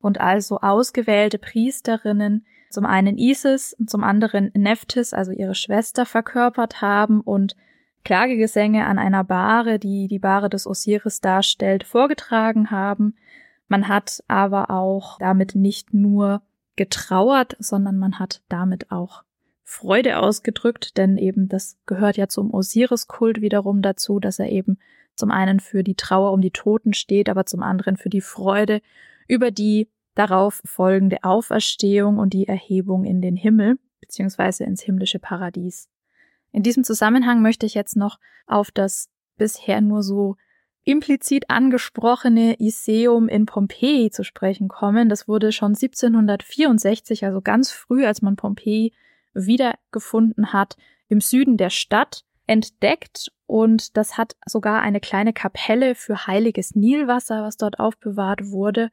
und 0.00 0.20
also 0.20 0.58
ausgewählte 0.58 1.38
Priesterinnen 1.38 2.44
zum 2.70 2.86
einen 2.86 3.18
Isis 3.18 3.74
und 3.78 3.90
zum 3.90 4.02
anderen 4.02 4.50
Nephthys, 4.54 5.12
also 5.12 5.30
ihre 5.30 5.54
Schwester, 5.54 6.06
verkörpert 6.06 6.80
haben 6.80 7.20
und 7.20 7.54
Klagegesänge 8.04 8.86
an 8.86 8.98
einer 8.98 9.24
Bahre, 9.24 9.78
die 9.78 10.08
die 10.08 10.18
Bahre 10.18 10.50
des 10.50 10.66
Osiris 10.66 11.20
darstellt, 11.20 11.84
vorgetragen 11.84 12.70
haben. 12.70 13.14
Man 13.72 13.88
hat 13.88 14.22
aber 14.28 14.68
auch 14.68 15.16
damit 15.18 15.54
nicht 15.54 15.94
nur 15.94 16.42
getrauert, 16.76 17.56
sondern 17.58 17.96
man 17.96 18.18
hat 18.18 18.42
damit 18.50 18.90
auch 18.90 19.24
Freude 19.62 20.18
ausgedrückt, 20.18 20.98
denn 20.98 21.16
eben 21.16 21.48
das 21.48 21.78
gehört 21.86 22.18
ja 22.18 22.28
zum 22.28 22.52
Osiris-Kult 22.52 23.40
wiederum 23.40 23.80
dazu, 23.80 24.20
dass 24.20 24.38
er 24.38 24.50
eben 24.50 24.76
zum 25.16 25.30
einen 25.30 25.58
für 25.58 25.82
die 25.82 25.94
Trauer 25.94 26.32
um 26.32 26.42
die 26.42 26.50
Toten 26.50 26.92
steht, 26.92 27.30
aber 27.30 27.46
zum 27.46 27.62
anderen 27.62 27.96
für 27.96 28.10
die 28.10 28.20
Freude 28.20 28.82
über 29.26 29.50
die 29.50 29.88
darauf 30.14 30.60
folgende 30.66 31.24
Auferstehung 31.24 32.18
und 32.18 32.34
die 32.34 32.46
Erhebung 32.46 33.06
in 33.06 33.22
den 33.22 33.36
Himmel 33.36 33.78
beziehungsweise 34.02 34.64
ins 34.64 34.82
himmlische 34.82 35.18
Paradies. 35.18 35.88
In 36.50 36.62
diesem 36.62 36.84
Zusammenhang 36.84 37.40
möchte 37.40 37.64
ich 37.64 37.72
jetzt 37.72 37.96
noch 37.96 38.18
auf 38.46 38.70
das 38.70 39.08
bisher 39.38 39.80
nur 39.80 40.02
so 40.02 40.36
implizit 40.84 41.48
angesprochene 41.48 42.56
Iseum 42.58 43.28
in 43.28 43.46
Pompeji 43.46 44.10
zu 44.10 44.24
sprechen 44.24 44.68
kommen. 44.68 45.08
Das 45.08 45.28
wurde 45.28 45.52
schon 45.52 45.74
1764, 45.74 47.24
also 47.24 47.40
ganz 47.40 47.70
früh, 47.70 48.04
als 48.04 48.22
man 48.22 48.36
Pompeji 48.36 48.92
wiedergefunden 49.34 50.52
hat, 50.52 50.76
im 51.08 51.20
Süden 51.20 51.56
der 51.56 51.70
Stadt 51.70 52.24
entdeckt 52.46 53.30
und 53.46 53.96
das 53.96 54.16
hat 54.16 54.34
sogar 54.46 54.80
eine 54.80 54.98
kleine 54.98 55.32
Kapelle 55.32 55.94
für 55.94 56.26
heiliges 56.26 56.74
Nilwasser, 56.74 57.42
was 57.42 57.56
dort 57.56 57.78
aufbewahrt 57.78 58.50
wurde. 58.50 58.90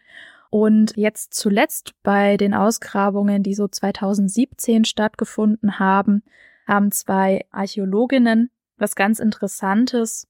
Und 0.50 0.98
jetzt 0.98 1.34
zuletzt 1.34 1.94
bei 2.04 2.36
den 2.36 2.54
Ausgrabungen, 2.54 3.42
die 3.44 3.54
so 3.54 3.68
2017 3.68 4.84
stattgefunden 4.84 5.80
haben, 5.80 6.24
haben 6.68 6.92
zwei 6.92 7.46
Archäologinnen 7.52 8.50
was 8.78 8.96
ganz 8.96 9.20
Interessantes 9.20 10.28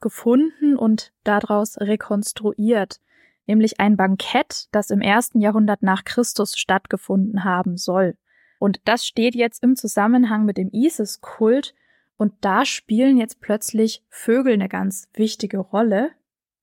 gefunden 0.00 0.76
und 0.76 1.12
daraus 1.24 1.78
rekonstruiert, 1.78 3.00
nämlich 3.46 3.80
ein 3.80 3.96
Bankett, 3.96 4.68
das 4.72 4.90
im 4.90 5.00
ersten 5.00 5.40
Jahrhundert 5.40 5.82
nach 5.82 6.04
Christus 6.04 6.56
stattgefunden 6.56 7.44
haben 7.44 7.76
soll. 7.76 8.16
Und 8.58 8.80
das 8.84 9.06
steht 9.06 9.34
jetzt 9.34 9.62
im 9.62 9.76
Zusammenhang 9.76 10.44
mit 10.44 10.58
dem 10.58 10.70
Isis-Kult 10.72 11.74
und 12.16 12.34
da 12.40 12.64
spielen 12.64 13.16
jetzt 13.16 13.40
plötzlich 13.40 14.02
Vögel 14.10 14.54
eine 14.54 14.68
ganz 14.68 15.08
wichtige 15.14 15.58
Rolle, 15.58 16.10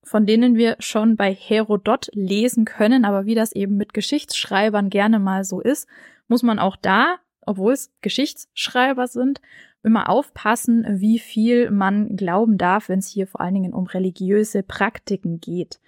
von 0.04 0.26
denen 0.26 0.56
wir 0.56 0.76
schon 0.80 1.16
bei 1.16 1.34
Herodot 1.34 2.10
lesen 2.14 2.66
können, 2.66 3.06
aber 3.06 3.26
wie 3.26 3.36
das 3.36 3.54
eben 3.54 3.78
mit 3.78 3.94
Geschichtsschreibern 3.94 4.90
gerne 4.90 5.18
mal 5.18 5.44
so 5.44 5.62
ist, 5.62 5.88
muss 6.28 6.44
man 6.44 6.60
auch 6.60 6.76
da, 6.76 7.18
obwohl 7.42 7.74
es 7.74 7.92
Geschichtsschreiber 8.02 9.08
sind, 9.08 9.42
immer 9.86 10.10
aufpassen, 10.10 10.86
wie 11.00 11.20
viel 11.20 11.72
man 11.72 12.16
glauben 12.16 12.58
darf, 12.58 12.90
wenn 12.90 13.00
es 13.00 13.08
hier 13.08 13.28
vor 13.28 13.42
allen 13.42 13.54
Dingen 13.54 13.74
um 13.74 13.86
religiöse 13.86 14.64
Praktiken 14.64 15.40
geht. 15.40 15.80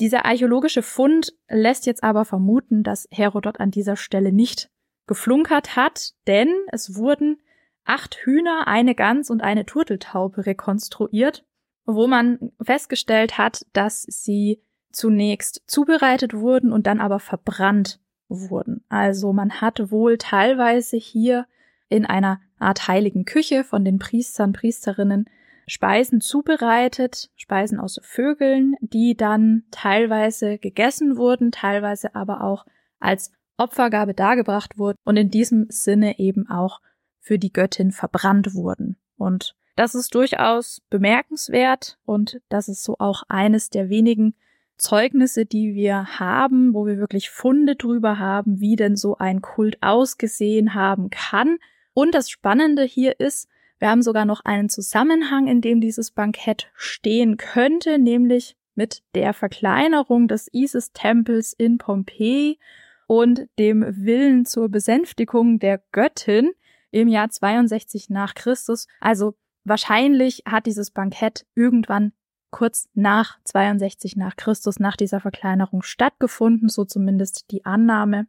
Dieser 0.00 0.24
archäologische 0.24 0.82
Fund 0.82 1.34
lässt 1.48 1.86
jetzt 1.86 2.02
aber 2.02 2.24
vermuten, 2.24 2.82
dass 2.82 3.06
Herodot 3.12 3.60
an 3.60 3.70
dieser 3.70 3.96
Stelle 3.96 4.32
nicht 4.32 4.70
geflunkert 5.06 5.76
hat, 5.76 6.14
denn 6.26 6.52
es 6.72 6.96
wurden 6.96 7.36
acht 7.84 8.16
Hühner, 8.16 8.66
eine 8.66 8.94
Gans 8.94 9.30
und 9.30 9.42
eine 9.42 9.66
Turteltaube 9.66 10.46
rekonstruiert, 10.46 11.44
wo 11.84 12.06
man 12.06 12.52
festgestellt 12.60 13.38
hat, 13.38 13.66
dass 13.72 14.02
sie 14.02 14.62
zunächst 14.90 15.62
zubereitet 15.66 16.34
wurden 16.34 16.72
und 16.72 16.86
dann 16.86 17.00
aber 17.00 17.20
verbrannt 17.20 18.00
wurden. 18.28 18.84
Also 18.88 19.32
man 19.32 19.60
hat 19.60 19.90
wohl 19.90 20.18
teilweise 20.18 20.96
hier 20.96 21.46
in 21.88 22.06
einer 22.06 22.40
Art 22.58 22.88
heiligen 22.88 23.24
Küche 23.24 23.64
von 23.64 23.84
den 23.84 23.98
Priestern, 23.98 24.52
Priesterinnen 24.52 25.28
Speisen 25.66 26.20
zubereitet, 26.20 27.30
Speisen 27.36 27.80
aus 27.80 27.98
Vögeln, 28.02 28.74
die 28.80 29.16
dann 29.16 29.64
teilweise 29.70 30.58
gegessen 30.58 31.16
wurden, 31.16 31.52
teilweise 31.52 32.14
aber 32.14 32.42
auch 32.42 32.66
als 33.00 33.32
Opfergabe 33.56 34.14
dargebracht 34.14 34.78
wurden 34.78 34.98
und 35.04 35.16
in 35.16 35.30
diesem 35.30 35.66
Sinne 35.68 36.18
eben 36.18 36.48
auch 36.48 36.80
für 37.20 37.38
die 37.38 37.52
Göttin 37.52 37.92
verbrannt 37.92 38.54
wurden. 38.54 38.96
Und 39.16 39.54
das 39.76 39.94
ist 39.94 40.14
durchaus 40.14 40.82
bemerkenswert 40.90 41.98
und 42.04 42.40
das 42.48 42.68
ist 42.68 42.82
so 42.82 42.96
auch 42.98 43.22
eines 43.28 43.70
der 43.70 43.88
wenigen 43.88 44.34
Zeugnisse, 44.76 45.46
die 45.46 45.74
wir 45.74 46.18
haben, 46.18 46.74
wo 46.74 46.84
wir 46.84 46.98
wirklich 46.98 47.30
Funde 47.30 47.76
drüber 47.76 48.18
haben, 48.18 48.60
wie 48.60 48.76
denn 48.76 48.96
so 48.96 49.16
ein 49.16 49.40
Kult 49.40 49.82
ausgesehen 49.82 50.74
haben 50.74 51.10
kann 51.10 51.58
und 51.94 52.14
das 52.14 52.28
Spannende 52.28 52.82
hier 52.82 53.18
ist, 53.18 53.48
wir 53.78 53.90
haben 53.90 54.02
sogar 54.02 54.24
noch 54.24 54.44
einen 54.44 54.68
Zusammenhang, 54.68 55.46
in 55.46 55.60
dem 55.60 55.80
dieses 55.80 56.10
Bankett 56.10 56.70
stehen 56.74 57.36
könnte, 57.36 57.98
nämlich 57.98 58.56
mit 58.74 59.02
der 59.14 59.34
Verkleinerung 59.34 60.28
des 60.28 60.48
Isis-Tempels 60.52 61.52
in 61.52 61.78
Pompeji 61.78 62.58
und 63.06 63.48
dem 63.58 63.84
Willen 63.86 64.46
zur 64.46 64.68
Besänftigung 64.68 65.58
der 65.58 65.82
Göttin 65.92 66.52
im 66.90 67.08
Jahr 67.08 67.30
62 67.30 68.10
nach 68.10 68.34
Christus. 68.34 68.86
Also 69.00 69.34
wahrscheinlich 69.64 70.42
hat 70.46 70.66
dieses 70.66 70.90
Bankett 70.90 71.46
irgendwann 71.54 72.12
kurz 72.50 72.88
nach 72.94 73.38
62 73.44 74.16
nach 74.16 74.36
Christus, 74.36 74.78
nach 74.78 74.96
dieser 74.96 75.20
Verkleinerung 75.20 75.82
stattgefunden, 75.82 76.68
so 76.68 76.84
zumindest 76.84 77.50
die 77.50 77.64
Annahme. 77.64 78.26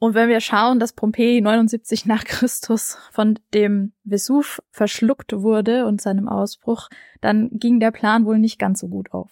Und 0.00 0.14
wenn 0.14 0.30
wir 0.30 0.40
schauen, 0.40 0.80
dass 0.80 0.94
Pompeji 0.94 1.42
79 1.42 2.06
nach 2.06 2.24
Christus 2.24 2.96
von 3.12 3.38
dem 3.52 3.92
Vesuv 4.02 4.60
verschluckt 4.70 5.34
wurde 5.34 5.84
und 5.86 6.00
seinem 6.00 6.26
Ausbruch, 6.26 6.88
dann 7.20 7.50
ging 7.52 7.80
der 7.80 7.90
Plan 7.90 8.24
wohl 8.24 8.38
nicht 8.38 8.58
ganz 8.58 8.80
so 8.80 8.88
gut 8.88 9.12
auf. 9.12 9.30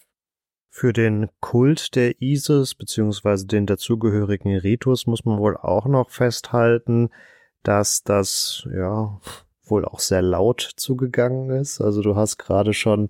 Für 0.69 0.93
den 0.93 1.27
Kult 1.39 1.95
der 1.95 2.21
Isis 2.21 2.75
bzw. 2.75 3.47
den 3.47 3.65
dazugehörigen 3.65 4.55
Ritus 4.57 5.07
muss 5.07 5.25
man 5.25 5.39
wohl 5.39 5.57
auch 5.57 5.87
noch 5.87 6.11
festhalten, 6.11 7.09
dass 7.63 8.03
das 8.03 8.67
ja 8.71 9.19
wohl 9.63 9.85
auch 9.85 9.99
sehr 9.99 10.21
laut 10.21 10.61
zugegangen 10.61 11.49
ist. 11.49 11.81
Also 11.81 12.03
du 12.03 12.15
hast 12.15 12.37
gerade 12.37 12.73
schon 12.73 13.09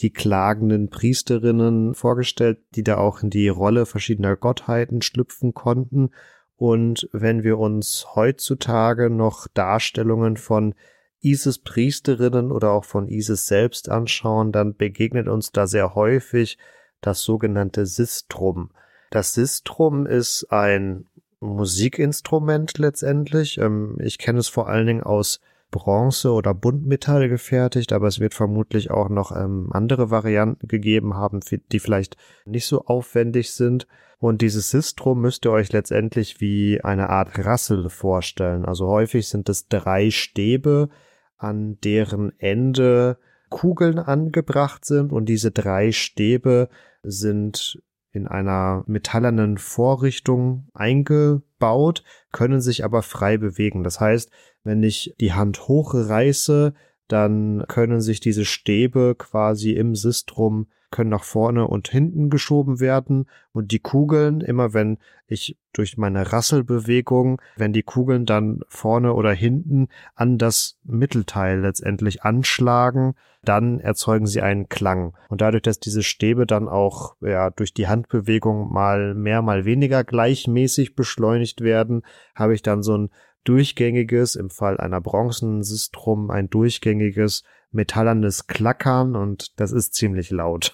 die 0.00 0.12
klagenden 0.12 0.90
Priesterinnen 0.90 1.94
vorgestellt, 1.94 2.58
die 2.74 2.84
da 2.84 2.98
auch 2.98 3.22
in 3.22 3.30
die 3.30 3.48
Rolle 3.48 3.86
verschiedener 3.86 4.36
Gottheiten 4.36 5.00
schlüpfen 5.00 5.54
konnten 5.54 6.10
und 6.58 7.08
wenn 7.12 7.44
wir 7.44 7.56
uns 7.58 8.08
heutzutage 8.16 9.10
noch 9.10 9.46
Darstellungen 9.54 10.36
von 10.36 10.74
ISIS-Priesterinnen 11.22 12.50
oder 12.50 12.72
auch 12.72 12.84
von 12.84 13.06
ISIS 13.08 13.46
selbst 13.46 13.88
anschauen, 13.88 14.50
dann 14.50 14.74
begegnet 14.74 15.28
uns 15.28 15.52
da 15.52 15.68
sehr 15.68 15.94
häufig 15.94 16.58
das 17.00 17.22
sogenannte 17.22 17.86
Sistrum. 17.86 18.70
Das 19.10 19.34
Sistrum 19.34 20.04
ist 20.04 20.46
ein 20.50 21.06
Musikinstrument 21.38 22.76
letztendlich. 22.78 23.58
Ähm, 23.58 23.96
ich 24.00 24.18
kenne 24.18 24.40
es 24.40 24.48
vor 24.48 24.68
allen 24.68 24.88
Dingen 24.88 25.04
aus 25.04 25.40
Bronze 25.70 26.32
oder 26.32 26.54
Buntmetall 26.54 27.28
gefertigt, 27.28 27.92
aber 27.92 28.08
es 28.08 28.18
wird 28.18 28.34
vermutlich 28.34 28.90
auch 28.90 29.08
noch 29.10 29.30
ähm, 29.30 29.68
andere 29.70 30.10
Varianten 30.10 30.66
gegeben 30.66 31.14
haben, 31.14 31.38
die 31.70 31.78
vielleicht 31.78 32.16
nicht 32.46 32.66
so 32.66 32.84
aufwendig 32.86 33.52
sind. 33.52 33.86
Und 34.18 34.42
dieses 34.42 34.70
Sistrum 34.70 35.20
müsst 35.20 35.44
ihr 35.46 35.52
euch 35.52 35.72
letztendlich 35.72 36.40
wie 36.40 36.80
eine 36.82 37.08
Art 37.08 37.38
Rassel 37.38 37.88
vorstellen. 37.88 38.64
Also 38.64 38.88
häufig 38.88 39.28
sind 39.28 39.48
es 39.48 39.68
drei 39.68 40.10
Stäbe, 40.10 40.88
an 41.36 41.78
deren 41.84 42.32
Ende 42.38 43.18
Kugeln 43.48 43.98
angebracht 43.98 44.84
sind 44.84 45.12
und 45.12 45.26
diese 45.26 45.52
drei 45.52 45.92
Stäbe 45.92 46.68
sind 47.02 47.80
in 48.10 48.26
einer 48.26 48.82
metallernen 48.86 49.58
Vorrichtung 49.58 50.68
eingebaut, 50.74 52.02
können 52.32 52.60
sich 52.60 52.84
aber 52.84 53.02
frei 53.02 53.38
bewegen. 53.38 53.84
Das 53.84 54.00
heißt, 54.00 54.30
wenn 54.64 54.82
ich 54.82 55.14
die 55.20 55.32
Hand 55.32 55.68
hochreiße, 55.68 56.74
dann 57.06 57.64
können 57.68 58.00
sich 58.00 58.20
diese 58.20 58.44
Stäbe 58.44 59.14
quasi 59.16 59.72
im 59.72 59.94
Sistrum 59.94 60.66
können 60.90 61.10
nach 61.10 61.24
vorne 61.24 61.66
und 61.66 61.88
hinten 61.88 62.30
geschoben 62.30 62.80
werden 62.80 63.26
und 63.52 63.72
die 63.72 63.78
Kugeln, 63.78 64.40
immer 64.40 64.72
wenn 64.72 64.98
ich 65.26 65.58
durch 65.72 65.98
meine 65.98 66.32
Rasselbewegung, 66.32 67.40
wenn 67.56 67.72
die 67.72 67.82
Kugeln 67.82 68.24
dann 68.26 68.60
vorne 68.68 69.12
oder 69.12 69.32
hinten 69.32 69.88
an 70.14 70.38
das 70.38 70.78
Mittelteil 70.84 71.60
letztendlich 71.60 72.22
anschlagen, 72.22 73.14
dann 73.42 73.80
erzeugen 73.80 74.26
sie 74.26 74.42
einen 74.42 74.68
Klang. 74.68 75.16
Und 75.28 75.40
dadurch, 75.40 75.62
dass 75.62 75.78
diese 75.78 76.02
Stäbe 76.02 76.46
dann 76.46 76.68
auch 76.68 77.16
ja, 77.20 77.50
durch 77.50 77.74
die 77.74 77.86
Handbewegung 77.86 78.72
mal 78.72 79.14
mehr, 79.14 79.42
mal 79.42 79.64
weniger 79.64 80.04
gleichmäßig 80.04 80.94
beschleunigt 80.94 81.60
werden, 81.60 82.02
habe 82.34 82.54
ich 82.54 82.62
dann 82.62 82.82
so 82.82 82.96
ein 82.96 83.10
durchgängiges, 83.44 84.34
im 84.34 84.50
Fall 84.50 84.78
einer 84.78 85.00
Bronzensistrum 85.00 86.30
ein 86.30 86.50
durchgängiges 86.50 87.44
metallernes 87.70 88.46
Klackern 88.46 89.14
und 89.14 89.58
das 89.60 89.72
ist 89.72 89.94
ziemlich 89.94 90.30
laut 90.30 90.72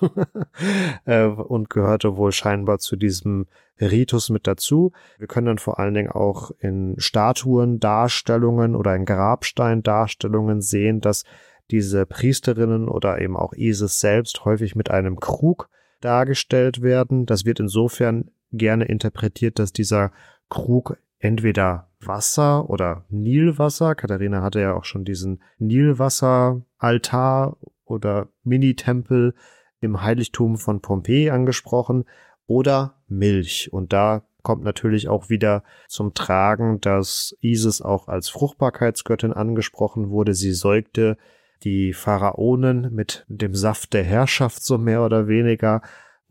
äh, 1.04 1.24
und 1.26 1.70
gehörte 1.70 2.16
wohl 2.16 2.32
scheinbar 2.32 2.78
zu 2.78 2.96
diesem 2.96 3.46
Ritus 3.80 4.30
mit 4.30 4.46
dazu. 4.46 4.92
Wir 5.18 5.26
können 5.26 5.46
dann 5.46 5.58
vor 5.58 5.78
allen 5.78 5.94
Dingen 5.94 6.10
auch 6.10 6.52
in 6.58 6.94
Statuen 6.98 7.80
Darstellungen 7.80 8.76
oder 8.76 8.94
in 8.94 9.04
Grabstein 9.04 9.82
Darstellungen 9.82 10.60
sehen, 10.60 11.00
dass 11.00 11.24
diese 11.70 12.06
Priesterinnen 12.06 12.88
oder 12.88 13.20
eben 13.20 13.36
auch 13.36 13.52
Isis 13.54 14.00
selbst 14.00 14.44
häufig 14.44 14.76
mit 14.76 14.90
einem 14.90 15.18
Krug 15.18 15.68
dargestellt 16.00 16.82
werden. 16.82 17.26
Das 17.26 17.44
wird 17.44 17.58
insofern 17.58 18.30
gerne 18.52 18.84
interpretiert, 18.84 19.58
dass 19.58 19.72
dieser 19.72 20.12
Krug 20.48 20.96
entweder 21.24 21.88
Wasser 22.00 22.68
oder 22.68 23.06
Nilwasser. 23.08 23.94
Katharina 23.94 24.42
hatte 24.42 24.60
ja 24.60 24.74
auch 24.74 24.84
schon 24.84 25.06
diesen 25.06 25.42
Nilwasser-Altar 25.58 27.56
oder 27.86 28.28
Mini-Tempel 28.42 29.34
im 29.80 30.02
Heiligtum 30.02 30.58
von 30.58 30.82
Pompeji 30.82 31.30
angesprochen 31.30 32.04
oder 32.46 33.02
Milch. 33.08 33.70
Und 33.72 33.94
da 33.94 34.26
kommt 34.42 34.64
natürlich 34.64 35.08
auch 35.08 35.30
wieder 35.30 35.64
zum 35.88 36.12
Tragen, 36.12 36.82
dass 36.82 37.34
Isis 37.40 37.80
auch 37.80 38.08
als 38.08 38.28
Fruchtbarkeitsgöttin 38.28 39.32
angesprochen 39.32 40.10
wurde. 40.10 40.34
Sie 40.34 40.52
säugte 40.52 41.16
die 41.62 41.94
Pharaonen 41.94 42.94
mit 42.94 43.24
dem 43.28 43.54
Saft 43.54 43.94
der 43.94 44.04
Herrschaft 44.04 44.62
so 44.62 44.76
mehr 44.76 45.02
oder 45.02 45.26
weniger 45.26 45.80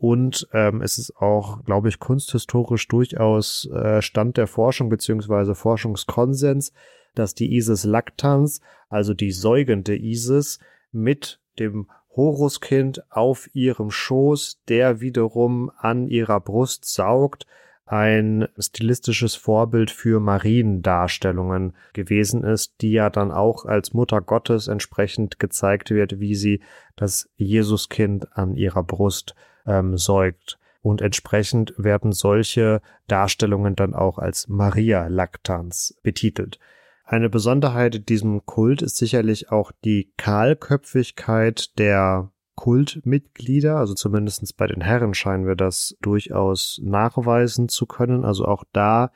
und 0.04 0.46
ähm, 0.52 0.82
es 0.82 0.98
ist 0.98 1.16
auch, 1.16 1.64
glaube 1.64 1.88
ich, 1.88 1.98
kunsthistorisch 1.98 2.88
durchaus 2.88 3.66
äh, 3.72 4.02
Stand 4.02 4.36
der 4.36 4.46
Forschung 4.46 4.90
beziehungsweise 4.90 5.54
Forschungskonsens, 5.54 6.74
dass 7.14 7.34
die 7.34 7.56
Isis 7.56 7.84
lactans, 7.84 8.60
also 8.90 9.14
die 9.14 9.32
säugende 9.32 9.96
Isis, 9.96 10.58
mit 10.92 11.40
dem 11.58 11.88
Horuskind 12.14 13.10
auf 13.10 13.48
ihrem 13.54 13.90
Schoß, 13.90 14.60
der 14.68 15.00
wiederum 15.00 15.70
an 15.78 16.06
ihrer 16.06 16.38
Brust 16.38 16.84
saugt, 16.84 17.46
ein 17.86 18.48
stilistisches 18.58 19.34
Vorbild 19.34 19.90
für 19.90 20.20
Mariendarstellungen 20.20 21.74
gewesen 21.92 22.42
ist, 22.42 22.74
die 22.80 22.92
ja 22.92 23.10
dann 23.10 23.30
auch 23.30 23.66
als 23.66 23.92
Mutter 23.92 24.20
Gottes 24.20 24.68
entsprechend 24.68 25.38
gezeigt 25.38 25.90
wird, 25.90 26.18
wie 26.18 26.34
sie 26.34 26.62
das 26.96 27.28
Jesuskind 27.36 28.36
an 28.36 28.54
ihrer 28.54 28.82
Brust 28.82 29.34
ähm, 29.66 29.98
säugt. 29.98 30.58
Und 30.80 31.00
entsprechend 31.00 31.74
werden 31.76 32.12
solche 32.12 32.82
Darstellungen 33.06 33.74
dann 33.74 33.94
auch 33.94 34.18
als 34.18 34.48
Maria 34.48 35.06
Lactans 35.08 35.98
betitelt. 36.02 36.58
Eine 37.04 37.28
Besonderheit 37.28 37.94
in 37.96 38.06
diesem 38.06 38.46
Kult 38.46 38.80
ist 38.80 38.96
sicherlich 38.96 39.50
auch 39.50 39.72
die 39.84 40.10
Kahlköpfigkeit 40.16 41.78
der 41.78 42.30
Kultmitglieder, 42.64 43.76
also 43.76 43.92
zumindestens 43.92 44.54
bei 44.54 44.66
den 44.66 44.80
Herren 44.80 45.12
scheinen 45.12 45.46
wir 45.46 45.54
das 45.54 45.98
durchaus 46.00 46.80
nachweisen 46.82 47.68
zu 47.68 47.84
können. 47.84 48.24
Also 48.24 48.46
auch 48.46 48.64
da 48.72 49.10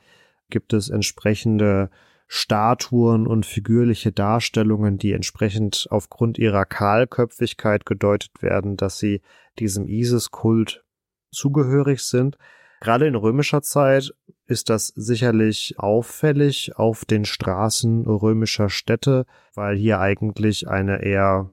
gibt 0.51 0.71
es 0.71 0.87
entsprechende 0.89 1.89
Statuen 2.27 3.25
und 3.25 3.47
figürliche 3.47 4.11
Darstellungen, 4.11 4.99
die 4.99 5.13
entsprechend 5.13 5.87
aufgrund 5.89 6.37
ihrer 6.37 6.65
Kahlköpfigkeit 6.65 7.87
gedeutet 7.87 8.43
werden, 8.43 8.77
dass 8.77 8.99
sie 8.99 9.19
diesem 9.57 9.87
Isis-Kult 9.87 10.85
zugehörig 11.31 12.03
sind. 12.03 12.37
Gerade 12.81 13.07
in 13.07 13.15
römischer 13.15 13.63
Zeit 13.63 14.13
ist 14.45 14.69
das 14.69 14.89
sicherlich 14.89 15.73
auffällig 15.79 16.73
auf 16.75 17.03
den 17.03 17.25
Straßen 17.25 18.05
römischer 18.05 18.69
Städte, 18.69 19.25
weil 19.55 19.75
hier 19.75 19.99
eigentlich 19.99 20.67
eine 20.67 21.01
eher 21.01 21.49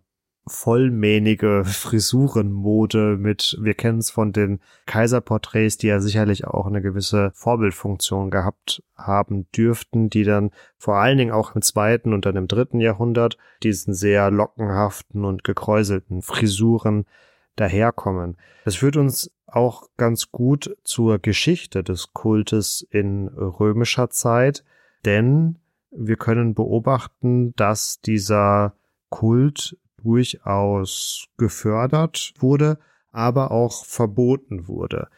vollmähnige 0.49 1.65
Frisurenmode 1.65 3.17
mit, 3.19 3.59
wir 3.61 3.75
kennen 3.75 3.99
es 3.99 4.11
von 4.11 4.33
den 4.33 4.61
Kaiserporträts, 4.87 5.77
die 5.77 5.89
ja 5.89 6.01
sicherlich 6.01 6.47
auch 6.47 6.67
eine 6.67 6.81
gewisse 6.81 7.33
Vorbildfunktion 7.35 8.31
gehabt 8.31 8.83
haben 8.95 9.51
dürften, 9.53 10.09
die 10.09 10.23
dann 10.23 10.51
vor 10.79 10.97
allen 10.97 11.19
Dingen 11.19 11.33
auch 11.33 11.57
im 11.57 11.63
zweiten 11.63 12.13
und 12.13 12.27
dann 12.27 12.37
im 12.37 12.47
dritten 12.47 12.81
Jahrhundert 12.81 13.39
diesen 13.63 13.93
sehr 13.93 14.31
lockenhaften 14.31 15.25
und 15.25 15.43
gekräuselten 15.43 16.23
Frisuren 16.23 17.07
daherkommen. 17.57 18.37
Das 18.65 18.77
führt 18.77 18.97
uns 18.97 19.33
auch 19.47 19.89
ganz 19.97 20.31
gut 20.31 20.77
zur 20.85 21.19
Geschichte 21.19 21.83
des 21.83 22.13
Kultes 22.13 22.87
in 22.91 23.29
römischer 23.29 24.11
Zeit, 24.11 24.65
denn 25.05 25.59
wir 25.91 26.17
können 26.17 26.55
beobachten, 26.55 27.55
dass 27.57 28.01
dieser 28.01 28.75
Kult 29.09 29.77
durchaus 30.07 31.27
gefördert 31.37 32.33
wurde, 32.39 32.79
aber 33.11 33.51
auch 33.51 33.85
verboten 33.85 34.69
wurde. 34.69 35.09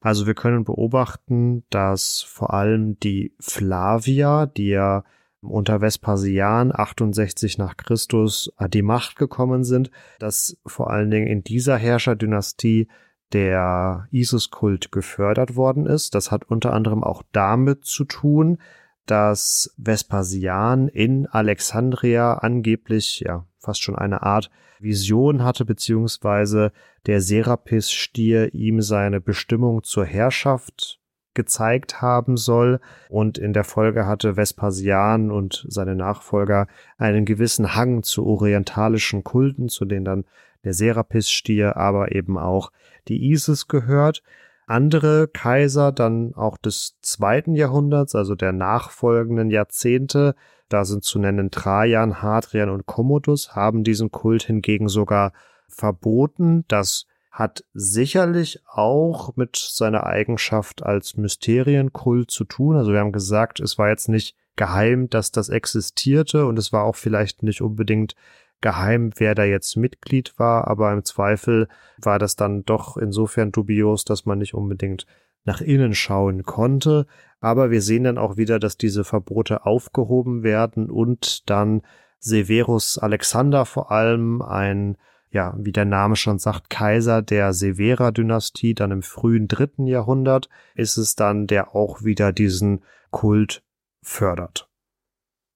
Also 0.00 0.26
wir 0.26 0.34
können 0.34 0.64
beobachten, 0.64 1.64
dass 1.70 2.20
vor 2.20 2.52
allem 2.52 2.98
die 3.00 3.34
Flavier, 3.40 4.50
die 4.54 4.68
ja 4.68 5.04
unter 5.40 5.80
Vespasian 5.80 6.72
68 6.74 7.56
nach 7.56 7.76
Christus 7.78 8.52
an 8.56 8.70
die 8.70 8.82
Macht 8.82 9.16
gekommen 9.16 9.64
sind, 9.64 9.90
dass 10.18 10.58
vor 10.66 10.90
allen 10.90 11.10
Dingen 11.10 11.26
in 11.26 11.42
dieser 11.42 11.76
Herrscherdynastie 11.78 12.88
der 13.32 14.06
Isuskult 14.10 14.92
gefördert 14.92 15.56
worden 15.56 15.86
ist. 15.86 16.14
Das 16.14 16.30
hat 16.30 16.44
unter 16.44 16.72
anderem 16.74 17.02
auch 17.02 17.22
damit 17.32 17.84
zu 17.84 18.04
tun, 18.04 18.58
dass 19.06 19.74
Vespasian 19.76 20.88
in 20.88 21.26
Alexandria 21.26 22.34
angeblich 22.34 23.20
ja 23.20 23.46
fast 23.64 23.82
schon 23.82 23.96
eine 23.96 24.22
Art 24.22 24.50
Vision 24.78 25.42
hatte, 25.42 25.64
beziehungsweise 25.64 26.72
der 27.06 27.20
Serapis-Stier 27.20 28.54
ihm 28.54 28.80
seine 28.82 29.20
Bestimmung 29.20 29.82
zur 29.82 30.04
Herrschaft 30.04 31.00
gezeigt 31.34 32.00
haben 32.00 32.36
soll. 32.36 32.80
Und 33.08 33.38
in 33.38 33.52
der 33.52 33.64
Folge 33.64 34.06
hatte 34.06 34.36
Vespasian 34.36 35.30
und 35.30 35.66
seine 35.68 35.96
Nachfolger 35.96 36.66
einen 36.96 37.24
gewissen 37.24 37.74
Hang 37.74 38.02
zu 38.02 38.26
orientalischen 38.26 39.24
Kulten, 39.24 39.68
zu 39.68 39.84
denen 39.84 40.04
dann 40.04 40.24
der 40.64 40.72
Serapis-Stier, 40.72 41.76
aber 41.76 42.14
eben 42.14 42.38
auch 42.38 42.70
die 43.08 43.30
Isis 43.30 43.68
gehört. 43.68 44.22
Andere 44.66 45.28
Kaiser 45.28 45.92
dann 45.92 46.34
auch 46.34 46.56
des 46.56 46.96
zweiten 47.02 47.54
Jahrhunderts, 47.54 48.14
also 48.14 48.34
der 48.34 48.52
nachfolgenden 48.52 49.50
Jahrzehnte, 49.50 50.34
da 50.74 50.84
sind 50.84 51.04
zu 51.04 51.20
nennen 51.20 51.52
Trajan, 51.52 52.20
Hadrian 52.20 52.68
und 52.68 52.84
Commodus, 52.84 53.54
haben 53.54 53.84
diesen 53.84 54.10
Kult 54.10 54.42
hingegen 54.42 54.88
sogar 54.88 55.32
verboten. 55.68 56.64
Das 56.66 57.06
hat 57.30 57.64
sicherlich 57.74 58.60
auch 58.66 59.36
mit 59.36 59.54
seiner 59.54 60.04
Eigenschaft 60.04 60.82
als 60.82 61.16
Mysterienkult 61.16 62.32
zu 62.32 62.42
tun. 62.42 62.74
Also 62.76 62.92
wir 62.92 62.98
haben 62.98 63.12
gesagt, 63.12 63.60
es 63.60 63.78
war 63.78 63.88
jetzt 63.88 64.08
nicht 64.08 64.34
geheim, 64.56 65.08
dass 65.08 65.30
das 65.30 65.48
existierte 65.48 66.44
und 66.44 66.58
es 66.58 66.72
war 66.72 66.82
auch 66.82 66.96
vielleicht 66.96 67.44
nicht 67.44 67.62
unbedingt 67.62 68.16
geheim, 68.60 69.12
wer 69.14 69.36
da 69.36 69.44
jetzt 69.44 69.76
Mitglied 69.76 70.36
war, 70.38 70.66
aber 70.66 70.92
im 70.92 71.04
Zweifel 71.04 71.68
war 71.98 72.18
das 72.18 72.34
dann 72.34 72.64
doch 72.64 72.96
insofern 72.96 73.52
dubios, 73.52 74.04
dass 74.04 74.26
man 74.26 74.38
nicht 74.38 74.54
unbedingt 74.54 75.06
nach 75.44 75.60
innen 75.60 75.94
schauen 75.94 76.42
konnte. 76.44 77.06
Aber 77.40 77.70
wir 77.70 77.82
sehen 77.82 78.04
dann 78.04 78.18
auch 78.18 78.36
wieder, 78.36 78.58
dass 78.58 78.76
diese 78.76 79.04
Verbote 79.04 79.66
aufgehoben 79.66 80.42
werden 80.42 80.90
und 80.90 81.48
dann 81.50 81.82
Severus 82.18 82.98
Alexander 82.98 83.66
vor 83.66 83.90
allem 83.92 84.40
ein 84.40 84.96
ja, 85.34 85.52
wie 85.58 85.72
der 85.72 85.84
Name 85.84 86.14
schon 86.14 86.38
sagt, 86.38 86.70
Kaiser 86.70 87.20
der 87.20 87.52
Severa-Dynastie, 87.52 88.72
dann 88.72 88.92
im 88.92 89.02
frühen 89.02 89.48
dritten 89.48 89.88
Jahrhundert, 89.88 90.48
ist 90.76 90.96
es 90.96 91.16
dann, 91.16 91.48
der 91.48 91.74
auch 91.74 92.04
wieder 92.04 92.32
diesen 92.32 92.84
Kult 93.10 93.64
fördert. 94.00 94.70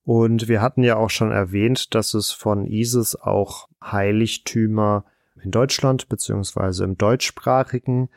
Und 0.03 0.49
wir 0.49 0.61
hatten 0.63 0.83
ja 0.83 0.97
auch 0.97 1.11
schon 1.11 1.31
erwähnt, 1.31 1.95
dass 1.95 2.15
es 2.15 2.33
von 2.33 2.67
Isis 2.67 3.15
auch 3.15 3.69
Heiligtümer 3.81 5.05
in 5.41 5.53
Deutschland 5.53 6.09
beziehungsweise 6.09 6.83
im 6.83 6.99
deutschsprachigen 6.99 8.09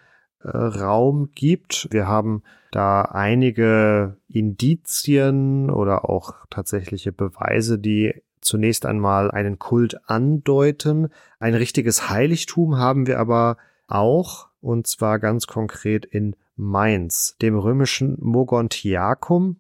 Raum 0.43 1.29
gibt. 1.33 1.87
Wir 1.91 2.07
haben 2.07 2.43
da 2.71 3.01
einige 3.03 4.17
Indizien 4.27 5.69
oder 5.69 6.09
auch 6.09 6.35
tatsächliche 6.49 7.11
Beweise, 7.11 7.77
die 7.77 8.13
zunächst 8.39 8.85
einmal 8.85 9.29
einen 9.31 9.59
Kult 9.59 10.09
andeuten. 10.09 11.09
Ein 11.39 11.53
richtiges 11.53 12.09
Heiligtum 12.09 12.77
haben 12.77 13.07
wir 13.07 13.19
aber 13.19 13.57
auch, 13.87 14.49
und 14.61 14.87
zwar 14.87 15.19
ganz 15.19 15.47
konkret 15.47 16.05
in 16.05 16.35
Mainz, 16.55 17.35
dem 17.41 17.57
römischen 17.57 18.17
Mogontiacum. 18.19 19.57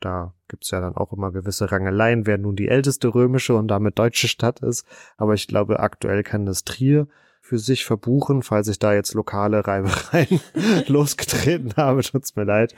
Da 0.00 0.34
gibt's 0.48 0.70
ja 0.70 0.80
dann 0.80 0.96
auch 0.96 1.12
immer 1.12 1.30
gewisse 1.30 1.70
Rangeleien, 1.70 2.26
wer 2.26 2.38
nun 2.38 2.56
die 2.56 2.68
älteste 2.68 3.14
römische 3.14 3.54
und 3.54 3.68
damit 3.68 3.98
deutsche 3.98 4.28
Stadt 4.28 4.60
ist. 4.60 4.86
Aber 5.16 5.34
ich 5.34 5.46
glaube, 5.46 5.80
aktuell 5.80 6.22
kann 6.22 6.44
das 6.44 6.64
Trier 6.64 7.06
für 7.52 7.58
sich 7.58 7.84
verbuchen, 7.84 8.42
falls 8.42 8.66
ich 8.68 8.78
da 8.78 8.94
jetzt 8.94 9.12
lokale 9.12 9.66
Reibereien 9.66 10.40
losgetreten 10.86 11.74
habe, 11.76 12.00
tut's 12.00 12.34
mir 12.34 12.44
leid. 12.44 12.74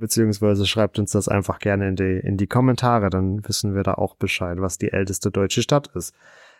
Beziehungsweise 0.00 0.66
schreibt 0.66 0.98
uns 0.98 1.12
das 1.12 1.28
einfach 1.28 1.60
gerne 1.60 1.86
in 1.86 1.94
die, 1.94 2.18
in 2.24 2.36
die 2.36 2.48
Kommentare, 2.48 3.08
dann 3.08 3.46
wissen 3.46 3.76
wir 3.76 3.84
da 3.84 3.94
auch 3.94 4.16
Bescheid, 4.16 4.60
was 4.60 4.78
die 4.78 4.92
älteste 4.92 5.30
deutsche 5.30 5.62
Stadt 5.62 5.92
ist. 5.94 6.12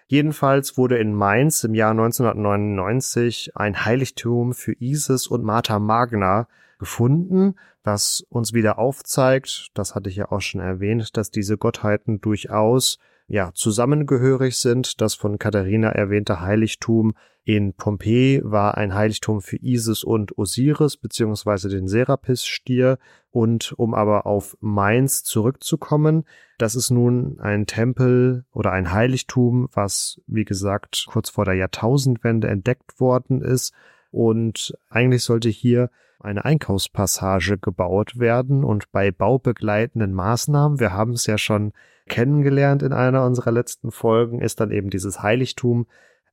Jedenfalls 0.06 0.78
wurde 0.78 0.98
in 0.98 1.12
Mainz 1.12 1.64
im 1.64 1.74
Jahr 1.74 1.90
1999 1.90 3.56
ein 3.56 3.84
Heiligtum 3.84 4.52
für 4.52 4.76
Isis 4.78 5.26
und 5.26 5.42
Martha 5.42 5.80
Magna 5.80 6.46
gefunden, 6.78 7.56
das 7.82 8.24
uns 8.28 8.52
wieder 8.52 8.78
aufzeigt, 8.78 9.70
das 9.74 9.96
hatte 9.96 10.08
ich 10.08 10.14
ja 10.14 10.30
auch 10.30 10.40
schon 10.40 10.60
erwähnt, 10.60 11.16
dass 11.16 11.32
diese 11.32 11.58
Gottheiten 11.58 12.20
durchaus 12.20 13.00
ja 13.26 13.50
zusammengehörig 13.54 14.56
sind. 14.56 15.00
Das 15.00 15.14
von 15.14 15.38
Katharina 15.38 15.88
erwähnte 15.88 16.40
Heiligtum 16.40 17.14
in 17.47 17.74
Pompeji 17.74 18.40
war 18.42 18.76
ein 18.76 18.92
Heiligtum 18.92 19.40
für 19.40 19.57
Isis 19.62 20.03
und 20.03 20.36
Osiris 20.36 20.97
beziehungsweise 20.97 21.68
den 21.68 21.86
Serapis-Stier. 21.86 22.99
Und 23.30 23.72
um 23.76 23.94
aber 23.94 24.26
auf 24.26 24.57
Mainz 24.61 25.22
zurückzukommen, 25.22 26.24
das 26.59 26.74
ist 26.74 26.90
nun 26.90 27.38
ein 27.38 27.66
Tempel 27.66 28.44
oder 28.53 28.72
ein 28.72 28.90
Heiligtum, 28.90 29.68
was, 29.72 30.20
wie 30.26 30.44
gesagt, 30.44 31.07
kurz 31.09 31.30
vor 31.30 31.44
der 31.44 31.55
Jahrtausendwende 31.55 32.49
entdeckt 32.49 32.99
worden 32.99 33.42
ist. 33.42 33.72
Und 34.11 34.76
eigentlich 34.90 35.22
sollte 35.22 35.49
hier 35.49 35.90
eine 36.18 36.44
Einkaufspassage 36.44 37.59
gebaut 37.59 38.18
werden 38.18 38.64
und 38.64 38.90
bei 38.90 39.12
baubegleitenden 39.12 40.12
Maßnahmen, 40.12 40.80
wir 40.80 40.92
haben 40.92 41.12
es 41.12 41.26
ja 41.26 41.38
schon 41.38 41.72
kennengelernt 42.09 42.82
in 42.82 42.92
einer 42.92 43.24
unserer 43.24 43.53
letzten 43.53 43.92
Folgen, 43.92 44.40
ist 44.40 44.59
dann 44.59 44.72
eben 44.72 44.90
dieses 44.90 45.22
Heiligtum 45.22 45.86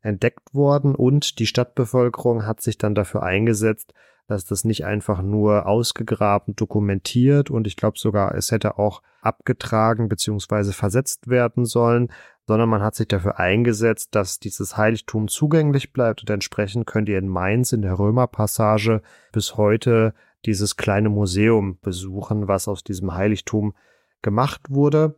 entdeckt 0.03 0.53
worden 0.53 0.93
und 0.93 1.39
die 1.39 1.47
Stadtbevölkerung 1.47 2.45
hat 2.45 2.61
sich 2.61 2.77
dann 2.77 2.93
dafür 2.93 3.23
eingesetzt, 3.23 3.93
dass 4.27 4.45
das 4.45 4.63
nicht 4.63 4.85
einfach 4.85 5.21
nur 5.21 5.65
ausgegraben, 5.65 6.55
dokumentiert 6.55 7.49
und 7.49 7.67
ich 7.67 7.75
glaube 7.75 7.97
sogar, 7.97 8.35
es 8.35 8.51
hätte 8.51 8.77
auch 8.77 9.01
abgetragen 9.21 10.09
bzw. 10.09 10.71
versetzt 10.71 11.27
werden 11.27 11.65
sollen, 11.65 12.09
sondern 12.45 12.69
man 12.69 12.81
hat 12.81 12.95
sich 12.95 13.07
dafür 13.07 13.39
eingesetzt, 13.39 14.15
dass 14.15 14.39
dieses 14.39 14.77
Heiligtum 14.77 15.27
zugänglich 15.27 15.93
bleibt 15.93 16.21
und 16.21 16.29
entsprechend 16.29 16.85
könnt 16.85 17.09
ihr 17.09 17.17
in 17.17 17.27
Mainz 17.27 17.71
in 17.71 17.81
der 17.81 17.97
Römerpassage 17.97 19.01
bis 19.31 19.55
heute 19.55 20.13
dieses 20.45 20.75
kleine 20.75 21.09
Museum 21.09 21.79
besuchen, 21.81 22.47
was 22.47 22.67
aus 22.67 22.83
diesem 22.83 23.13
Heiligtum 23.13 23.73
gemacht 24.21 24.61
wurde. 24.69 25.15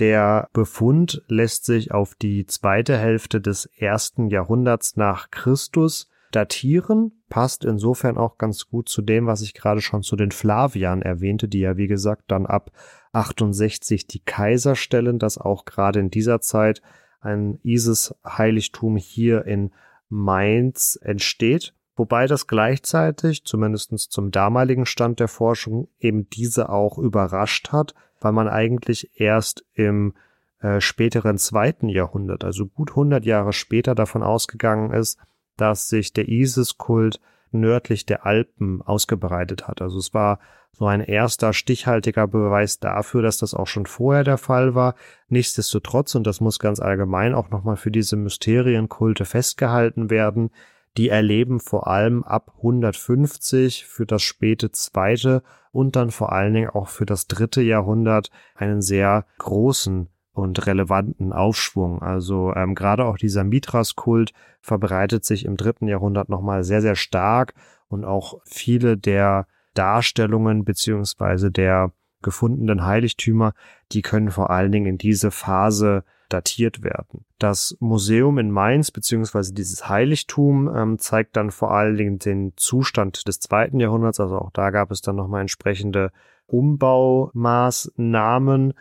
Der 0.00 0.48
Befund 0.52 1.22
lässt 1.28 1.64
sich 1.64 1.92
auf 1.92 2.14
die 2.14 2.46
zweite 2.46 2.98
Hälfte 2.98 3.40
des 3.40 3.66
ersten 3.66 4.28
Jahrhunderts 4.28 4.96
nach 4.96 5.30
Christus 5.30 6.10
datieren, 6.32 7.12
passt 7.28 7.64
insofern 7.64 8.18
auch 8.18 8.38
ganz 8.38 8.66
gut 8.66 8.88
zu 8.88 9.02
dem, 9.02 9.26
was 9.26 9.40
ich 9.40 9.54
gerade 9.54 9.80
schon 9.80 10.02
zu 10.02 10.16
den 10.16 10.32
Flaviern 10.32 11.00
erwähnte, 11.00 11.46
die 11.46 11.60
ja 11.60 11.76
wie 11.76 11.86
gesagt 11.86 12.24
dann 12.28 12.46
ab 12.46 12.72
68 13.12 14.08
die 14.08 14.18
Kaiser 14.18 14.74
stellen, 14.74 15.20
dass 15.20 15.38
auch 15.38 15.64
gerade 15.64 16.00
in 16.00 16.10
dieser 16.10 16.40
Zeit 16.40 16.82
ein 17.20 17.60
Isis-Heiligtum 17.62 18.96
hier 18.96 19.44
in 19.46 19.70
Mainz 20.08 20.98
entsteht, 21.00 21.72
wobei 21.96 22.26
das 22.26 22.48
gleichzeitig, 22.48 23.44
zumindest 23.44 23.92
zum 24.10 24.32
damaligen 24.32 24.86
Stand 24.86 25.20
der 25.20 25.28
Forschung, 25.28 25.88
eben 26.00 26.28
diese 26.30 26.68
auch 26.68 26.98
überrascht 26.98 27.70
hat, 27.70 27.94
weil 28.24 28.32
man 28.32 28.48
eigentlich 28.48 29.10
erst 29.20 29.64
im 29.74 30.14
äh, 30.60 30.80
späteren 30.80 31.36
zweiten 31.36 31.88
Jahrhundert, 31.88 32.42
also 32.42 32.66
gut 32.66 32.90
100 32.90 33.24
Jahre 33.24 33.52
später 33.52 33.94
davon 33.94 34.22
ausgegangen 34.22 34.92
ist, 34.92 35.18
dass 35.56 35.88
sich 35.88 36.12
der 36.14 36.28
Isis-Kult 36.28 37.20
nördlich 37.52 38.06
der 38.06 38.26
Alpen 38.26 38.82
ausgebreitet 38.82 39.68
hat. 39.68 39.82
Also 39.82 39.98
es 39.98 40.14
war 40.14 40.40
so 40.72 40.86
ein 40.86 41.00
erster 41.00 41.52
stichhaltiger 41.52 42.26
Beweis 42.26 42.80
dafür, 42.80 43.22
dass 43.22 43.38
das 43.38 43.54
auch 43.54 43.68
schon 43.68 43.86
vorher 43.86 44.24
der 44.24 44.38
Fall 44.38 44.74
war. 44.74 44.96
Nichtsdestotrotz, 45.28 46.14
und 46.16 46.26
das 46.26 46.40
muss 46.40 46.58
ganz 46.58 46.80
allgemein 46.80 47.34
auch 47.34 47.50
nochmal 47.50 47.76
für 47.76 47.92
diese 47.92 48.16
Mysterienkulte 48.16 49.24
festgehalten 49.24 50.10
werden, 50.10 50.50
die 50.96 51.10
erleben 51.10 51.60
vor 51.60 51.86
allem 51.86 52.24
ab 52.24 52.54
150 52.56 53.84
für 53.86 54.06
das 54.06 54.22
späte 54.22 54.72
zweite 54.72 55.42
und 55.74 55.96
dann 55.96 56.12
vor 56.12 56.32
allen 56.32 56.54
Dingen 56.54 56.70
auch 56.70 56.88
für 56.88 57.04
das 57.04 57.26
dritte 57.26 57.60
Jahrhundert 57.60 58.30
einen 58.54 58.80
sehr 58.80 59.26
großen 59.38 60.08
und 60.32 60.66
relevanten 60.66 61.32
Aufschwung. 61.32 62.00
Also 62.00 62.54
ähm, 62.54 62.76
gerade 62.76 63.04
auch 63.04 63.16
dieser 63.16 63.42
Mithras-Kult 63.42 64.32
verbreitet 64.60 65.24
sich 65.24 65.44
im 65.44 65.56
dritten 65.56 65.88
Jahrhundert 65.88 66.28
nochmal 66.28 66.62
sehr, 66.62 66.80
sehr 66.80 66.94
stark 66.94 67.54
und 67.88 68.04
auch 68.04 68.40
viele 68.44 68.96
der 68.96 69.46
Darstellungen 69.74 70.64
beziehungsweise 70.64 71.50
der 71.50 71.92
gefundenen 72.22 72.84
Heiligtümer, 72.84 73.52
die 73.90 74.02
können 74.02 74.30
vor 74.30 74.50
allen 74.50 74.70
Dingen 74.70 74.86
in 74.86 74.98
diese 74.98 75.32
Phase 75.32 76.04
datiert 76.34 76.82
werden. 76.82 77.24
Das 77.38 77.76
Museum 77.78 78.38
in 78.38 78.50
Mainz 78.50 78.90
beziehungsweise 78.90 79.54
dieses 79.54 79.88
Heiligtum 79.88 80.68
ähm, 80.74 80.98
zeigt 80.98 81.36
dann 81.36 81.52
vor 81.52 81.70
allen 81.70 81.96
Dingen 81.96 82.18
den 82.18 82.54
Zustand 82.56 83.28
des 83.28 83.38
zweiten 83.38 83.78
Jahrhunderts. 83.78 84.18
Also 84.18 84.38
auch 84.38 84.50
da 84.52 84.70
gab 84.70 84.90
es 84.90 85.00
dann 85.00 85.14
nochmal 85.16 85.42
entsprechende 85.42 86.10
Umbaumaßnahmen. 86.46 88.74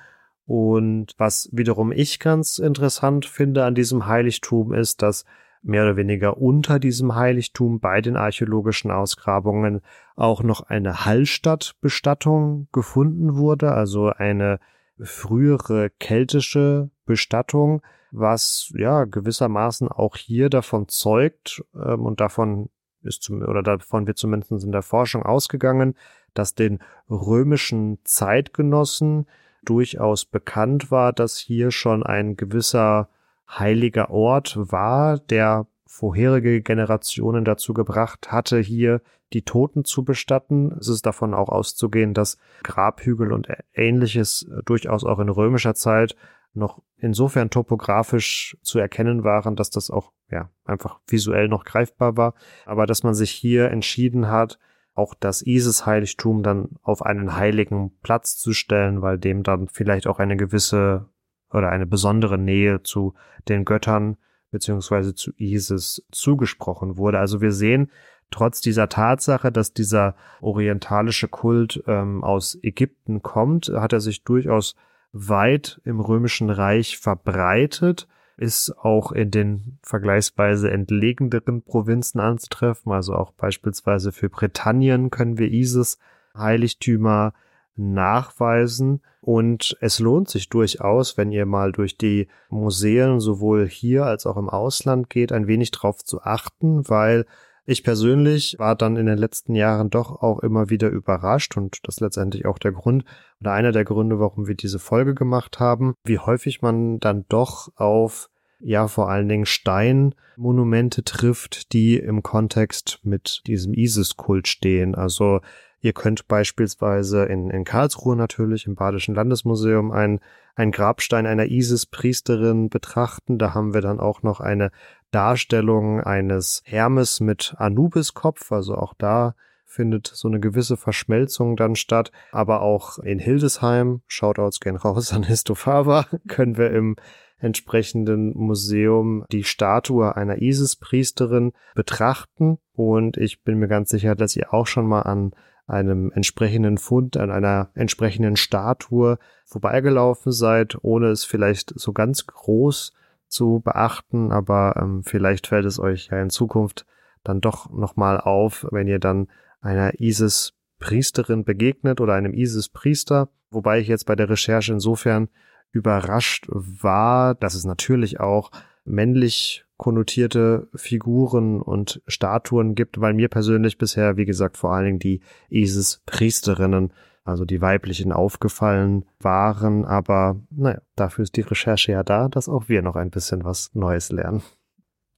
Und 0.46 1.14
was 1.18 1.50
wiederum 1.52 1.92
ich 1.92 2.20
ganz 2.20 2.58
interessant 2.58 3.26
finde 3.26 3.66
an 3.66 3.76
diesem 3.76 4.08
Heiligtum 4.08 4.74
ist, 4.74 5.04
dass 5.04 5.26
mehr 5.62 5.84
oder 5.84 5.96
weniger 5.96 6.38
unter 6.38 6.80
diesem 6.80 7.14
Heiligtum 7.16 7.80
bei 7.80 8.02
den 8.02 8.18
archäologischen 8.18 8.92
Ausgrabungen 8.92 9.80
auch 10.16 10.44
noch 10.44 10.62
eine 10.62 11.06
Hallstattbestattung 11.06 12.68
gefunden 12.74 13.36
wurde, 13.36 13.72
also 13.72 14.10
eine 14.10 14.60
frühere 15.00 15.90
keltische 15.90 16.90
Bestattung, 17.06 17.82
was 18.12 18.72
ja 18.76 19.06
gewissermaßen 19.06 19.88
auch 19.88 20.16
hier 20.16 20.50
davon 20.50 20.88
zeugt 20.88 21.64
ähm, 21.76 22.06
und 22.06 22.22
davon 22.22 22.70
ist 23.02 23.24
zum, 23.24 23.42
oder 23.42 23.64
davon 23.64 24.08
wird 24.08 24.18
zumindest 24.18 24.52
in 24.64 24.72
der 24.72 24.82
Forschung 24.82 25.24
ausgegangen, 25.24 25.96
dass 26.34 26.56
den 26.56 26.80
römischen 27.10 28.00
Zeitgenossen 28.04 29.28
durchaus 29.64 30.26
bekannt 30.26 30.92
war, 30.92 31.14
dass 31.14 31.38
hier 31.38 31.72
schon 31.72 32.04
ein 32.04 32.36
gewisser 32.36 33.10
heiliger 33.50 34.10
Ort 34.10 34.56
war, 34.58 35.20
der 35.20 35.68
vorherige 35.86 36.62
Generationen 36.62 37.46
dazu 37.46 37.74
gebracht 37.74 38.32
hatte, 38.32 38.60
hier 38.60 39.02
die 39.32 39.44
Toten 39.44 39.86
zu 39.86 40.04
bestatten. 40.04 40.76
Es 40.80 40.88
ist 40.88 41.06
davon 41.06 41.34
auch 41.34 41.50
auszugehen, 41.50 42.14
dass 42.14 42.38
Grabhügel 42.64 43.32
und 43.32 43.48
ähnliches 43.74 44.50
durchaus 44.66 45.04
auch 45.04 45.20
in 45.20 45.30
römischer 45.30 45.76
Zeit 45.76 46.16
noch 46.54 46.82
insofern 46.98 47.50
topografisch 47.50 48.58
zu 48.62 48.80
erkennen 48.80 49.24
waren, 49.24 49.56
dass 49.56 49.70
das 49.70 49.90
auch 49.90 50.12
ja 50.30 50.50
einfach 50.66 51.00
visuell 51.08 51.48
noch 51.48 51.66
greifbar 51.66 52.18
war, 52.18 52.34
aber 52.66 52.86
dass 52.86 53.04
man 53.04 53.14
sich 53.14 53.32
hier 53.32 53.72
entschieden 53.72 54.28
hat, 54.28 54.60
auch 54.96 55.16
das 55.16 55.42
Isis-Heiligtum 55.42 56.44
dann 56.44 56.70
auf 56.84 57.02
einen 57.02 57.36
heiligen 57.36 57.98
Platz 58.02 58.38
zu 58.38 58.54
stellen, 58.54 59.02
weil 59.02 59.18
dem 59.18 59.42
dann 59.44 59.68
vielleicht 59.68 60.06
auch 60.06 60.20
eine 60.20 60.38
gewisse 60.38 61.10
oder 61.52 61.70
eine 61.70 61.86
besondere 61.86 62.38
Nähe 62.38 62.84
zu 62.84 63.14
den 63.48 63.66
Göttern 63.66 64.18
beziehungsweise 64.52 65.16
zu 65.16 65.32
Isis 65.38 66.06
zugesprochen 66.12 66.98
wurde. 66.98 67.18
Also 67.18 67.42
wir 67.42 67.52
sehen, 67.52 67.90
trotz 68.30 68.62
dieser 68.62 68.88
Tatsache, 68.88 69.52
dass 69.52 69.74
dieser 69.74 70.16
orientalische 70.42 71.28
Kult 71.28 71.84
ähm, 71.88 72.24
aus 72.24 72.58
Ägypten 72.62 73.24
kommt, 73.24 73.70
hat 73.70 73.94
er 73.94 74.00
sich 74.00 74.24
durchaus 74.24 74.76
weit 75.14 75.80
im 75.86 76.00
römischen 76.00 76.50
Reich 76.50 76.98
verbreitet, 76.98 78.08
ist 78.36 78.76
auch 78.78 79.12
in 79.12 79.32
den 79.32 79.78
vergleichsweise 79.84 80.72
entlegenderen 80.72 81.62
Provinzen 81.62 82.20
anzutreffen, 82.20 82.92
also 82.92 83.14
auch 83.16 83.32
beispielsweise 83.32 84.12
für 84.12 84.30
Britannien 84.30 85.12
können 85.12 85.38
wir 85.38 85.52
Isis 85.52 86.00
Heiligtümer 86.36 87.34
nachweisen. 87.76 89.02
Und 89.22 89.78
es 89.80 90.00
lohnt 90.00 90.30
sich 90.30 90.50
durchaus, 90.50 91.18
wenn 91.18 91.32
ihr 91.32 91.46
mal 91.46 91.72
durch 91.72 91.98
die 91.98 92.28
Museen 92.50 93.20
sowohl 93.20 93.68
hier 93.68 94.06
als 94.06 94.26
auch 94.26 94.38
im 94.38 94.50
Ausland 94.50 95.10
geht, 95.10 95.32
ein 95.32 95.48
wenig 95.48 95.72
drauf 95.72 96.04
zu 96.04 96.22
achten, 96.22 96.90
weil 96.90 97.26
ich 97.66 97.84
persönlich 97.84 98.56
war 98.60 98.76
dann 98.76 98.98
in 98.98 99.06
den 99.06 99.18
letzten 99.18 99.56
Jahren 99.56 99.90
doch 99.90 100.22
auch 100.22 100.40
immer 100.40 100.70
wieder 100.70 100.90
überrascht 100.90 101.56
und 101.56 101.80
das 101.84 102.00
letztendlich 102.00 102.46
auch 102.46 102.58
der 102.58 102.72
Grund 102.72 103.06
oder 103.40 103.54
einer 103.54 103.72
der 103.72 103.86
Gründe, 103.86 104.20
warum 104.20 104.48
wir 104.48 104.56
diese 104.56 104.80
Folge 104.80 105.14
gemacht 105.14 105.60
haben, 105.60 105.94
wie 106.06 106.20
häufig 106.20 106.62
man 106.62 107.00
dann 107.00 107.26
doch 107.30 107.70
auf 107.76 108.30
ja 108.60 108.88
vor 108.88 109.10
allen 109.10 109.28
Dingen 109.28 109.46
Steinmonumente 109.46 111.04
trifft, 111.04 111.74
die 111.74 111.98
im 111.98 112.24
Kontext 112.24 113.00
mit 113.04 113.42
diesem 113.48 113.74
Isis-Kult 113.74 114.48
stehen. 114.48 114.96
Also 114.96 115.42
Ihr 115.84 115.92
könnt 115.92 116.30
beispielsweise 116.30 117.26
in, 117.26 117.50
in 117.50 117.66
Karlsruhe 117.66 118.16
natürlich 118.16 118.68
im 118.68 118.76
Badischen 118.76 119.16
Landesmuseum 119.16 119.92
ein, 119.92 120.22
ein 120.56 120.72
Grabstein 120.72 121.26
einer 121.26 121.48
Isis-Priesterin 121.48 122.70
betrachten. 122.70 123.38
Da 123.38 123.54
haben 123.54 123.74
wir 123.74 123.82
dann 123.82 124.00
auch 124.00 124.24
noch 124.24 124.40
eine 124.40 124.72
Darstellung 125.12 126.00
eines 126.00 126.62
Hermes 126.64 127.20
mit 127.20 127.56
Anubis-Kopf. 127.58 128.50
Also 128.54 128.76
auch 128.76 128.94
da 128.98 129.36
findet 129.66 130.08
so 130.08 130.30
eine 130.30 130.40
gewisse 130.40 130.78
Verschmelzung 130.78 131.58
dann 131.58 131.76
statt. 131.76 132.14
Aber 132.32 132.62
auch 132.62 133.00
in 133.00 133.20
Hildesheim, 133.20 134.04
Shoutouts 134.08 134.62
gehen 134.62 134.78
raus 134.78 135.12
an 135.12 135.24
Histofava, 135.24 136.06
können 136.30 136.56
wir 136.56 136.72
im 136.72 136.96
entsprechenden 137.40 138.32
Museum 138.38 139.26
die 139.34 139.44
Statue 139.44 140.16
einer 140.16 140.42
Isis-Priesterin 140.42 141.52
betrachten. 141.76 142.60
Und 142.72 143.18
ich 143.18 143.44
bin 143.44 143.60
mir 143.60 143.68
ganz 143.68 143.90
sicher, 143.90 144.16
dass 144.16 144.38
ihr 144.38 144.54
auch 144.54 144.66
schon 144.66 144.88
mal 144.88 145.02
an 145.02 145.34
einem 145.68 146.12
entsprechenden 146.12 146.78
Fund, 146.78 147.18
an 147.18 147.32
einer 147.32 147.70
entsprechenden 147.74 148.36
Statue 148.36 149.18
vorbeigelaufen 149.46 150.32
seid, 150.32 150.78
ohne 150.82 151.08
es 151.08 151.24
vielleicht 151.24 151.74
so 151.76 151.94
ganz 151.94 152.28
groß 152.28 152.94
zu 153.28 153.62
beachten, 153.64 154.32
aber 154.32 154.76
ähm, 154.78 155.04
vielleicht 155.04 155.48
fällt 155.48 155.66
es 155.66 155.80
euch 155.80 156.10
ja 156.12 156.22
in 156.22 156.30
Zukunft 156.30 156.86
dann 157.24 157.42
doch 157.42 157.72
nochmal 157.72 158.20
auf, 158.20 158.68
wenn 158.72 158.88
ihr 158.88 159.00
dann 159.00 159.28
einer 159.62 160.00
ISIS-Priesterin 160.00 161.46
begegnet 161.46 162.02
oder 162.02 162.14
einem 162.14 162.34
ISIS-Priester, 162.34 163.30
wobei 163.50 163.80
ich 163.80 163.88
jetzt 163.88 164.06
bei 164.06 164.16
der 164.16 164.30
Recherche 164.30 164.74
insofern 164.74 165.30
überrascht 165.72 166.46
war, 166.50 167.34
dass 167.36 167.56
es 167.56 167.66
natürlich 167.66 168.20
auch 168.20 168.52
männlich 168.86 169.66
konnotierte 169.78 170.70
Figuren 170.76 171.62
und 171.62 172.02
Statuen 172.08 172.76
gibt, 172.76 173.02
weil 173.02 173.14
mir 173.14 173.28
persönlich 173.28 173.78
bisher, 173.78 174.18
wie 174.18 174.26
gesagt, 174.26 174.58
vor 174.58 174.74
allen 174.74 174.86
Dingen 174.86 175.00
die 175.00 175.22
Isis-Priesterinnen, 175.50 176.94
also 177.26 177.46
die 177.46 177.62
weiblichen, 177.62 178.12
aufgefallen 178.12 179.06
waren. 179.20 179.86
Aber 179.86 180.40
naja, 180.52 180.82
dafür 180.96 181.24
ist 181.24 181.36
die 181.36 181.42
Recherche 181.42 181.92
ja 181.92 182.04
da, 182.04 182.28
dass 182.28 182.50
auch 182.50 182.70
wir 182.70 182.82
noch 182.82 182.96
ein 182.96 183.10
bisschen 183.10 183.44
was 183.44 183.72
Neues 183.74 184.12
lernen. 184.12 184.42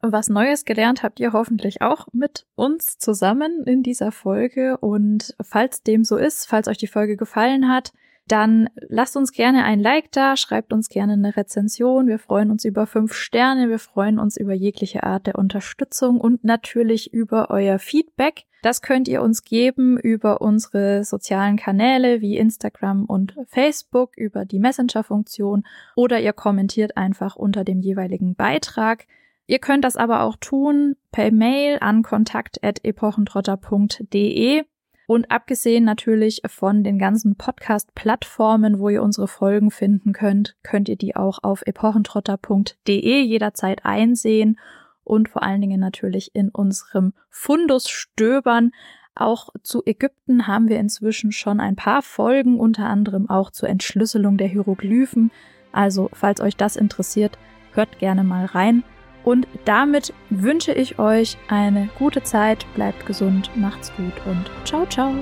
Was 0.01 0.29
Neues 0.29 0.65
gelernt 0.65 1.01
habt 1.01 1.19
ihr 1.19 1.33
hoffentlich 1.33 1.81
auch 1.81 2.07
mit 2.13 2.45
uns 2.55 2.97
zusammen 2.97 3.63
in 3.65 3.81
dieser 3.81 4.11
Folge. 4.11 4.77
Und 4.77 5.35
falls 5.41 5.81
dem 5.81 6.03
so 6.03 6.17
ist, 6.17 6.47
falls 6.47 6.67
euch 6.67 6.77
die 6.77 6.87
Folge 6.87 7.17
gefallen 7.17 7.69
hat, 7.69 7.91
dann 8.27 8.69
lasst 8.75 9.15
uns 9.15 9.31
gerne 9.31 9.63
ein 9.65 9.79
Like 9.79 10.11
da, 10.11 10.35
schreibt 10.35 10.73
uns 10.73 10.89
gerne 10.89 11.13
eine 11.13 11.37
Rezension. 11.37 12.07
Wir 12.07 12.17
freuen 12.17 12.49
uns 12.49 12.65
über 12.65 12.87
fünf 12.87 13.13
Sterne, 13.13 13.69
wir 13.69 13.77
freuen 13.77 14.17
uns 14.17 14.35
über 14.35 14.53
jegliche 14.53 15.03
Art 15.03 15.27
der 15.27 15.37
Unterstützung 15.37 16.19
und 16.19 16.43
natürlich 16.43 17.13
über 17.13 17.51
euer 17.51 17.77
Feedback. 17.77 18.45
Das 18.63 18.81
könnt 18.81 19.07
ihr 19.07 19.21
uns 19.21 19.43
geben 19.43 19.99
über 19.99 20.41
unsere 20.41 21.03
sozialen 21.03 21.55
Kanäle 21.55 22.21
wie 22.21 22.37
Instagram 22.37 23.05
und 23.05 23.35
Facebook, 23.45 24.17
über 24.17 24.43
die 24.43 24.57
Messenger-Funktion 24.57 25.63
oder 25.95 26.19
ihr 26.19 26.33
kommentiert 26.33 26.97
einfach 26.97 27.35
unter 27.35 27.63
dem 27.63 27.81
jeweiligen 27.81 28.33
Beitrag. 28.33 29.05
Ihr 29.45 29.59
könnt 29.59 29.83
das 29.83 29.97
aber 29.97 30.23
auch 30.23 30.37
tun 30.37 30.95
per 31.11 31.31
Mail 31.31 31.77
an 31.79 32.01
kontakt.epochentrotter.de. 32.01 34.63
Und 35.07 35.29
abgesehen 35.29 35.83
natürlich 35.83 36.41
von 36.47 36.83
den 36.83 36.97
ganzen 36.97 37.35
Podcast-Plattformen, 37.35 38.79
wo 38.79 38.89
ihr 38.89 39.03
unsere 39.03 39.27
Folgen 39.27 39.69
finden 39.71 40.13
könnt, 40.13 40.55
könnt 40.63 40.89
ihr 40.89 40.95
die 40.95 41.15
auch 41.15 41.39
auf 41.43 41.61
epochentrotter.de 41.65 43.21
jederzeit 43.21 43.85
einsehen 43.85 44.57
und 45.03 45.29
vor 45.29 45.43
allen 45.43 45.61
Dingen 45.61 45.79
natürlich 45.79 46.33
in 46.33 46.49
unserem 46.49 47.13
Fundus 47.29 47.89
stöbern. 47.89 48.71
Auch 49.13 49.49
zu 49.61 49.83
Ägypten 49.85 50.47
haben 50.47 50.67
wir 50.67 50.79
inzwischen 50.79 51.31
schon 51.31 51.59
ein 51.59 51.75
paar 51.75 52.01
Folgen, 52.01 52.59
unter 52.59 52.87
anderem 52.87 53.29
auch 53.29 53.51
zur 53.51 53.69
Entschlüsselung 53.69 54.37
der 54.37 54.47
Hieroglyphen. 54.47 55.31
Also, 55.71 56.09
falls 56.11 56.41
euch 56.41 56.57
das 56.57 56.75
interessiert, 56.75 57.37
hört 57.73 57.99
gerne 57.99 58.23
mal 58.23 58.45
rein. 58.45 58.83
Und 59.25 59.47
damit 59.65 60.13
wünsche 60.29 60.71
ich 60.71 60.99
euch 60.99 61.37
eine 61.47 61.89
gute 61.97 62.21
Zeit, 62.21 62.65
bleibt 62.75 63.07
gesund, 63.07 63.49
macht's 63.55 63.91
gut 63.97 64.13
und 64.27 64.45
ciao, 64.65 64.85
ciao. 64.85 65.13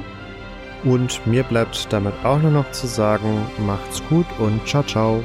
Und 0.83 1.25
mir 1.25 1.43
bleibt 1.43 1.87
damit 1.91 2.13
auch 2.25 2.39
nur 2.41 2.51
noch 2.51 2.69
zu 2.71 2.85
sagen, 2.85 3.45
macht's 3.65 4.03
gut 4.09 4.25
und 4.39 4.67
ciao, 4.67 4.83
ciao. 4.83 5.23